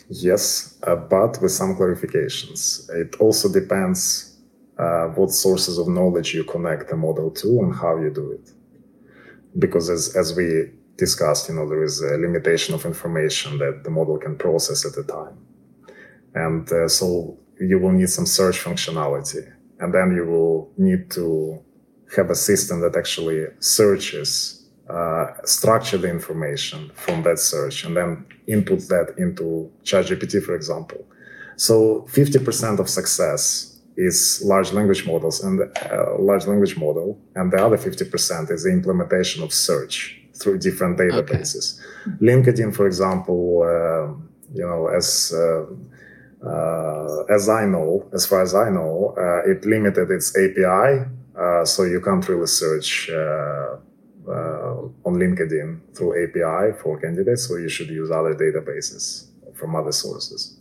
Yes, 0.08 0.78
uh, 0.82 0.96
but 0.96 1.40
with 1.40 1.52
some 1.52 1.76
clarifications. 1.76 2.90
It 2.90 3.16
also 3.20 3.50
depends 3.50 4.36
uh, 4.78 5.06
what 5.08 5.30
sources 5.30 5.78
of 5.78 5.88
knowledge 5.88 6.34
you 6.34 6.44
connect 6.44 6.88
the 6.88 6.96
model 6.96 7.30
to 7.30 7.48
and 7.60 7.74
how 7.74 7.96
you 7.98 8.10
do 8.10 8.32
it. 8.32 8.50
Because 9.58 9.88
as, 9.88 10.14
as 10.16 10.36
we 10.36 10.70
discussed, 10.96 11.48
you 11.48 11.54
know, 11.54 11.68
there 11.68 11.82
is 11.82 12.02
a 12.02 12.16
limitation 12.18 12.74
of 12.74 12.84
information 12.84 13.58
that 13.58 13.82
the 13.84 13.90
model 13.90 14.18
can 14.18 14.36
process 14.36 14.84
at 14.84 14.96
a 15.02 15.06
time. 15.06 15.38
And 16.34 16.70
uh, 16.72 16.88
so 16.88 17.38
you 17.60 17.78
will 17.78 17.92
need 17.92 18.10
some 18.10 18.26
search 18.26 18.58
functionality. 18.58 19.50
And 19.78 19.94
then 19.94 20.14
you 20.14 20.26
will 20.26 20.72
need 20.76 21.10
to 21.12 21.62
have 22.16 22.30
a 22.30 22.34
system 22.34 22.80
that 22.80 22.96
actually 22.96 23.46
searches 23.60 24.63
uh, 24.88 25.26
structure 25.44 25.98
the 25.98 26.10
information 26.10 26.90
from 26.94 27.22
that 27.22 27.38
search 27.38 27.84
and 27.84 27.96
then 27.96 28.26
input 28.46 28.80
that 28.88 29.14
into 29.16 29.70
ChatGPT, 29.84 30.42
for 30.42 30.54
example. 30.54 31.06
So 31.56 32.06
50% 32.10 32.78
of 32.78 32.88
success 32.88 33.80
is 33.96 34.42
large 34.44 34.72
language 34.72 35.06
models 35.06 35.42
and 35.42 35.60
uh, 35.60 36.18
large 36.18 36.46
language 36.46 36.76
model, 36.76 37.18
and 37.36 37.50
the 37.52 37.64
other 37.64 37.78
50% 37.78 38.50
is 38.50 38.64
the 38.64 38.70
implementation 38.70 39.42
of 39.42 39.52
search 39.52 40.20
through 40.34 40.58
different 40.58 40.98
databases. 40.98 41.80
Okay. 42.06 42.16
LinkedIn, 42.20 42.74
for 42.74 42.86
example, 42.86 43.62
uh, 43.62 44.12
you 44.52 44.66
know, 44.66 44.88
as 44.88 45.32
uh, 45.34 45.64
uh, 46.46 47.24
as 47.34 47.48
I 47.48 47.64
know, 47.64 48.06
as 48.12 48.26
far 48.26 48.42
as 48.42 48.54
I 48.54 48.68
know, 48.68 49.14
uh, 49.16 49.50
it 49.50 49.64
limited 49.64 50.10
its 50.10 50.36
API, 50.36 51.06
so 51.64 51.84
you 51.84 52.00
can't 52.04 52.28
really 52.28 52.46
search 52.46 53.08
uh, 53.08 53.76
on 54.28 55.14
LinkedIn 55.14 55.94
through 55.94 56.24
API 56.24 56.76
for 56.80 57.00
candidates, 57.00 57.46
so 57.46 57.56
you 57.56 57.68
should 57.68 57.88
use 57.88 58.10
other 58.10 58.34
databases 58.34 59.26
from 59.54 59.76
other 59.76 59.92
sources. 59.92 60.58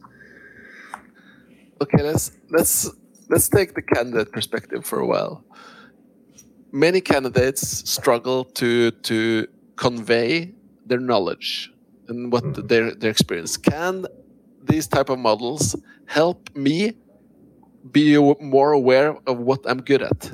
Okay, 1.81 2.03
let's 2.03 2.31
let's 2.49 2.89
let's 3.29 3.49
take 3.49 3.73
the 3.75 3.81
candidate 3.81 4.31
perspective 4.31 4.85
for 4.85 4.99
a 4.99 5.05
while. 5.05 5.43
Many 6.71 7.01
candidates 7.01 7.89
struggle 7.89 8.45
to 8.59 8.91
to 8.91 9.47
convey 9.75 10.53
their 10.85 10.99
knowledge 10.99 11.71
and 12.07 12.31
what 12.31 12.43
mm 12.43 12.53
-hmm. 12.53 12.67
their 12.67 12.95
their 12.99 13.11
experience. 13.11 13.57
Can 13.59 14.05
these 14.71 14.87
type 14.87 15.09
of 15.11 15.19
models 15.19 15.75
help 16.05 16.39
me 16.55 16.93
be 17.91 18.17
more 18.39 18.71
aware 18.73 19.09
of 19.25 19.37
what 19.39 19.59
I'm 19.65 19.81
good 19.81 20.01
at? 20.01 20.31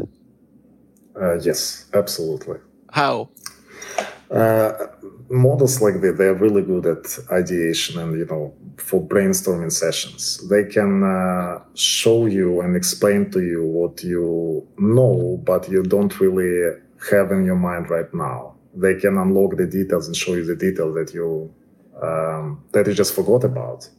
Uh, 1.15 1.35
yes, 1.41 1.89
absolutely. 1.93 2.59
How? 2.91 3.29
Uh, 4.31 4.71
models 5.29 5.81
like 5.81 6.01
that, 6.01 6.17
they're 6.17 6.35
really 6.35 6.61
good 6.61 6.85
at 6.85 7.19
ideation 7.31 7.99
and, 7.99 8.17
you 8.17 8.25
know, 8.25 8.53
for 8.77 9.01
brainstorming 9.01 9.71
sessions. 9.71 10.47
They 10.49 10.65
can 10.65 11.03
uh, 11.03 11.63
show 11.73 12.27
you 12.27 12.61
and 12.61 12.75
explain 12.75 13.31
to 13.31 13.41
you 13.41 13.65
what 13.65 14.03
you 14.03 14.67
know, 14.77 15.41
but 15.43 15.69
you 15.69 15.83
don't 15.83 16.19
really 16.19 16.77
have 17.11 17.31
in 17.31 17.45
your 17.45 17.55
mind 17.55 17.89
right 17.89 18.13
now. 18.13 18.55
They 18.75 18.95
can 18.95 19.17
unlock 19.17 19.57
the 19.57 19.65
details 19.65 20.07
and 20.07 20.15
show 20.15 20.35
you 20.35 20.45
the 20.45 20.55
detail 20.55 20.93
that 20.93 21.13
you 21.13 21.53
um, 22.01 22.63
that 22.71 22.87
you 22.87 22.93
just 22.93 23.13
forgot 23.13 23.43
about. 23.43 23.89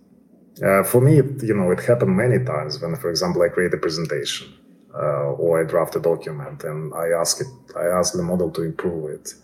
Uh, 0.64 0.82
for 0.84 1.00
me, 1.02 1.18
it, 1.18 1.42
you 1.42 1.54
know, 1.54 1.70
it 1.70 1.80
happened 1.80 2.16
many 2.16 2.42
times 2.44 2.80
when, 2.80 2.96
for 2.96 3.10
example, 3.10 3.42
I 3.42 3.48
create 3.48 3.74
a 3.74 3.76
presentation 3.76 4.54
Uh, 4.94 5.42
or 5.42 5.60
I 5.60 5.64
draft 5.64 5.94
a 5.94 6.00
document 6.00 6.64
and 6.64 6.92
I 6.94 7.08
ask 7.08 7.40
it, 7.40 7.46
I 7.76 7.86
ask 7.86 8.12
the 8.12 8.22
model 8.22 8.50
to 8.50 8.62
improve 8.62 9.10
it. 9.10 9.34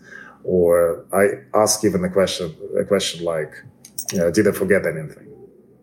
or 0.43 1.05
I 1.13 1.23
ask 1.57 1.83
even 1.83 2.03
a 2.03 2.09
question, 2.09 2.55
a 2.79 2.85
question 2.85 3.25
like, 3.25 3.51
you 4.13 4.31
"Did 4.31 4.47
I 4.47 4.51
forget 4.51 4.85
anything?" 4.85 5.27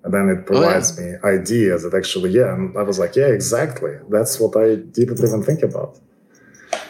And 0.04 0.12
then 0.12 0.28
it 0.28 0.40
oh, 0.40 0.52
provides 0.52 0.98
oh, 0.98 1.02
yeah. 1.02 1.12
me 1.12 1.38
ideas 1.38 1.82
that 1.82 1.94
actually, 1.94 2.30
yeah. 2.30 2.54
And 2.54 2.76
I 2.76 2.82
was 2.82 2.98
like, 2.98 3.16
yeah, 3.16 3.28
exactly. 3.28 3.94
That's 4.10 4.38
what 4.38 4.56
I 4.56 4.76
didn't 4.76 5.20
even 5.26 5.42
think 5.42 5.62
about. 5.62 5.98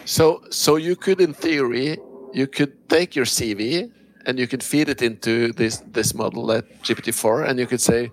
So, 0.05 0.43
so 0.49 0.75
you 0.75 0.95
could, 0.95 1.19
in 1.21 1.33
theory, 1.33 1.97
you 2.33 2.47
could 2.47 2.73
take 2.89 3.15
your 3.15 3.25
CV 3.25 3.91
and 4.25 4.37
you 4.37 4.47
could 4.47 4.63
feed 4.63 4.89
it 4.89 5.01
into 5.01 5.53
this 5.53 5.77
this 5.91 6.13
model 6.13 6.51
at 6.51 6.65
GPT-4, 6.81 7.47
and 7.47 7.59
you 7.59 7.67
could 7.67 7.81
say, 7.81 8.11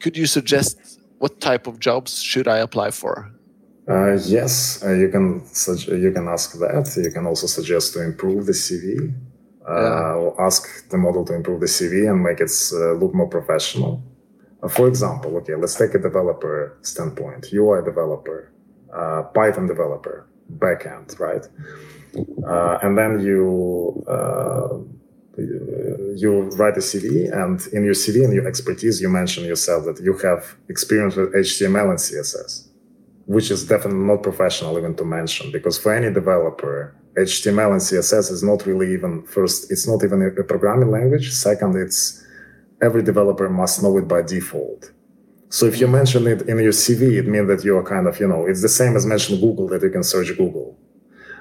could 0.00 0.16
you 0.16 0.26
suggest 0.26 1.00
what 1.18 1.40
type 1.40 1.66
of 1.66 1.78
jobs 1.78 2.22
should 2.22 2.48
I 2.48 2.58
apply 2.58 2.90
for? 2.90 3.30
Uh, 3.88 4.12
yes, 4.26 4.82
uh, 4.84 4.92
you 4.92 5.08
can 5.08 5.42
you 5.88 6.12
can 6.12 6.28
ask 6.28 6.58
that. 6.58 6.92
You 7.02 7.10
can 7.10 7.26
also 7.26 7.46
suggest 7.46 7.94
to 7.94 8.02
improve 8.02 8.46
the 8.46 8.52
CV, 8.52 9.12
uh, 9.68 9.72
yeah. 9.72 10.14
or 10.14 10.40
ask 10.40 10.88
the 10.90 10.98
model 10.98 11.24
to 11.24 11.34
improve 11.34 11.60
the 11.60 11.66
CV 11.66 12.08
and 12.08 12.22
make 12.22 12.40
it 12.40 12.52
uh, 12.72 12.92
look 12.92 13.14
more 13.14 13.28
professional. 13.28 14.02
Uh, 14.62 14.68
for 14.68 14.86
example, 14.86 15.36
okay, 15.38 15.54
let's 15.54 15.74
take 15.74 15.94
a 15.94 15.98
developer 15.98 16.78
standpoint: 16.82 17.52
UI 17.52 17.82
developer, 17.82 18.52
uh, 18.94 19.22
Python 19.34 19.66
developer, 19.66 20.28
backend, 20.58 21.18
right? 21.18 21.46
and 22.82 22.98
then 22.98 23.20
you 23.20 24.04
you 26.16 26.42
write 26.58 26.76
a 26.76 26.80
CV, 26.80 27.32
and 27.32 27.66
in 27.72 27.84
your 27.84 27.94
CV 27.94 28.24
and 28.24 28.32
your 28.32 28.46
expertise, 28.46 29.00
you 29.00 29.08
mention 29.08 29.44
yourself 29.44 29.84
that 29.86 30.00
you 30.00 30.16
have 30.18 30.56
experience 30.68 31.16
with 31.16 31.32
HTML 31.34 31.90
and 31.90 31.98
CSS, 31.98 32.69
which 33.34 33.48
is 33.52 33.64
definitely 33.64 34.06
not 34.12 34.24
professional 34.24 34.76
even 34.76 34.92
to 34.96 35.04
mention 35.04 35.52
because 35.52 35.78
for 35.78 35.94
any 35.94 36.12
developer, 36.12 36.92
HTML 37.16 37.70
and 37.76 37.80
CSS 37.80 38.26
is 38.32 38.42
not 38.42 38.66
really 38.66 38.92
even 38.92 39.22
first, 39.22 39.70
it's 39.70 39.86
not 39.86 40.02
even 40.02 40.20
a 40.42 40.42
programming 40.42 40.90
language. 40.90 41.30
Second, 41.30 41.76
it's 41.76 42.24
every 42.82 43.04
developer 43.04 43.48
must 43.48 43.84
know 43.84 43.96
it 43.98 44.08
by 44.08 44.20
default. 44.22 44.90
So 45.48 45.66
if 45.66 45.78
you 45.80 45.86
mention 45.86 46.26
it 46.26 46.42
in 46.48 46.58
your 46.58 46.72
CV, 46.72 47.02
it 47.20 47.28
means 47.28 47.46
that 47.46 47.64
you 47.64 47.76
are 47.76 47.84
kind 47.84 48.08
of, 48.08 48.18
you 48.18 48.26
know, 48.26 48.46
it's 48.46 48.62
the 48.62 48.74
same 48.80 48.96
as 48.96 49.06
mentioning 49.06 49.40
Google 49.40 49.68
that 49.68 49.82
you 49.82 49.90
can 49.90 50.02
search 50.02 50.36
Google. 50.36 50.76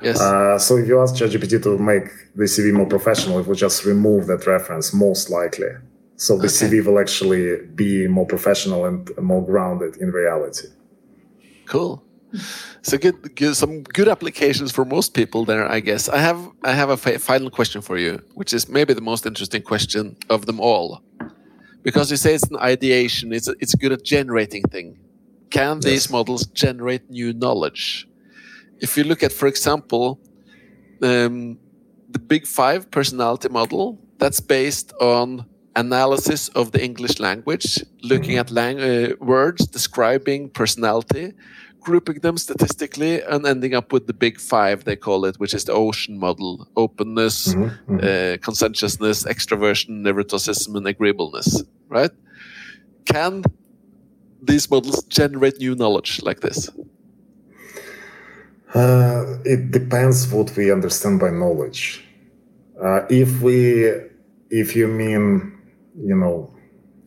Yes. 0.04 0.22
Uh, 0.22 0.60
so 0.60 0.78
if 0.78 0.88
you 0.88 1.02
ask 1.02 1.16
ChatGPT 1.16 1.64
to 1.64 1.76
make 1.80 2.06
the 2.36 2.44
CV 2.44 2.72
more 2.72 2.86
professional, 2.86 3.40
it 3.40 3.48
will 3.48 3.62
just 3.68 3.84
remove 3.84 4.28
that 4.28 4.46
reference 4.46 4.94
most 4.94 5.32
likely. 5.32 5.72
So 6.18 6.38
the 6.38 6.52
okay. 6.54 6.68
CV 6.68 6.86
will 6.86 7.00
actually 7.00 7.66
be 7.74 8.08
more 8.08 8.28
professional 8.28 8.86
and 8.86 9.10
more 9.18 9.44
grounded 9.44 9.98
in 9.98 10.12
reality. 10.12 10.68
Cool. 11.70 12.04
So 12.82 12.98
good, 12.98 13.36
good, 13.36 13.56
some 13.56 13.84
good 13.84 14.08
applications 14.08 14.72
for 14.72 14.86
most 14.86 15.14
people 15.14 15.46
there, 15.46 15.66
I 15.68 15.80
guess. 15.80 16.10
I 16.10 16.20
have 16.20 16.40
I 16.64 16.74
have 16.74 16.90
a 16.90 16.98
final 16.98 17.50
question 17.50 17.82
for 17.82 17.98
you, 17.98 18.22
which 18.36 18.54
is 18.54 18.70
maybe 18.70 18.94
the 18.94 19.08
most 19.12 19.26
interesting 19.26 19.64
question 19.64 20.16
of 20.30 20.46
them 20.46 20.60
all, 20.60 21.02
because 21.82 22.12
you 22.12 22.18
say 22.18 22.36
it's 22.36 22.50
an 22.52 22.58
ideation. 22.58 23.34
It's 23.34 23.48
it's 23.60 23.74
good 23.74 23.92
at 23.92 24.04
generating 24.04 24.64
thing. 24.74 25.00
Can 25.50 25.78
yes. 25.78 25.86
these 25.86 26.10
models 26.12 26.46
generate 26.64 27.10
new 27.10 27.34
knowledge? 27.34 28.10
if 28.82 28.98
you 28.98 29.04
look 29.04 29.24
at, 29.24 29.32
for 29.32 29.48
example, 29.48 30.20
um, 31.02 31.58
the 32.10 32.20
Big 32.20 32.48
Five 32.48 32.90
personality 32.92 33.50
model, 33.50 34.00
that's 34.18 34.40
based 34.40 34.94
on 35.00 35.46
analysis 35.76 36.50
of 36.50 36.72
the 36.72 36.84
English 36.84 37.20
language, 37.20 37.84
looking 38.04 38.38
at 38.38 38.52
lang 38.52 38.80
uh, 38.80 39.14
words 39.20 39.68
describing 39.68 40.50
personality, 40.50 41.34
grouping 41.80 42.20
them 42.20 42.38
statistically, 42.38 43.22
and 43.22 43.46
ending 43.46 43.74
up 43.74 43.94
with 43.94 44.08
the 44.08 44.14
Big 44.14 44.40
Five, 44.40 44.84
they 44.84 44.96
call 44.96 45.26
it, 45.26 45.40
which 45.40 45.54
is 45.54 45.66
the 45.66 45.74
ocean 45.74 46.18
model 46.20 46.68
openness, 46.76 47.48
mm 47.48 47.54
-hmm, 47.54 47.70
mm 47.88 47.98
-hmm. 48.00 48.04
Uh, 48.04 48.38
conscientiousness, 48.42 49.26
extroversion, 49.26 50.02
neuroticism, 50.02 50.76
and 50.76 50.88
agreeableness, 50.88 51.64
right? 51.90 52.14
Can 53.06 53.42
these 54.48 54.68
models 54.70 55.04
generate 55.08 55.58
new 55.60 55.76
knowledge 55.76 56.22
like 56.24 56.40
this? 56.48 56.70
Uh, 58.74 59.38
it 59.46 59.72
depends 59.72 60.32
what 60.32 60.56
we 60.56 60.72
understand 60.72 61.20
by 61.20 61.30
knowledge. 61.30 62.06
Uh, 62.82 63.02
if 63.10 63.42
we, 63.42 63.92
if 64.50 64.76
you 64.76 64.88
mean, 64.88 65.59
you 65.98 66.16
know, 66.16 66.54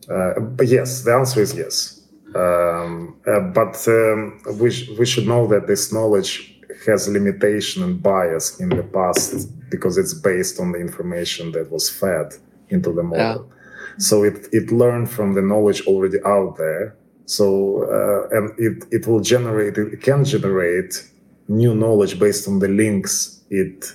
uh, 0.09 0.39
but 0.39 0.67
yes, 0.67 1.03
the 1.03 1.13
answer 1.13 1.41
is 1.41 1.55
yes. 1.55 2.01
Um, 2.35 3.15
uh, 3.27 3.39
but 3.39 3.87
um, 3.87 4.41
we, 4.59 4.71
sh- 4.71 4.89
we 4.97 5.05
should 5.05 5.27
know 5.27 5.45
that 5.47 5.67
this 5.67 5.93
knowledge 5.93 6.59
has 6.87 7.07
limitation 7.07 7.83
and 7.83 8.01
bias 8.01 8.59
in 8.59 8.69
the 8.69 8.83
past 8.83 9.49
because 9.69 9.97
it's 9.97 10.13
based 10.13 10.59
on 10.59 10.71
the 10.71 10.79
information 10.79 11.51
that 11.51 11.71
was 11.71 11.89
fed 11.89 12.33
into 12.69 12.91
the 12.91 13.03
model. 13.03 13.49
Yeah. 13.49 13.55
So 13.99 14.23
it, 14.23 14.47
it 14.51 14.71
learned 14.71 15.09
from 15.09 15.33
the 15.35 15.41
knowledge 15.41 15.85
already 15.85 16.17
out 16.25 16.57
there. 16.57 16.95
So 17.25 17.83
uh, 17.83 18.37
and 18.37 18.51
it, 18.57 18.85
it 18.91 19.07
will 19.07 19.21
generate 19.21 19.77
it 19.77 20.01
can 20.01 20.25
generate 20.25 21.09
new 21.47 21.73
knowledge 21.75 22.19
based 22.19 22.47
on 22.47 22.59
the 22.59 22.67
links 22.67 23.43
it 23.49 23.85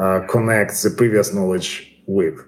uh, 0.00 0.20
connects 0.28 0.82
the 0.82 0.90
previous 0.90 1.34
knowledge 1.34 2.02
with. 2.06 2.38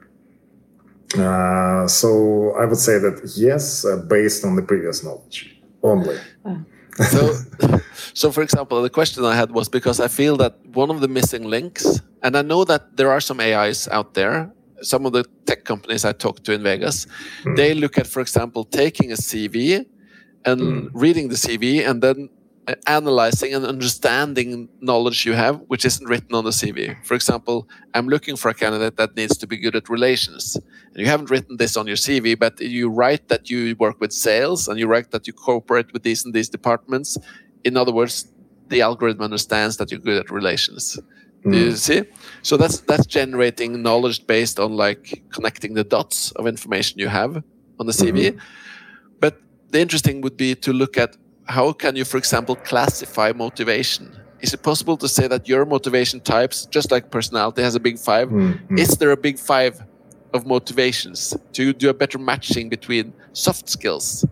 Uh, 1.15 1.87
so 1.87 2.53
I 2.59 2.65
would 2.65 2.79
say 2.79 2.99
that 2.99 3.33
yes, 3.37 3.85
uh, 3.85 3.97
based 4.09 4.45
on 4.45 4.57
the 4.57 4.63
previous 4.63 5.05
knowledge 5.05 5.57
only. 5.83 6.19
so, 7.11 7.33
so 8.15 8.33
for 8.33 8.43
example, 8.43 8.83
the 8.83 8.91
question 8.91 9.25
I 9.25 9.37
had 9.37 9.53
was 9.53 9.69
because 9.69 10.01
I 10.01 10.09
feel 10.09 10.37
that 10.39 10.59
one 10.75 10.91
of 10.91 11.01
the 11.01 11.09
missing 11.09 11.45
links, 11.45 12.01
and 12.23 12.37
I 12.37 12.43
know 12.43 12.65
that 12.65 12.97
there 12.97 13.11
are 13.11 13.21
some 13.21 13.41
AIs 13.41 13.89
out 13.89 14.15
there. 14.15 14.51
Some 14.83 15.07
of 15.07 15.13
the 15.13 15.25
tech 15.47 15.65
companies 15.65 16.05
I 16.05 16.13
talked 16.13 16.45
to 16.45 16.53
in 16.53 16.63
Vegas, 16.63 17.07
mm. 17.45 17.57
they 17.57 17.73
look 17.73 17.97
at, 17.97 18.07
for 18.07 18.21
example, 18.21 18.65
taking 18.65 19.11
a 19.11 19.15
CV 19.15 19.87
and 20.45 20.61
mm. 20.61 20.91
reading 20.93 21.29
the 21.29 21.35
CV 21.35 21.89
and 21.89 22.03
then 22.03 22.29
analyzing 22.87 23.55
and 23.55 23.65
understanding 23.65 24.69
knowledge 24.81 25.25
you 25.25 25.35
have, 25.35 25.61
which 25.69 25.85
isn't 25.85 26.09
written 26.09 26.35
on 26.35 26.45
the 26.45 26.51
CV. 26.51 26.97
For 27.05 27.15
example, 27.15 27.69
I'm 27.95 28.09
looking 28.09 28.37
for 28.37 28.49
a 28.49 28.55
candidate 28.55 28.97
that 28.97 29.15
needs 29.17 29.37
to 29.39 29.47
be 29.47 29.57
good 29.57 29.77
at 29.77 29.89
relations. 29.89 30.57
And 30.57 30.97
you 30.97 31.07
haven't 31.07 31.31
written 31.31 31.57
this 31.57 31.77
on 31.77 31.87
your 31.87 31.97
CV, 31.97 32.39
but 32.39 32.61
you 32.61 32.89
write 32.89 33.29
that 33.29 33.49
you 33.51 33.77
work 33.79 34.01
with 34.01 34.13
sales 34.13 34.69
and 34.69 34.79
you 34.81 34.87
write 34.87 35.11
that 35.13 35.27
you 35.27 35.33
cooperate 35.33 35.93
with 35.93 36.03
these 36.03 36.25
and 36.25 36.35
these 36.35 36.49
departments. 36.49 37.17
In 37.65 37.77
other 37.77 37.93
words, 37.93 38.33
the 38.69 38.83
algorithm 38.83 39.23
understands 39.23 39.77
that 39.77 39.91
you're 39.91 40.01
good 40.01 40.19
at 40.19 40.31
relations. 40.31 40.99
Mm. 41.45 41.53
Do 41.53 41.59
you 41.59 41.71
hmm. 41.71 41.77
see? 41.77 42.03
So 42.43 42.57
that's 42.57 42.81
that's 42.81 43.07
generating 43.07 43.81
knowledge 43.83 44.27
based 44.27 44.59
on 44.59 44.77
like 44.77 45.23
connecting 45.31 45.75
the 45.75 45.85
dots 45.85 46.33
of 46.33 46.47
information 46.47 46.99
you 46.99 47.09
have 47.09 47.43
on 47.79 47.87
the 47.87 47.93
CV. 47.93 48.31
Mm 48.31 48.35
-hmm. 48.35 48.41
But 49.21 49.35
the 49.71 49.81
interesting 49.81 50.23
would 50.23 50.37
be 50.37 50.55
to 50.57 50.73
look 50.73 50.97
at 50.99 51.17
how 51.47 51.73
can 51.73 51.97
you, 51.97 52.05
for 52.05 52.19
example, 52.19 52.57
classify 52.57 53.33
motivation? 53.33 54.17
Is 54.41 54.53
it 54.53 54.63
possible 54.63 54.97
to 54.99 55.09
say 55.09 55.29
that 55.29 55.49
your 55.49 55.65
motivation 55.65 56.21
types, 56.21 56.67
just 56.67 56.91
like 56.91 57.11
personality 57.11 57.63
has 57.63 57.75
a 57.75 57.81
big 57.81 57.99
5 57.99 58.31
mm 58.31 58.53
-hmm. 58.53 58.79
is 58.79 58.97
there 58.99 59.13
a 59.13 59.17
big 59.17 59.39
five 59.39 59.75
of 60.33 60.45
motivations 60.45 61.35
to 61.53 61.63
do 61.73 61.89
a 61.89 61.95
better 61.95 62.19
matching 62.19 62.69
between 62.71 63.13
soft 63.33 63.69
skills, 63.69 64.25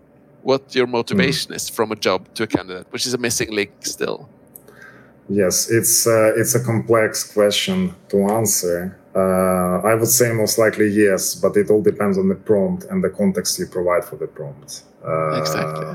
what 0.43 0.75
your 0.75 0.87
motivation 0.87 1.51
mm. 1.51 1.55
is 1.55 1.69
from 1.69 1.91
a 1.91 1.95
job 1.95 2.19
to 2.35 2.43
a 2.43 2.47
candidate, 2.47 2.85
which 2.93 3.05
is 3.07 3.13
a 3.13 3.17
missing 3.17 3.55
link 3.55 3.71
still? 3.79 4.27
Yes, 5.27 5.69
it's 5.71 6.05
uh, 6.07 6.39
it's 6.41 6.55
a 6.55 6.63
complex 6.71 7.33
question 7.33 7.77
to 8.09 8.17
answer. 8.39 8.77
Uh, 9.15 9.91
I 9.91 9.93
would 9.99 10.13
say 10.19 10.27
most 10.33 10.55
likely 10.57 10.87
yes, 11.05 11.35
but 11.43 11.57
it 11.57 11.69
all 11.71 11.83
depends 11.91 12.17
on 12.17 12.27
the 12.33 12.39
prompt 12.49 12.81
and 12.91 13.03
the 13.03 13.09
context 13.09 13.59
you 13.59 13.67
provide 13.77 14.03
for 14.09 14.17
the 14.23 14.27
prompt. 14.27 14.83
Uh, 15.03 15.41
exactly 15.41 15.87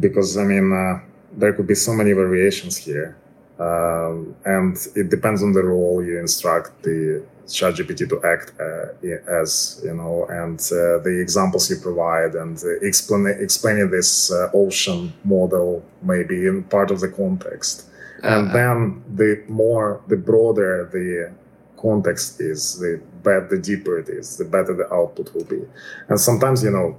because 0.00 0.36
I 0.36 0.44
mean 0.44 0.72
uh, 0.72 1.00
there 1.32 1.52
could 1.52 1.66
be 1.66 1.74
so 1.74 1.92
many 1.92 2.12
variations 2.12 2.76
here, 2.76 3.16
um, 3.58 4.34
and 4.44 4.76
it 4.94 5.10
depends 5.10 5.42
on 5.42 5.52
the 5.52 5.62
role 5.62 6.04
you 6.04 6.18
instruct 6.18 6.82
the 6.82 7.24
ChatGPT 7.48 8.08
to 8.08 8.22
act 8.24 8.52
uh, 8.60 9.40
as, 9.40 9.80
you 9.84 9.94
know, 9.94 10.26
and 10.28 10.60
uh, 10.60 11.02
the 11.02 11.18
examples 11.20 11.70
you 11.70 11.76
provide 11.76 12.34
and 12.34 12.62
explain, 12.82 13.26
explaining 13.40 13.90
this 13.90 14.30
uh, 14.30 14.50
ocean 14.52 15.12
model 15.24 15.82
maybe 16.02 16.46
in 16.46 16.64
part 16.64 16.90
of 16.90 17.00
the 17.00 17.08
context. 17.08 17.86
And 18.22 18.52
then 18.52 19.02
the 19.14 19.44
more, 19.48 20.02
the 20.08 20.16
broader 20.16 20.88
the 20.92 21.32
context 21.80 22.40
is, 22.40 22.78
the 22.78 23.00
better, 23.22 23.46
the 23.48 23.58
deeper 23.58 23.98
it 23.98 24.08
is, 24.08 24.36
the 24.36 24.44
better 24.44 24.74
the 24.74 24.92
output 24.92 25.32
will 25.34 25.44
be. 25.44 25.62
And 26.08 26.20
sometimes, 26.20 26.62
you 26.62 26.70
know, 26.70 26.98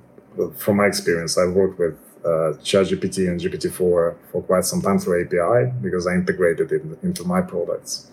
from 0.57 0.77
my 0.77 0.85
experience, 0.85 1.37
I've 1.37 1.53
worked 1.53 1.77
with 1.77 1.97
uh, 2.29 2.53
ChatGPT 2.69 3.27
and 3.29 3.39
GPT-4 3.39 4.15
for 4.31 4.41
quite 4.45 4.65
some 4.65 4.81
time 4.81 4.99
through 4.99 5.23
API 5.23 5.71
because 5.81 6.05
I 6.07 6.13
integrated 6.13 6.71
it 6.71 6.83
into 7.01 7.23
my 7.23 7.41
products. 7.41 8.11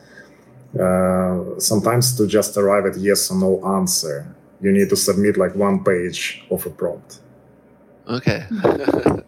Uh, 0.78 1.58
sometimes 1.58 2.16
to 2.16 2.26
just 2.26 2.56
arrive 2.56 2.86
at 2.86 2.96
yes 2.96 3.30
or 3.30 3.38
no 3.38 3.52
answer, 3.76 4.34
you 4.60 4.72
need 4.72 4.88
to 4.88 4.96
submit 4.96 5.36
like 5.36 5.54
one 5.54 5.84
page 5.84 6.44
of 6.50 6.64
a 6.66 6.70
prompt. 6.70 7.20
Okay. 8.08 8.44
wow. 8.62 9.22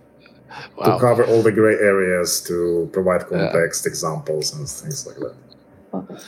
To 0.85 0.99
cover 1.01 1.25
all 1.25 1.43
the 1.43 1.53
gray 1.53 1.75
areas, 1.75 2.41
to 2.49 2.89
provide 2.93 3.27
context, 3.27 3.85
yeah. 3.85 3.91
examples, 3.91 4.55
and 4.55 4.69
things 4.69 5.07
like 5.07 5.17
that. 5.17 6.25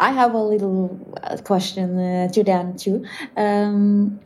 I 0.00 0.12
have 0.12 0.34
a 0.34 0.42
little 0.42 0.98
uh, 1.22 1.36
question 1.44 1.98
uh, 1.98 2.28
to 2.28 2.42
Dan 2.42 2.76
too. 2.76 3.04
Um, 3.36 4.18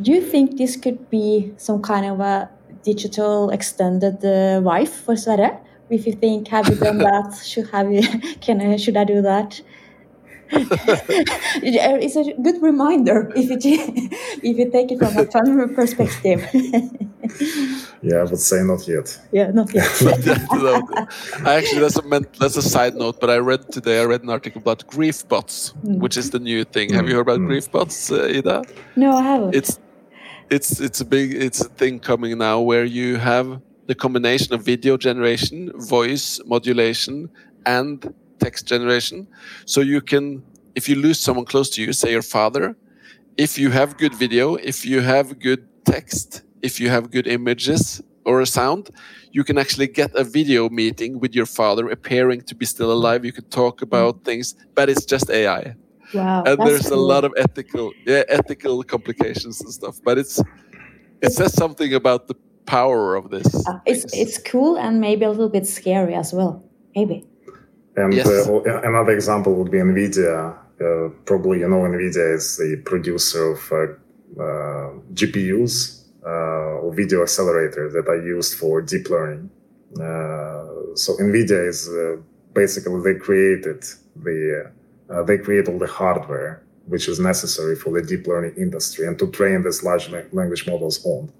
do 0.00 0.12
you 0.12 0.22
think 0.22 0.56
this 0.56 0.76
could 0.76 1.10
be 1.10 1.52
some 1.56 1.82
kind 1.82 2.06
of 2.06 2.20
a 2.20 2.48
digital 2.92 3.50
extended 3.50 4.18
uh, 4.24 4.60
wife 4.70 4.94
for 5.04 5.16
Sverre? 5.16 5.52
If 5.90 6.06
you 6.06 6.14
think, 6.24 6.48
have 6.48 6.68
you 6.68 6.76
done 6.76 6.98
that? 7.08 7.30
Should 7.50 7.68
have 7.70 7.88
you? 7.92 8.02
Can 8.44 8.60
I, 8.60 8.76
should 8.76 8.96
I 8.96 9.04
do 9.04 9.22
that? 9.22 9.60
it's 10.52 12.16
a 12.16 12.24
good 12.40 12.62
reminder 12.62 13.32
if 13.34 13.50
you 13.50 13.58
if 14.48 14.54
you 14.58 14.70
take 14.70 14.92
it 14.92 14.98
from 15.00 15.16
a 15.18 15.24
fun 15.34 15.74
perspective. 15.74 16.40
yeah, 18.00 18.18
I 18.22 18.24
would 18.30 18.38
say 18.38 18.62
not 18.62 18.86
yet. 18.86 19.08
Yeah, 19.32 19.50
not 19.50 19.74
yet. 19.74 19.90
I 21.44 21.54
actually 21.58 21.80
that's 21.80 21.98
a 21.98 22.04
that's 22.38 22.56
a 22.56 22.62
side 22.62 22.94
note, 22.94 23.16
but 23.20 23.28
I 23.28 23.38
read 23.38 23.72
today 23.72 24.00
I 24.00 24.04
read 24.04 24.22
an 24.22 24.30
article 24.30 24.60
about 24.60 24.86
grief 24.86 25.26
bots, 25.26 25.74
mm. 25.84 25.98
which 25.98 26.16
is 26.16 26.30
the 26.30 26.38
new 26.38 26.62
thing. 26.62 26.94
Have 26.94 27.08
you 27.08 27.16
heard 27.16 27.26
about 27.28 27.40
mm. 27.40 27.48
grief 27.48 27.66
bots, 27.72 28.12
uh, 28.12 28.38
Ida? 28.38 28.62
No, 28.94 29.16
I 29.16 29.22
haven't. 29.22 29.52
It's 29.52 29.80
it's 30.50 30.80
it's 30.80 31.00
a 31.00 31.04
big 31.04 31.34
it's 31.34 31.60
a 31.60 31.68
thing 31.68 31.98
coming 31.98 32.38
now 32.38 32.60
where 32.60 32.84
you 32.84 33.16
have 33.16 33.60
the 33.86 33.94
combination 33.94 34.52
of 34.54 34.62
video 34.62 34.96
generation, 34.96 35.72
voice 35.76 36.40
modulation, 36.44 37.30
and 37.64 38.12
text 38.38 38.66
generation. 38.66 39.28
So 39.64 39.80
you 39.80 40.00
can, 40.00 40.42
if 40.74 40.88
you 40.88 40.96
lose 40.96 41.20
someone 41.20 41.44
close 41.44 41.70
to 41.70 41.82
you, 41.82 41.92
say 41.92 42.10
your 42.10 42.22
father, 42.22 42.76
if 43.36 43.58
you 43.58 43.70
have 43.70 43.96
good 43.96 44.14
video, 44.14 44.56
if 44.56 44.84
you 44.84 45.00
have 45.00 45.38
good 45.38 45.68
text, 45.84 46.42
if 46.62 46.80
you 46.80 46.88
have 46.88 47.10
good 47.10 47.26
images 47.26 48.02
or 48.24 48.40
a 48.40 48.46
sound, 48.46 48.90
you 49.30 49.44
can 49.44 49.56
actually 49.56 49.86
get 49.86 50.10
a 50.14 50.24
video 50.24 50.68
meeting 50.68 51.20
with 51.20 51.34
your 51.34 51.46
father 51.46 51.88
appearing 51.88 52.40
to 52.42 52.54
be 52.54 52.66
still 52.66 52.90
alive. 52.90 53.24
You 53.24 53.32
can 53.32 53.44
talk 53.44 53.82
about 53.82 54.24
things, 54.24 54.54
but 54.74 54.88
it's 54.88 55.04
just 55.04 55.30
AI. 55.30 55.76
Wow, 56.14 56.44
and 56.44 56.58
there's 56.60 56.88
cool. 56.88 56.98
a 56.98 57.02
lot 57.12 57.24
of 57.24 57.32
ethical, 57.36 57.92
yeah, 58.06 58.22
ethical 58.28 58.82
complications 58.82 59.60
and 59.60 59.72
stuff. 59.72 60.00
But 60.04 60.18
it's 60.18 60.40
it 61.22 61.32
says 61.32 61.54
something 61.54 61.94
about 61.94 62.28
the 62.28 62.36
power 62.66 63.14
of 63.14 63.30
this. 63.30 63.66
Uh, 63.66 63.78
it's 63.86 64.04
it's 64.12 64.38
cool 64.38 64.76
and 64.76 65.00
maybe 65.00 65.24
a 65.24 65.30
little 65.30 65.48
bit 65.48 65.66
scary 65.66 66.14
as 66.14 66.32
well. 66.32 66.62
Maybe. 66.94 67.24
And 67.96 68.12
yes. 68.12 68.26
uh, 68.26 68.62
another 68.84 69.12
example 69.12 69.54
would 69.54 69.70
be 69.70 69.78
NVIDIA. 69.78 70.56
Uh, 70.78 71.08
probably 71.24 71.60
you 71.60 71.68
know 71.68 71.78
NVIDIA 71.78 72.34
is 72.34 72.58
the 72.58 72.82
producer 72.84 73.52
of 73.52 73.72
uh, 73.72 74.42
uh, 74.42 74.92
GPUs 75.14 76.04
uh, 76.22 76.82
or 76.82 76.92
video 76.94 77.24
accelerators 77.24 77.92
that 77.92 78.06
are 78.08 78.22
used 78.22 78.58
for 78.58 78.82
deep 78.82 79.08
learning. 79.08 79.48
so 80.94 81.16
NVIDIA 81.16 81.68
is 81.68 81.88
basically 82.52 83.00
they 83.02 83.18
created 83.18 83.82
the 84.16 84.72
they 85.26 85.38
create 85.38 85.68
all 85.68 85.78
the 85.78 85.86
hardware 85.86 86.66
which 86.86 87.08
is 87.08 87.18
necessary 87.18 87.76
for 87.76 87.90
the 87.90 88.06
deep 88.06 88.26
learning 88.26 88.54
industry 88.56 89.06
and 89.06 89.18
to 89.18 89.30
train 89.30 89.62
these 89.62 89.82
large 89.82 90.08
language 90.32 90.66
models 90.66 91.04
on. 91.04 91.30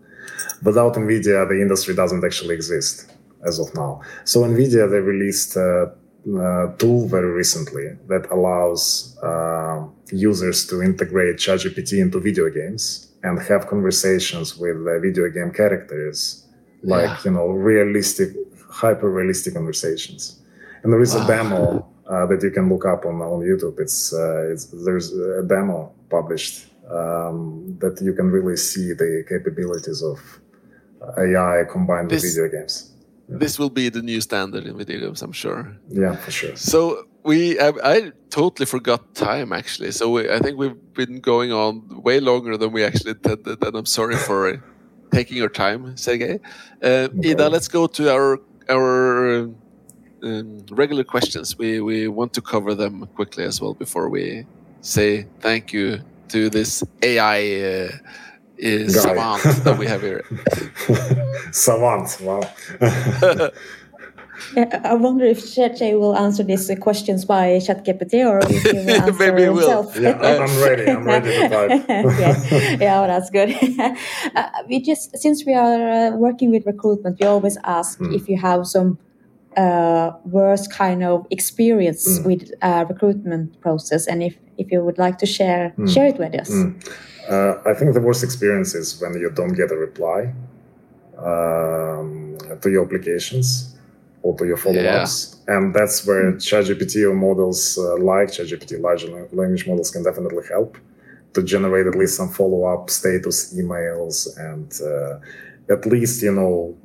Without 0.63 0.95
NVIDIA, 0.95 1.49
the 1.49 1.61
industry 1.61 1.95
doesn't 1.95 2.25
actually 2.25 2.55
exist 2.55 3.13
as 3.45 3.59
of 3.59 3.73
now. 3.75 4.01
So 4.25 4.41
NVIDIA, 4.41 4.91
they 4.91 4.99
released 4.99 5.57
a, 5.57 5.93
uh, 6.27 6.73
tool 6.79 7.07
very 7.07 7.31
recently 7.31 7.87
that 8.09 8.29
allows 8.33 9.17
uh, 9.23 9.87
users 10.11 10.67
to 10.67 10.83
integrate 10.83 11.37
ChatGPT 11.37 12.01
into 12.01 12.19
video 12.19 12.51
games 12.51 13.13
and 13.23 13.41
have 13.41 13.69
conversations 13.69 14.57
with 14.57 14.77
uh, 14.77 14.99
video 14.99 15.31
game 15.31 15.53
characters, 15.53 16.45
like 16.83 17.05
yeah. 17.05 17.19
you 17.27 17.31
know, 17.31 17.47
realistic, 17.51 18.31
hyper 18.69 19.09
realistic 19.09 19.55
conversations. 19.55 20.41
And 20.83 20.93
there 20.93 21.01
is 21.01 21.15
wow. 21.15 21.23
a 21.23 21.27
demo 21.29 21.96
uh, 22.09 22.27
that 22.27 22.43
you 22.43 22.51
can 22.51 22.69
look 22.69 22.85
up 22.85 23.05
on 23.05 23.21
on 23.21 23.41
YouTube. 23.41 23.79
It's, 23.81 24.13
uh, 24.13 24.53
it's 24.53 24.67
there's 24.85 25.13
a 25.13 25.43
demo 25.43 25.93
published 26.11 26.67
um, 26.91 27.77
that 27.81 28.01
you 28.01 28.13
can 28.13 28.31
really 28.31 28.57
see 28.57 28.93
the 28.93 29.25
capabilities 29.29 30.03
of 30.03 30.19
AI 31.19 31.65
combined 31.71 32.11
this, 32.11 32.23
with 32.23 32.35
video 32.35 32.61
games 32.61 32.97
this 33.29 33.59
will 33.59 33.71
be 33.71 33.89
the 33.89 34.03
new 34.03 34.21
standard 34.21 34.67
in 34.67 34.77
video 34.77 35.01
games, 35.01 35.23
I'm 35.23 35.33
sure. 35.33 35.77
Yeah, 35.91 36.17
for 36.17 36.31
sure. 36.31 36.57
So 36.57 37.07
we, 37.23 37.59
I, 37.59 37.73
I 37.83 38.13
totally 38.31 38.67
forgot 38.67 39.15
time 39.15 39.53
actually. 39.53 39.91
So 39.93 40.11
we, 40.11 40.31
I 40.31 40.39
think 40.39 40.59
we've 40.59 40.77
been 40.95 41.21
going 41.21 41.53
on 41.53 42.03
way 42.03 42.21
longer 42.21 42.57
than 42.57 42.73
we 42.73 42.85
actually 42.85 43.13
intended, 43.13 43.65
and 43.65 43.77
I'm 43.77 43.87
sorry 43.87 44.17
for 44.17 44.63
taking 45.13 45.37
your 45.37 45.49
time, 45.49 45.97
Sergei. 45.97 46.39
Uh, 46.83 46.87
okay. 46.87 47.31
Ida, 47.33 47.49
let's 47.49 47.69
go 47.69 47.87
to 47.87 48.13
our 48.13 48.39
our 48.69 49.49
um, 50.23 50.65
regular 50.71 51.05
questions. 51.05 51.59
We 51.59 51.81
we 51.81 52.09
want 52.09 52.33
to 52.35 52.43
cover 52.43 52.75
them 52.75 53.07
quickly 53.15 53.45
as 53.45 53.61
well 53.61 53.75
before 53.75 54.09
we 54.09 54.47
say 54.81 55.27
thank 55.41 55.73
you 55.73 56.01
to 56.29 56.51
this 56.51 56.83
AI. 57.03 57.41
Uh, 57.63 57.99
is 58.59 59.03
savant 59.03 59.43
that 59.65 59.77
we 59.79 59.87
have 59.87 60.01
here. 60.01 60.25
savant, 61.53 62.19
wow. 62.21 62.41
I 64.57 64.95
wonder 64.95 65.25
if 65.25 65.41
ChatGPT 65.41 65.99
will 65.99 66.17
answer 66.17 66.43
these 66.43 66.71
questions 66.81 67.25
by 67.25 67.57
ChatGPT 67.57 68.27
or 68.27 68.39
if 68.39 68.63
he 68.63 68.73
will 68.73 68.91
answer 69.03 69.13
Maybe 69.13 69.43
he 69.43 69.49
himself. 69.49 69.95
Will. 69.95 70.03
Yeah, 70.03 70.19
I'm 70.21 70.63
ready. 70.63 70.91
I'm 70.91 71.05
ready 71.05 71.31
to 71.31 71.49
type. 71.49 71.89
yeah, 71.89 72.77
yeah 72.81 73.01
well, 73.01 73.07
that's 73.09 73.31
good. 73.31 73.55
Uh, 74.35 74.49
we 74.69 74.83
just 74.83 75.17
since 75.17 75.45
we 75.47 75.55
are 75.55 75.91
uh, 75.91 76.11
working 76.17 76.51
with 76.51 76.67
recruitment, 76.67 77.19
we 77.21 77.27
always 77.27 77.57
ask 77.65 77.99
mm. 77.99 78.15
if 78.15 78.29
you 78.29 78.39
have 78.39 78.67
some 78.67 78.99
uh, 79.57 80.13
worst 80.25 80.73
kind 80.73 81.03
of 81.03 81.27
experience 81.31 82.19
mm. 82.19 82.27
with 82.27 82.53
uh, 82.63 82.85
recruitment 82.89 83.61
process, 83.61 84.07
and 84.07 84.23
if 84.23 84.37
if 84.59 84.71
you 84.71 84.83
would 84.83 84.99
like 84.99 85.19
to 85.19 85.27
share 85.27 85.73
mm. 85.79 85.93
share 85.93 86.07
it 86.07 86.19
with 86.19 86.35
us. 86.35 86.51
Hmm. 86.51 86.79
Uh, 87.29 87.55
I 87.67 87.75
think 87.75 87.95
the 87.95 88.01
worst 88.01 88.23
experience 88.23 88.75
is 88.75 89.01
when 89.01 89.15
you 89.15 89.31
don't 89.31 89.55
get 89.55 89.73
a 89.73 89.77
reply 89.77 90.33
um, 91.19 92.39
to 92.61 92.71
your 92.71 92.85
applications 92.85 93.75
or 94.23 94.37
to 94.37 94.47
your 94.47 94.57
follow-ups, 94.57 95.43
yeah. 95.49 95.57
and 95.57 95.75
that's 95.75 96.07
where 96.07 96.33
mm. 96.33 96.37
ChatGPT 96.37 97.09
or 97.09 97.15
models 97.15 97.79
uh, 97.79 97.97
like 97.97 98.29
ChatGPT, 98.29 98.81
large 98.81 99.05
language 99.33 99.67
models, 99.67 99.91
can 99.91 100.05
definitely 100.05 100.45
help 100.49 100.79
to 101.35 101.43
generate 101.43 101.87
at 101.87 101.95
least 101.95 102.17
some 102.17 102.29
follow-up 102.29 102.89
status 102.91 103.55
emails 103.55 104.17
and 104.39 104.81
uh, 104.81 105.73
at 105.73 105.85
least 105.87 106.23
you 106.23 106.33
know 106.33 106.77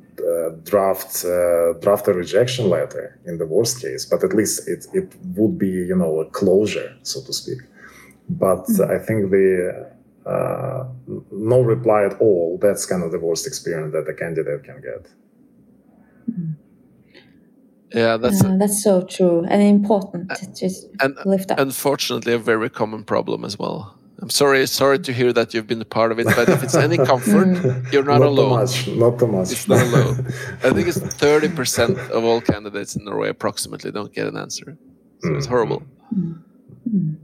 draft 0.64 1.24
uh, 1.24 1.72
draft 1.80 2.08
a 2.08 2.12
rejection 2.12 2.68
letter 2.68 3.18
in 3.26 3.38
the 3.38 3.46
worst 3.46 3.80
case, 3.80 4.04
but 4.04 4.22
at 4.24 4.34
least 4.34 4.68
it 4.68 4.86
it 4.92 5.14
would 5.36 5.58
be 5.58 5.68
you 5.68 5.96
know 5.96 6.20
a 6.20 6.26
closure, 6.26 6.94
so 7.02 7.20
to 7.22 7.32
speak. 7.32 7.60
But 8.28 8.64
mm. 8.66 8.90
I 8.90 8.98
think 8.98 9.30
the 9.30 9.90
uh, 10.26 10.84
no 11.30 11.60
reply 11.60 12.04
at 12.04 12.20
all, 12.20 12.58
that's 12.60 12.86
kind 12.86 13.02
of 13.02 13.10
the 13.10 13.18
worst 13.18 13.46
experience 13.46 13.92
that 13.92 14.08
a 14.08 14.14
candidate 14.14 14.62
can 14.64 14.80
get. 14.80 15.08
Yeah, 17.94 18.16
that's 18.16 18.42
uh, 18.42 18.56
that's 18.58 18.82
so 18.82 19.02
true 19.02 19.44
and 19.48 19.62
important 19.62 20.30
uh, 20.30 20.36
to 20.36 20.46
just 20.54 20.86
and 21.00 21.14
lift 21.26 21.50
up. 21.50 21.58
Unfortunately, 21.58 22.32
a 22.32 22.38
very 22.38 22.70
common 22.70 23.04
problem 23.04 23.44
as 23.44 23.58
well. 23.58 23.98
I'm 24.22 24.30
sorry, 24.30 24.64
sorry 24.68 25.00
to 25.00 25.12
hear 25.12 25.32
that 25.32 25.52
you've 25.52 25.66
been 25.66 25.80
a 25.80 25.84
part 25.84 26.12
of 26.12 26.20
it, 26.20 26.26
but 26.26 26.48
if 26.48 26.62
it's 26.62 26.76
any 26.76 26.96
comfort, 26.96 27.48
you're 27.92 28.04
not, 28.04 28.20
not 28.20 28.28
alone. 28.28 28.66
Too 28.68 28.94
much, 28.94 28.96
not 28.96 29.18
too 29.18 29.26
much. 29.26 29.50
It's 29.50 29.66
not 29.66 29.82
alone. 29.82 30.26
I 30.62 30.70
think 30.70 30.86
it's 30.86 30.98
30% 31.00 32.10
of 32.10 32.22
all 32.22 32.40
candidates 32.40 32.94
in 32.94 33.04
Norway 33.04 33.30
approximately 33.30 33.90
don't 33.90 34.14
get 34.14 34.28
an 34.28 34.36
answer. 34.36 34.78
So 35.22 35.28
mm. 35.28 35.36
it's 35.36 35.46
horrible. 35.46 35.82
Mm. 36.16 36.40
Mm. 36.88 37.16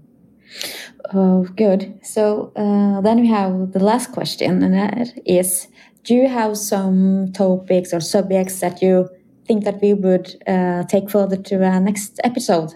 Oh, 1.15 1.45
good. 1.57 2.01
So 2.03 2.53
uh, 2.57 3.01
then 3.01 3.21
we 3.21 3.29
have 3.29 3.73
the 3.73 3.85
last 3.85 4.11
question, 4.11 4.63
and 4.65 4.75
that 4.75 5.13
is: 5.25 5.69
Do 6.03 6.15
you 6.15 6.29
have 6.29 6.57
some 6.57 7.33
topics 7.33 7.95
or 7.95 8.01
subjects 8.01 8.59
that 8.59 8.83
you 8.83 9.09
think 9.47 9.65
that 9.65 9.81
we 9.81 9.95
would 9.95 10.35
uh, 10.49 10.83
take 10.85 11.11
further 11.11 11.37
to 11.37 11.65
our 11.65 11.81
next 11.81 12.21
episode 12.25 12.75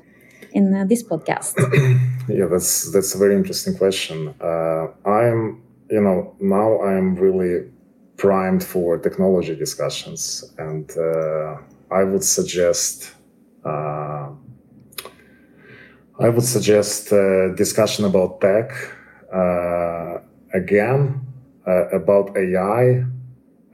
in 0.53 0.75
uh, 0.75 0.85
this 0.85 1.03
podcast? 1.03 1.55
yeah, 2.29 2.47
that's 2.47 2.93
that's 2.93 3.15
a 3.15 3.19
very 3.19 3.35
interesting 3.35 3.77
question. 3.77 4.35
Uh, 4.41 4.89
I'm, 5.05 5.63
you 5.91 6.01
know, 6.01 6.35
now 6.41 6.83
I'm 6.83 7.17
really 7.17 7.69
primed 8.17 8.63
for 8.63 8.99
technology 8.99 9.55
discussions, 9.57 10.45
and 10.59 10.91
uh, 10.97 11.57
I 11.91 12.05
would 12.05 12.25
suggest 12.25 13.13
uh, 13.65 14.31
I 16.19 16.29
would 16.29 16.45
suggest 16.45 17.11
a 17.11 17.53
discussion 17.57 18.05
about 18.05 18.41
tech 18.41 18.71
uh, 19.35 20.19
again, 20.55 21.27
uh, 21.67 21.89
about 21.89 22.37
AI 22.37 23.05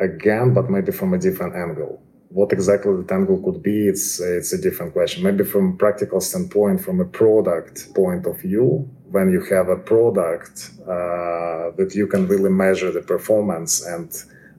again, 0.01 0.55
but 0.55 0.71
maybe 0.71 0.93
from 0.93 1.15
a 1.15 1.19
different 1.19 1.55
angle. 1.57 2.01
What 2.31 2.53
exactly 2.53 2.93
the 3.03 3.15
angle 3.15 3.41
could 3.43 3.63
be, 3.63 3.89
it's 3.89 4.21
it's 4.21 4.53
a 4.53 4.61
different 4.61 4.93
question. 4.93 5.23
Maybe 5.25 5.45
from 5.45 5.79
practical 5.79 6.21
standpoint, 6.21 6.81
from 6.83 7.01
a 7.01 7.05
product 7.05 7.95
point 7.95 8.27
of 8.27 8.41
view, 8.41 8.89
when 9.11 9.31
you 9.31 9.41
have 9.55 9.69
a 9.69 9.77
product 9.77 10.71
uh, 10.83 11.71
that 11.79 11.93
you 11.95 12.07
can 12.07 12.27
really 12.29 12.51
measure 12.51 12.91
the 12.93 13.01
performance 13.01 13.85
and 13.87 14.09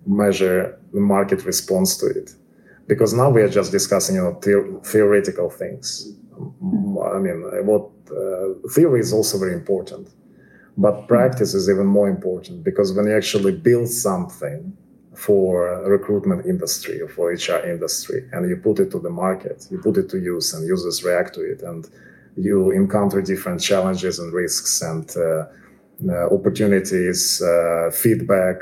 measure 0.07 0.79
the 0.93 0.99
market 0.99 1.45
response 1.45 1.95
to 1.97 2.07
it. 2.07 2.31
Because 2.87 3.13
now 3.13 3.29
we 3.29 3.41
are 3.43 3.49
just 3.49 3.71
discussing, 3.71 4.15
you 4.15 4.23
know, 4.23 4.39
the- 4.41 4.79
theoretical 4.83 5.49
things 5.51 6.13
I 6.39 7.19
mean, 7.19 7.41
what 7.65 7.89
uh, 8.11 8.69
theory 8.73 8.99
is 9.01 9.13
also 9.13 9.37
very 9.37 9.53
important, 9.53 10.09
but 10.77 11.07
practice 11.07 11.53
is 11.53 11.69
even 11.69 11.85
more 11.85 12.09
important 12.09 12.63
because 12.63 12.93
when 12.93 13.07
you 13.07 13.15
actually 13.15 13.53
build 13.53 13.87
something 13.89 14.75
for 15.15 15.83
recruitment 15.85 16.45
industry 16.45 16.99
for 17.07 17.31
HR 17.31 17.65
industry 17.65 18.27
and 18.31 18.49
you 18.49 18.55
put 18.55 18.79
it 18.79 18.91
to 18.91 18.99
the 18.99 19.09
market, 19.09 19.67
you 19.71 19.77
put 19.79 19.97
it 19.97 20.09
to 20.09 20.19
use 20.19 20.53
and 20.53 20.67
users 20.67 21.03
react 21.03 21.33
to 21.35 21.41
it 21.41 21.61
and 21.61 21.89
you 22.37 22.71
encounter 22.71 23.21
different 23.21 23.59
challenges 23.61 24.19
and 24.19 24.31
risks 24.33 24.81
and 24.81 25.11
uh, 25.17 25.45
uh, 26.07 26.33
opportunities, 26.33 27.41
uh, 27.41 27.91
feedback. 27.91 28.55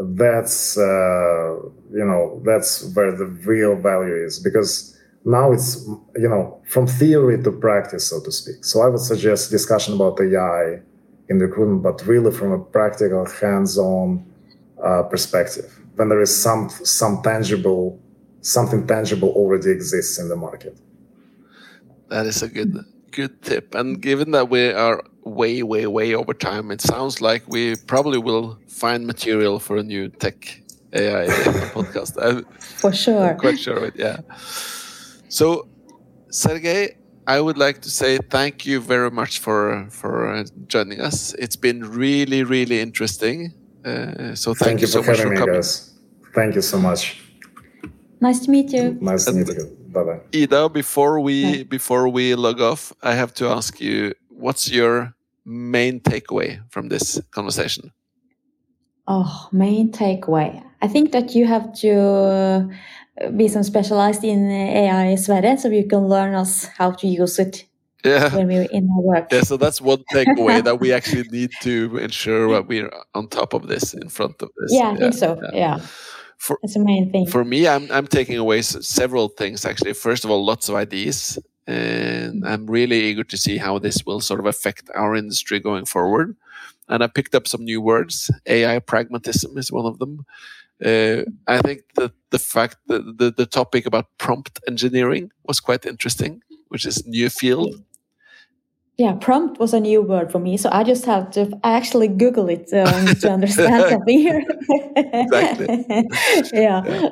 That's 0.00 0.76
uh, 0.76 1.54
you 1.92 2.04
know 2.04 2.42
that's 2.44 2.92
where 2.94 3.12
the 3.16 3.26
real 3.26 3.76
value 3.76 4.24
is 4.24 4.40
because 4.40 4.98
now 5.24 5.52
it's 5.52 5.86
you 6.16 6.28
know 6.28 6.60
from 6.68 6.86
theory 6.86 7.40
to 7.42 7.52
practice 7.52 8.08
so 8.08 8.20
to 8.20 8.30
speak 8.30 8.62
so 8.64 8.82
i 8.82 8.88
would 8.88 9.00
suggest 9.00 9.50
discussion 9.50 9.94
about 9.94 10.20
ai 10.20 10.80
in 11.28 11.38
recruitment 11.38 11.82
but 11.82 12.04
really 12.06 12.30
from 12.30 12.52
a 12.52 12.58
practical 12.58 13.24
hands-on 13.40 14.22
uh, 14.84 15.02
perspective 15.02 15.80
when 15.96 16.08
there 16.08 16.20
is 16.20 16.34
some 16.34 16.68
some 16.68 17.22
tangible 17.22 17.98
something 18.40 18.86
tangible 18.86 19.30
already 19.30 19.70
exists 19.70 20.18
in 20.18 20.28
the 20.28 20.36
market. 20.36 20.76
That 22.08 22.26
is 22.26 22.42
a 22.42 22.48
good 22.48 22.76
good 23.10 23.42
tip. 23.42 23.74
And 23.74 24.00
given 24.00 24.32
that 24.32 24.50
we 24.50 24.70
are 24.70 25.02
way 25.24 25.62
way 25.62 25.86
way 25.86 26.14
over 26.14 26.34
time 26.34 26.70
it 26.70 26.80
sounds 26.80 27.20
like 27.20 27.42
we 27.48 27.76
probably 27.86 28.18
will 28.18 28.58
find 28.68 29.06
material 29.06 29.58
for 29.58 29.78
a 29.78 29.82
new 29.82 30.08
tech 30.08 30.60
ai 30.92 31.26
podcast. 31.74 32.12
I'm, 32.22 32.44
for 32.60 32.92
sure. 32.92 33.30
I'm 33.30 33.38
quite 33.38 33.58
sure 33.58 33.76
of 33.78 33.84
it 33.84 33.94
yeah. 33.96 34.18
So, 35.28 35.66
Sergei, 36.30 36.96
I 37.26 37.40
would 37.40 37.56
like 37.56 37.80
to 37.82 37.90
say 37.90 38.18
thank 38.18 38.66
you 38.66 38.80
very 38.80 39.10
much 39.10 39.38
for 39.38 39.86
for 39.90 40.28
uh, 40.28 40.44
joining 40.68 41.00
us. 41.00 41.34
It's 41.34 41.56
been 41.56 41.80
really, 41.80 42.44
really 42.44 42.80
interesting. 42.80 43.54
Uh, 43.84 44.34
so 44.34 44.54
thank, 44.54 44.66
thank, 44.66 44.80
you, 44.80 44.86
so 44.86 45.02
much 45.02 45.20
for 45.20 45.34
coming. 45.34 45.54
Guys. 45.54 45.92
Thank 46.34 46.54
you 46.54 46.62
so 46.62 46.78
much. 46.78 47.20
Nice 48.20 48.40
to 48.40 48.50
meet 48.50 48.72
you. 48.72 48.96
Nice 49.00 49.26
to 49.26 49.32
meet 49.32 49.48
you. 49.48 49.76
Bye 49.92 50.04
bye. 50.04 50.20
Ida, 50.34 50.68
before 50.70 51.20
we 51.20 51.58
Bye. 51.58 51.62
before 51.64 52.08
we 52.08 52.34
log 52.34 52.60
off, 52.60 52.92
I 53.02 53.14
have 53.14 53.34
to 53.34 53.48
ask 53.48 53.80
you, 53.80 54.14
what's 54.28 54.70
your 54.70 55.14
main 55.44 56.00
takeaway 56.00 56.60
from 56.70 56.88
this 56.88 57.20
conversation? 57.30 57.92
Oh, 59.06 59.48
main 59.52 59.92
takeaway. 59.92 60.64
I 60.80 60.88
think 60.88 61.12
that 61.12 61.34
you 61.34 61.46
have 61.46 61.74
to 61.80 62.70
be 63.36 63.48
some 63.48 63.62
specialized 63.62 64.24
in 64.24 64.50
AI 64.50 65.14
Sverre, 65.16 65.56
so 65.58 65.68
you 65.68 65.86
can 65.86 66.08
learn 66.08 66.34
us 66.34 66.64
how 66.78 66.90
to 66.92 67.06
use 67.06 67.38
it 67.38 67.66
yeah. 68.04 68.34
when 68.34 68.48
we're 68.48 68.68
in 68.70 68.88
our 68.90 69.00
work. 69.00 69.28
Yeah, 69.32 69.42
so 69.42 69.56
that's 69.56 69.80
one 69.80 70.04
takeaway 70.12 70.62
that 70.62 70.80
we 70.80 70.92
actually 70.98 71.28
need 71.30 71.50
to 71.62 71.96
ensure 71.98 72.52
that 72.52 72.66
we're 72.68 72.90
on 73.14 73.28
top 73.28 73.54
of 73.54 73.68
this, 73.68 73.94
in 73.94 74.08
front 74.08 74.40
of 74.42 74.50
this. 74.58 74.72
Yeah, 74.72 74.88
I 74.88 74.92
yeah, 74.92 74.96
think 74.96 75.14
so. 75.14 75.40
Yeah. 75.42 75.50
yeah. 75.52 75.86
For, 76.38 76.58
that's 76.62 76.74
the 76.74 76.84
main 76.84 77.10
thing. 77.10 77.26
For 77.26 77.44
me, 77.44 77.66
I'm 77.66 77.90
I'm 77.90 78.06
taking 78.06 78.36
away 78.36 78.60
several 78.62 79.28
things 79.28 79.64
actually. 79.64 79.94
First 79.94 80.24
of 80.24 80.30
all, 80.30 80.44
lots 80.44 80.68
of 80.68 80.74
ideas, 80.74 81.38
and 81.66 82.46
I'm 82.46 82.66
really 82.66 83.00
eager 83.04 83.24
to 83.24 83.36
see 83.36 83.56
how 83.56 83.78
this 83.78 84.04
will 84.04 84.20
sort 84.20 84.40
of 84.40 84.46
affect 84.46 84.90
our 84.94 85.14
industry 85.14 85.58
going 85.60 85.86
forward. 85.86 86.36
And 86.88 87.02
I 87.02 87.06
picked 87.06 87.34
up 87.34 87.48
some 87.48 87.64
new 87.64 87.80
words. 87.80 88.30
AI 88.46 88.78
pragmatism 88.78 89.56
is 89.56 89.72
one 89.72 89.86
of 89.86 89.98
them. 89.98 90.26
Uh, 90.84 91.22
I 91.46 91.62
think 91.62 91.82
that 91.94 92.12
the 92.30 92.38
fact 92.38 92.76
that 92.88 93.18
the, 93.18 93.30
the 93.30 93.46
topic 93.46 93.86
about 93.86 94.06
prompt 94.18 94.60
engineering 94.68 95.30
was 95.44 95.60
quite 95.60 95.86
interesting, 95.86 96.42
which 96.68 96.84
is 96.84 97.06
new 97.06 97.30
field. 97.30 97.82
Yeah, 98.96 99.14
prompt 99.14 99.58
was 99.58 99.74
a 99.74 99.80
new 99.80 100.02
word 100.02 100.30
for 100.30 100.38
me, 100.38 100.56
so 100.56 100.68
I 100.70 100.84
just 100.84 101.04
have 101.06 101.30
to 101.32 101.58
I 101.64 101.72
actually 101.72 102.08
Google 102.08 102.48
it 102.48 102.72
um, 102.72 103.06
to 103.06 103.30
understand 103.32 103.90
something 103.90 104.18
here. 104.18 104.44
exactly. 104.96 105.86
yeah. 106.52 106.82
yeah. 106.84 107.08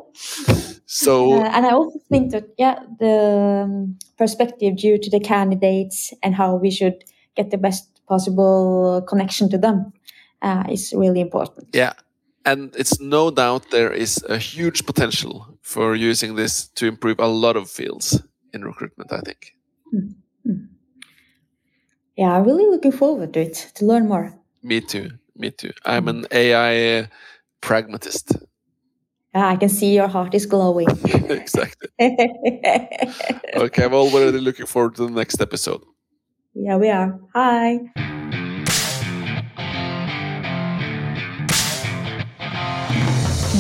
So, 0.87 1.43
uh, 1.43 1.51
and 1.53 1.66
I 1.66 1.70
also 1.70 1.99
think 2.09 2.30
that 2.30 2.45
yeah, 2.57 2.78
the 3.01 3.64
um, 3.64 3.99
perspective 4.16 4.76
due 4.76 4.99
to 4.99 5.11
the 5.11 5.18
candidates 5.18 6.12
and 6.22 6.35
how 6.35 6.55
we 6.55 6.70
should 6.70 7.03
get 7.35 7.51
the 7.51 7.59
best 7.59 7.89
possible 8.07 9.03
connection 9.09 9.49
to 9.51 9.59
them 9.59 9.93
uh, 10.41 10.64
is 10.70 10.93
really 10.97 11.20
important. 11.20 11.74
Yeah, 11.74 11.95
and 12.45 12.74
it's 12.76 13.01
no 13.01 13.30
doubt 13.30 13.70
there 13.70 13.93
is 13.93 14.24
a 14.28 14.39
huge 14.39 14.87
potential 14.87 15.59
for 15.62 15.95
using 15.95 16.35
this 16.35 16.68
to 16.74 16.87
improve 16.87 17.18
a 17.18 17.26
lot 17.26 17.57
of 17.57 17.70
fields 17.70 18.22
in 18.53 18.64
recruitment 18.64 19.12
i 19.12 19.20
think 19.20 19.55
mm-hmm. 19.95 20.64
Yeah 22.17 22.37
i'm 22.37 22.45
really 22.45 22.67
looking 22.71 22.93
forward 22.93 23.33
to 23.33 23.41
it 23.41 23.73
to 23.75 23.85
learn 23.85 24.09
more 24.09 24.33
me 24.63 24.81
too 24.81 25.11
me 25.37 25.51
too 25.51 25.73
i'm 25.85 26.09
an 26.09 26.27
ai 26.31 27.09
pragmatist 27.61 28.37
yeah, 29.35 29.49
I 29.49 29.57
can 29.57 29.69
see 29.69 29.95
your 29.95 30.09
heart 30.09 30.35
is 30.35 30.47
glowing. 30.47 30.89
exactly. 31.31 31.89
okay, 33.57 33.85
I'm 33.85 33.95
already 33.95 34.39
looking 34.39 34.67
forward 34.67 34.95
to 34.97 35.07
the 35.07 35.13
next 35.13 35.41
episode. 35.41 35.81
Yeah, 36.55 36.77
we 36.77 36.91
are. 36.91 37.19
Hi. 37.35 37.79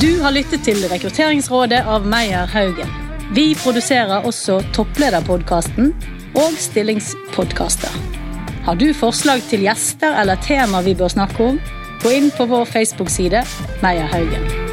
Du 0.00 0.20
har 0.20 0.30
lyttet 0.30 0.64
til 0.64 0.88
Rekrutteringsrådet 0.88 1.84
av 1.86 2.06
Meyer 2.06 2.46
Haugen. 2.46 2.88
Vi 3.34 3.54
produserer 3.64 4.26
også 4.26 4.60
Topplederpodkasten 4.74 5.94
og 6.34 6.58
Stillingspodkaster. 6.58 8.21
Har 8.62 8.78
du 8.78 8.92
forslag 8.94 9.42
til 9.50 9.64
gjester 9.66 10.14
eller 10.20 10.38
tema 10.44 10.84
vi 10.86 10.94
bør 10.94 11.10
snakke 11.10 11.48
om, 11.50 11.58
gå 12.04 12.14
inn 12.14 12.30
på 12.36 12.46
vår 12.46 12.68
Facebook-side 12.70 13.42
Meyer 13.82 14.06
Haugen. 14.14 14.71